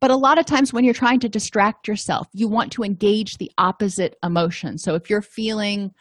But 0.00 0.10
a 0.10 0.16
lot 0.16 0.38
of 0.38 0.46
times 0.46 0.72
when 0.72 0.84
you're 0.84 0.94
trying 0.94 1.20
to 1.20 1.28
distract 1.28 1.86
yourself, 1.86 2.26
you 2.32 2.48
want 2.48 2.72
to 2.72 2.82
engage 2.82 3.38
the 3.38 3.50
opposite 3.56 4.16
emotion. 4.22 4.78
So 4.78 4.94
if 4.94 5.08
you're 5.08 5.22
feeling 5.22 5.92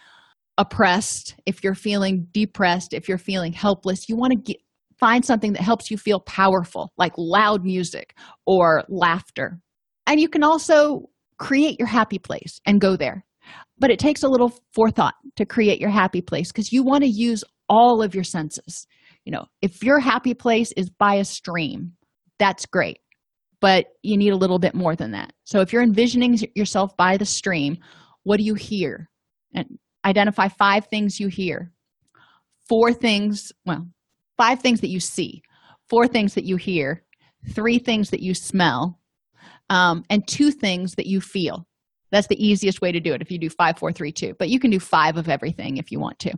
oppressed, 0.57 1.35
if 1.45 1.63
you're 1.63 1.75
feeling 1.75 2.27
depressed, 2.31 2.93
if 2.93 3.07
you're 3.07 3.17
feeling 3.17 3.53
helpless, 3.53 4.09
you 4.09 4.17
want 4.17 4.33
to 4.33 4.39
get, 4.39 4.57
find 4.99 5.23
something 5.23 5.53
that 5.53 5.61
helps 5.61 5.89
you 5.89 5.97
feel 5.97 6.19
powerful, 6.19 6.91
like 6.97 7.13
loud 7.17 7.63
music 7.63 8.15
or 8.45 8.83
laughter. 8.89 9.59
And 10.07 10.19
you 10.19 10.27
can 10.27 10.43
also 10.43 11.09
create 11.37 11.79
your 11.79 11.87
happy 11.87 12.19
place 12.19 12.59
and 12.65 12.81
go 12.81 12.97
there. 12.97 13.23
But 13.77 13.91
it 13.91 13.99
takes 13.99 14.23
a 14.23 14.27
little 14.27 14.53
forethought 14.73 15.13
to 15.37 15.45
create 15.45 15.79
your 15.79 15.89
happy 15.89 16.21
place 16.21 16.51
because 16.51 16.73
you 16.73 16.83
want 16.83 17.03
to 17.03 17.09
use 17.09 17.43
all 17.69 18.01
of 18.01 18.13
your 18.13 18.25
senses. 18.25 18.85
You 19.25 19.31
know, 19.33 19.45
if 19.61 19.83
your 19.83 19.99
happy 19.99 20.33
place 20.33 20.71
is 20.73 20.89
by 20.89 21.15
a 21.15 21.25
stream, 21.25 21.93
that's 22.39 22.65
great 22.65 22.99
but 23.61 23.87
you 24.03 24.17
need 24.17 24.29
a 24.29 24.37
little 24.37 24.59
bit 24.59 24.73
more 24.73 24.95
than 24.95 25.11
that. 25.11 25.33
So 25.43 25.61
if 25.61 25.73
you're 25.73 25.83
envisioning 25.83 26.37
yourself 26.55 26.95
by 26.97 27.17
the 27.17 27.25
stream, 27.25 27.77
what 28.23 28.37
do 28.37 28.43
you 28.43 28.53
hear? 28.53 29.09
And 29.53 29.77
identify 30.05 30.47
five 30.47 30.87
things 30.87 31.19
you 31.19 31.27
hear. 31.27 31.71
Four 32.67 32.93
things, 32.93 33.51
well, 33.65 33.87
five 34.37 34.61
things 34.61 34.81
that 34.81 34.89
you 34.89 34.99
see, 34.99 35.41
four 35.89 36.07
things 36.07 36.35
that 36.35 36.45
you 36.45 36.55
hear, 36.55 37.03
three 37.49 37.79
things 37.79 38.11
that 38.11 38.21
you 38.21 38.33
smell, 38.33 38.99
um, 39.69 40.03
and 40.09 40.27
two 40.27 40.51
things 40.51 40.95
that 40.95 41.07
you 41.07 41.19
feel. 41.19 41.65
That's 42.11 42.27
the 42.27 42.43
easiest 42.43 42.81
way 42.81 42.91
to 42.91 42.99
do 42.99 43.13
it 43.13 43.21
if 43.21 43.31
you 43.31 43.37
do 43.37 43.49
five, 43.49 43.77
four, 43.77 43.91
three, 43.91 44.11
two. 44.11 44.35
But 44.39 44.49
you 44.49 44.59
can 44.59 44.71
do 44.71 44.79
five 44.79 45.17
of 45.17 45.29
everything 45.29 45.77
if 45.77 45.91
you 45.91 45.99
want 45.99 46.17
to. 46.19 46.33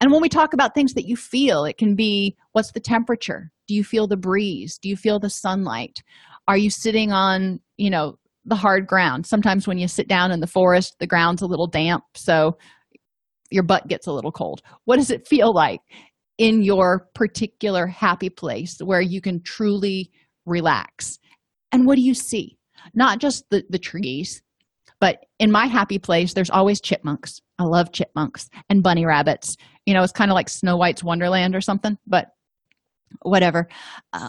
And 0.00 0.12
when 0.12 0.22
we 0.22 0.28
talk 0.28 0.52
about 0.52 0.74
things 0.74 0.94
that 0.94 1.06
you 1.06 1.16
feel, 1.16 1.64
it 1.64 1.76
can 1.76 1.94
be 1.94 2.36
what's 2.52 2.72
the 2.72 2.80
temperature? 2.80 3.50
Do 3.66 3.74
you 3.74 3.84
feel 3.84 4.06
the 4.06 4.16
breeze? 4.16 4.78
Do 4.80 4.88
you 4.88 4.96
feel 4.96 5.18
the 5.18 5.30
sunlight? 5.30 6.02
are 6.48 6.56
you 6.56 6.70
sitting 6.70 7.12
on 7.12 7.60
you 7.76 7.90
know 7.90 8.18
the 8.44 8.56
hard 8.56 8.86
ground 8.86 9.26
sometimes 9.26 9.68
when 9.68 9.78
you 9.78 9.86
sit 9.86 10.08
down 10.08 10.32
in 10.32 10.40
the 10.40 10.46
forest 10.46 10.96
the 10.98 11.06
ground's 11.06 11.42
a 11.42 11.46
little 11.46 11.68
damp 11.68 12.02
so 12.14 12.56
your 13.50 13.62
butt 13.62 13.86
gets 13.86 14.06
a 14.06 14.12
little 14.12 14.32
cold 14.32 14.62
what 14.86 14.96
does 14.96 15.10
it 15.10 15.28
feel 15.28 15.54
like 15.54 15.80
in 16.38 16.62
your 16.62 17.06
particular 17.14 17.86
happy 17.86 18.30
place 18.30 18.78
where 18.82 19.00
you 19.00 19.20
can 19.20 19.40
truly 19.42 20.10
relax 20.46 21.18
and 21.70 21.86
what 21.86 21.96
do 21.96 22.02
you 22.02 22.14
see 22.14 22.56
not 22.94 23.20
just 23.20 23.44
the, 23.50 23.62
the 23.68 23.78
trees 23.78 24.42
but 25.00 25.26
in 25.38 25.52
my 25.52 25.66
happy 25.66 25.98
place 25.98 26.32
there's 26.32 26.50
always 26.50 26.80
chipmunks 26.80 27.40
i 27.58 27.64
love 27.64 27.92
chipmunks 27.92 28.48
and 28.70 28.82
bunny 28.82 29.04
rabbits 29.04 29.56
you 29.88 29.94
know 29.94 30.02
it's 30.02 30.12
kind 30.12 30.30
of 30.30 30.34
like 30.34 30.50
snow 30.50 30.76
white's 30.76 31.02
wonderland 31.02 31.56
or 31.56 31.62
something 31.62 31.96
but 32.06 32.32
whatever. 33.22 33.68
Uh, 34.12 34.28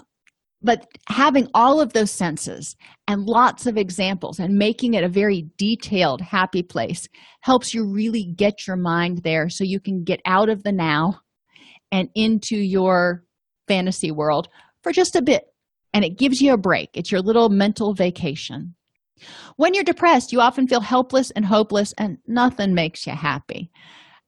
but 0.62 0.88
having 1.07 1.49
all 1.53 1.82
of 1.82 1.93
those 1.93 2.12
senses 2.12 2.78
and 3.07 3.26
lots 3.26 3.66
of 3.66 3.78
examples 3.78 4.39
and 4.39 4.57
making 4.57 4.93
it 4.93 5.03
a 5.03 5.10
very 5.10 5.49
detailed 5.57 6.22
happy 6.22 6.64
place 6.64 7.07
helps 7.41 7.74
you 7.74 7.86
really 7.86 8.24
get 8.24 8.68
your 8.68 8.76
mind 8.76 9.20
there 9.24 9.49
so 9.49 9.64
you 9.66 9.80
can 9.82 10.03
get 10.03 10.22
out 10.26 10.49
of 10.49 10.64
the 10.64 10.72
now 10.72 11.20
and 11.91 12.10
into 12.16 12.57
your 12.57 13.24
fantasy 13.68 14.12
world 14.12 14.47
for 14.82 14.91
just 14.93 15.16
a 15.16 15.22
bit. 15.22 15.43
And 15.93 16.05
it 16.05 16.18
gives 16.18 16.41
you 16.41 16.53
a 16.53 16.57
break. 16.57 16.89
It's 16.93 17.12
your 17.12 17.22
little 17.22 17.49
mental 17.49 17.93
vacation. 17.93 18.76
When 19.55 19.74
you're 19.74 19.84
depressed 19.84 20.34
you 20.34 20.41
often 20.41 20.68
feel 20.68 20.82
helpless 20.82 21.32
and 21.32 21.45
hopeless 21.45 21.93
and 21.97 22.18
nothing 22.28 22.74
makes 22.74 23.07
you 23.07 23.14
happy. 23.14 23.72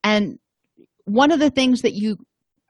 And 0.03 0.39
one 1.05 1.31
of 1.31 1.39
the 1.39 1.49
things 1.49 1.81
that 1.81 1.93
you 1.93 2.17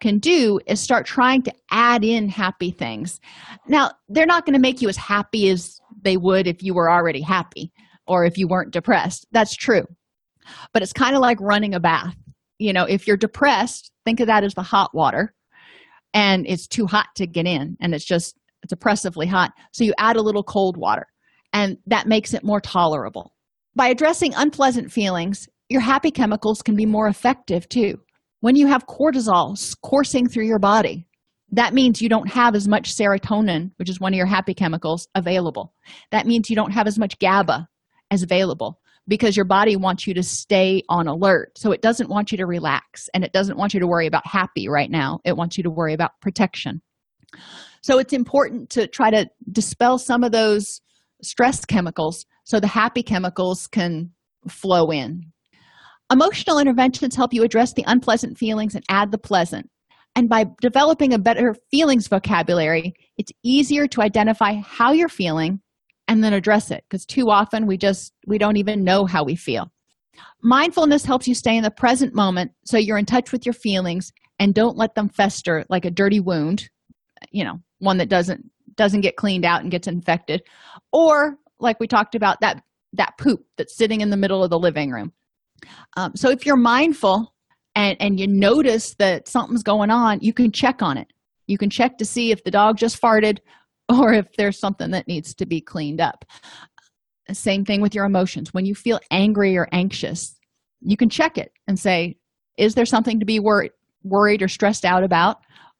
can 0.02 0.20
do 0.20 0.60
is 0.66 0.80
start 0.80 1.06
trying 1.06 1.44
to 1.44 1.54
add 1.70 2.04
in 2.04 2.28
happy 2.28 2.72
things. 2.72 3.20
Now 3.68 3.92
they're 4.10 4.26
not 4.26 4.46
going 4.46 4.56
to 4.56 4.60
make 4.60 4.82
you 4.82 4.90
as 4.90 4.98
happy 4.98 5.50
as 5.50 5.80
they 6.02 6.18
would 6.18 6.48
if 6.48 6.64
you 6.64 6.74
were 6.74 6.92
already 6.92 7.22
happy 7.22 7.72
or 8.08 8.26
if 8.26 8.38
you 8.38 8.48
weren't 8.48 8.74
depressed. 8.74 9.28
That's 9.32 9.56
true. 9.56 9.86
But 10.74 10.82
it's 10.82 10.92
kind 10.92 11.16
of 11.16 11.22
like 11.22 11.40
running 11.40 11.76
a 11.76 11.80
bath. 11.80 12.16
You 12.58 12.74
know 12.74 12.84
if 12.84 13.08
you're 13.08 13.18
depressed 13.18 13.92
think 14.06 14.20
of 14.20 14.28
that 14.28 14.44
as 14.44 14.54
the 14.54 14.64
hot 14.64 14.94
water 14.94 15.34
and 16.14 16.46
it's 16.48 16.68
too 16.68 16.86
hot 16.86 17.08
to 17.16 17.28
get 17.28 17.46
in 17.46 17.78
and 17.80 17.96
it's 17.96 18.06
just 18.06 18.38
it's 18.64 18.74
oppressively 18.74 19.28
hot. 19.28 19.52
So 19.72 19.84
you 19.84 19.94
add 19.98 20.16
a 20.16 20.22
little 20.22 20.44
cold 20.44 20.78
water 20.78 21.08
and 21.54 21.78
that 21.88 22.08
makes 22.08 22.34
it 22.34 22.44
more 22.44 22.62
tolerable. 22.62 23.34
By 23.76 23.88
addressing 23.88 24.34
unpleasant 24.36 24.92
feelings 24.92 25.48
your 25.70 25.82
happy 25.82 26.12
chemicals 26.12 26.62
can 26.62 26.76
be 26.76 26.86
more 26.86 27.08
effective 27.08 27.70
too 27.70 28.00
when 28.42 28.56
you 28.56 28.68
have 28.68 28.86
cortisol 28.86 29.56
coursing 29.82 30.28
through 30.28 30.46
your 30.46 30.60
body 30.60 31.08
that 31.54 31.74
means 31.74 32.02
you 32.02 32.10
don't 32.10 32.30
have 32.32 32.56
as 32.56 32.68
much 32.68 32.96
serotonin 32.96 33.72
which 33.78 33.90
is 33.90 34.00
one 34.00 34.14
of 34.14 34.18
your 34.18 34.26
happy 34.26 34.54
chemicals 34.54 35.08
available. 35.16 35.74
That 36.12 36.26
means 36.26 36.50
you 36.50 36.56
don't 36.56 36.72
have 36.72 36.88
as 36.88 36.98
much 36.98 37.20
gaba 37.20 37.68
as 38.10 38.24
available 38.24 38.80
because 39.08 39.36
your 39.36 39.46
body 39.46 39.76
wants 39.76 40.08
you 40.08 40.14
to 40.14 40.24
stay 40.24 40.84
on 40.88 41.08
alert. 41.08 41.58
So 41.58 41.72
it 41.72 41.82
doesn't 41.82 42.10
want 42.10 42.32
you 42.32 42.38
to 42.38 42.46
relax 42.46 43.10
and 43.14 43.24
it 43.24 43.34
doesn't 43.34 43.58
want 43.58 43.74
you 43.74 43.80
to 43.80 43.88
worry 43.88 44.08
about 44.08 44.26
happy 44.26 44.70
right 44.70 44.90
now. 44.90 45.20
It 45.26 45.36
wants 45.36 45.58
you 45.58 45.64
to 45.64 45.70
worry 45.70 45.94
about 45.94 46.12
protection. 46.22 46.82
So 47.82 47.98
it's 47.98 48.14
important 48.14 48.70
to 48.72 48.88
try 48.88 49.10
to 49.10 49.28
dispel 49.52 49.98
some 49.98 50.24
of 50.24 50.32
those 50.32 50.82
stress 51.24 51.66
chemicals 51.66 52.26
so 52.44 52.60
the 52.60 52.68
happy 52.68 53.04
chemicals 53.04 53.68
can 53.68 54.12
flow 54.48 54.92
in 54.92 55.32
emotional 56.12 56.60
interventions 56.60 57.16
help 57.16 57.34
you 57.34 57.44
address 57.44 57.74
the 57.74 57.84
unpleasant 57.88 58.38
feelings 58.38 58.76
and 58.76 58.84
add 58.90 59.12
the 59.12 59.18
pleasant. 59.18 59.70
And 60.16 60.28
by 60.28 60.46
developing 60.60 61.14
a 61.14 61.20
better 61.20 61.56
feelings 61.72 62.08
vocabulary 62.08 62.94
it's 63.18 63.32
easier 63.44 63.88
to 63.88 64.02
identify 64.02 64.56
how 64.66 64.92
you're 64.92 65.10
feeling 65.10 65.62
and 66.08 66.24
then 66.24 66.34
address 66.34 66.72
it 66.72 66.84
because 66.90 67.06
too 67.06 67.30
often 67.30 67.68
we 67.68 67.78
just 67.78 68.14
we 68.28 68.38
don't 68.38 68.58
even 68.58 68.84
know 68.84 69.06
how 69.06 69.24
we 69.24 69.36
feel. 69.36 69.72
Mindfulness 70.42 71.06
helps 71.06 71.28
you 71.28 71.36
stay 71.36 71.56
in 71.56 71.64
the 71.64 71.72
present 71.72 72.14
moment 72.14 72.52
so 72.66 72.78
you're 72.78 72.98
in 72.98 73.06
touch 73.06 73.32
with 73.32 73.46
your 73.46 73.54
feelings 73.54 74.12
and 74.40 74.54
don't 74.54 74.78
let 74.78 74.96
them 74.96 75.08
fester 75.08 75.64
like 75.70 75.86
a 75.86 75.92
dirty 75.92 76.20
wound 76.20 76.70
you 77.32 77.44
know 77.44 77.60
one 77.80 77.98
that 77.98 78.10
doesn't 78.10 78.50
doesn't 78.76 79.02
get 79.02 79.16
cleaned 79.16 79.46
out 79.46 79.62
and 79.62 79.72
gets 79.72 79.88
infected. 79.88 80.42
Or 80.92 81.38
like 81.60 81.80
we 81.80 81.88
talked 81.88 82.16
about 82.16 82.42
that 82.42 82.64
that 82.94 83.18
poop 83.18 83.46
that's 83.58 83.78
sitting 83.78 84.02
in 84.02 84.10
the 84.10 84.18
middle 84.18 84.44
of 84.44 84.50
the 84.50 84.60
living 84.60 84.92
room 84.92 85.14
um, 85.98 86.16
so 86.16 86.30
if 86.30 86.46
you're 86.46 86.58
mindful 86.58 87.34
and 87.76 87.98
and 88.00 88.20
you 88.20 88.28
notice 88.28 88.96
that 88.96 89.28
something's 89.28 89.64
going 89.64 89.90
on 89.90 90.20
you 90.22 90.34
can 90.34 90.52
check 90.52 90.82
on 90.82 90.98
it. 90.98 91.08
You 91.48 91.58
can 91.58 91.70
check 91.70 91.98
to 91.98 92.06
see 92.06 92.32
if 92.32 92.44
the 92.44 92.52
dog 92.52 92.78
just 92.78 93.02
farted 93.02 93.40
or 93.90 94.14
if 94.14 94.34
there's 94.38 94.60
something 94.60 94.92
that 94.92 95.08
needs 95.08 95.34
to 95.36 95.46
be 95.46 95.62
cleaned 95.62 96.00
up. 96.00 96.26
Same 97.32 97.64
thing 97.64 97.82
with 97.82 97.96
your 97.96 98.06
emotions. 98.06 98.54
When 98.54 98.66
you 98.66 98.76
feel 98.76 99.00
angry 99.10 99.58
or 99.58 99.68
anxious 99.72 100.36
you 100.82 100.98
can 100.98 101.10
check 101.10 101.38
it 101.38 101.52
and 101.68 101.80
say 101.80 102.18
is 102.58 102.76
there 102.76 102.86
something 102.86 103.20
to 103.20 103.26
be 103.26 103.40
worried 103.40 104.42
or 104.42 104.48
stressed 104.48 104.86
out 104.86 105.04
about? 105.04 105.38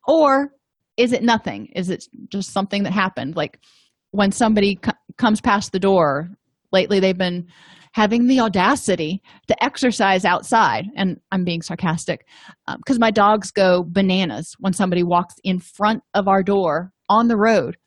Or 0.08 0.54
is 0.98 1.12
it 1.12 1.24
nothing? 1.24 1.68
Is 1.76 1.90
it 1.90 2.06
just 2.30 2.52
something 2.52 2.84
that 2.84 2.94
happened? 2.94 3.36
Like 3.36 3.60
when 4.12 4.32
somebody 4.32 4.80
comes 5.18 5.42
past 5.42 5.72
the 5.72 5.80
door 5.80 6.30
lately 6.72 7.00
they've 7.00 7.18
been 7.18 7.48
having 7.94 8.28
the 8.28 8.40
audacity 8.40 9.22
to 9.48 9.64
exercise 9.64 10.26
outside. 10.26 10.86
And 10.96 11.20
i'm 11.32 11.44
being 11.44 11.62
sarcastic 11.62 12.26
because 12.78 12.98
um, 12.98 13.02
my 13.02 13.12
dogs 13.12 13.52
go 13.52 13.84
bananas 13.88 14.56
when 14.60 14.74
somebody 14.74 15.04
walks 15.04 15.36
in 15.44 15.60
front 15.60 16.04
of 16.14 16.28
our 16.28 16.44
door 16.44 16.92
on 17.10 17.28
the 17.28 17.38
road. 17.38 17.78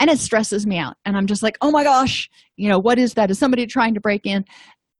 And 0.00 0.10
it 0.10 0.18
stresses 0.18 0.66
me 0.66 0.78
out. 0.78 0.96
And 1.04 1.16
i'm 1.16 1.26
just 1.26 1.42
like 1.42 1.56
oh 1.60 1.70
my 1.70 1.84
gosh 1.84 2.28
you 2.56 2.68
know 2.68 2.78
what 2.78 2.98
is 2.98 3.14
that? 3.14 3.30
Is 3.30 3.38
somebody 3.38 3.66
trying 3.66 3.94
to 3.94 4.00
break 4.00 4.26
in? 4.26 4.44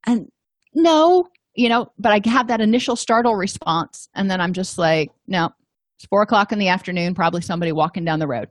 And 0.06 0.28
no 0.74 1.24
you 1.54 1.68
know 1.68 1.86
but 1.98 2.12
i 2.12 2.30
have 2.30 2.48
that 2.48 2.60
initial 2.60 2.96
startle 2.96 3.34
response. 3.34 4.08
And 4.14 4.30
then 4.30 4.40
i'm 4.40 4.52
just 4.52 4.78
like 4.78 5.10
no 5.26 5.50
it's 5.96 6.06
four 6.06 6.22
o'clock 6.22 6.52
in 6.52 6.60
the 6.60 6.68
afternoon 6.68 7.14
probably 7.14 7.40
somebody 7.40 7.72
walking 7.72 8.04
down 8.04 8.20
the 8.20 8.28
road. 8.28 8.48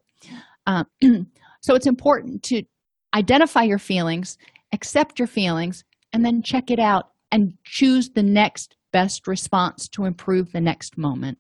Um, 0.66 0.86
so 1.62 1.76
it's 1.76 1.88
important 1.88 2.44
to 2.44 2.64
identify 3.16 3.64
your 3.64 3.80
feelings 3.80 4.38
accept 4.74 5.20
your 5.20 5.28
feelings 5.28 5.84
and 6.14 6.26
then 6.26 6.42
check 6.42 6.72
it 6.72 6.80
out 6.80 7.10
and 7.32 7.54
choose 7.64 8.10
the 8.10 8.24
next 8.24 8.76
best 8.92 9.28
response 9.28 9.88
to 9.90 10.06
improve 10.06 10.52
the 10.52 10.62
next 10.62 10.98
moment. 10.98 11.38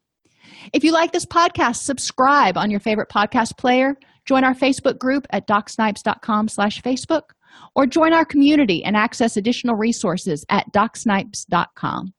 If 0.73 0.83
you 0.83 0.91
like 0.91 1.11
this 1.11 1.25
podcast 1.25 1.77
subscribe 1.77 2.57
on 2.57 2.71
your 2.71 2.79
favorite 2.79 3.09
podcast 3.09 3.57
player 3.57 3.97
join 4.27 4.43
our 4.43 4.53
facebook 4.53 4.99
group 4.99 5.25
at 5.31 5.47
docsnipes.com 5.47 6.47
slash 6.47 6.81
facebook 6.81 7.31
or 7.75 7.85
join 7.87 8.13
our 8.13 8.25
community 8.25 8.83
and 8.83 8.95
access 8.95 9.37
additional 9.37 9.75
resources 9.75 10.45
at 10.49 10.71
docsnipes.com 10.73 12.13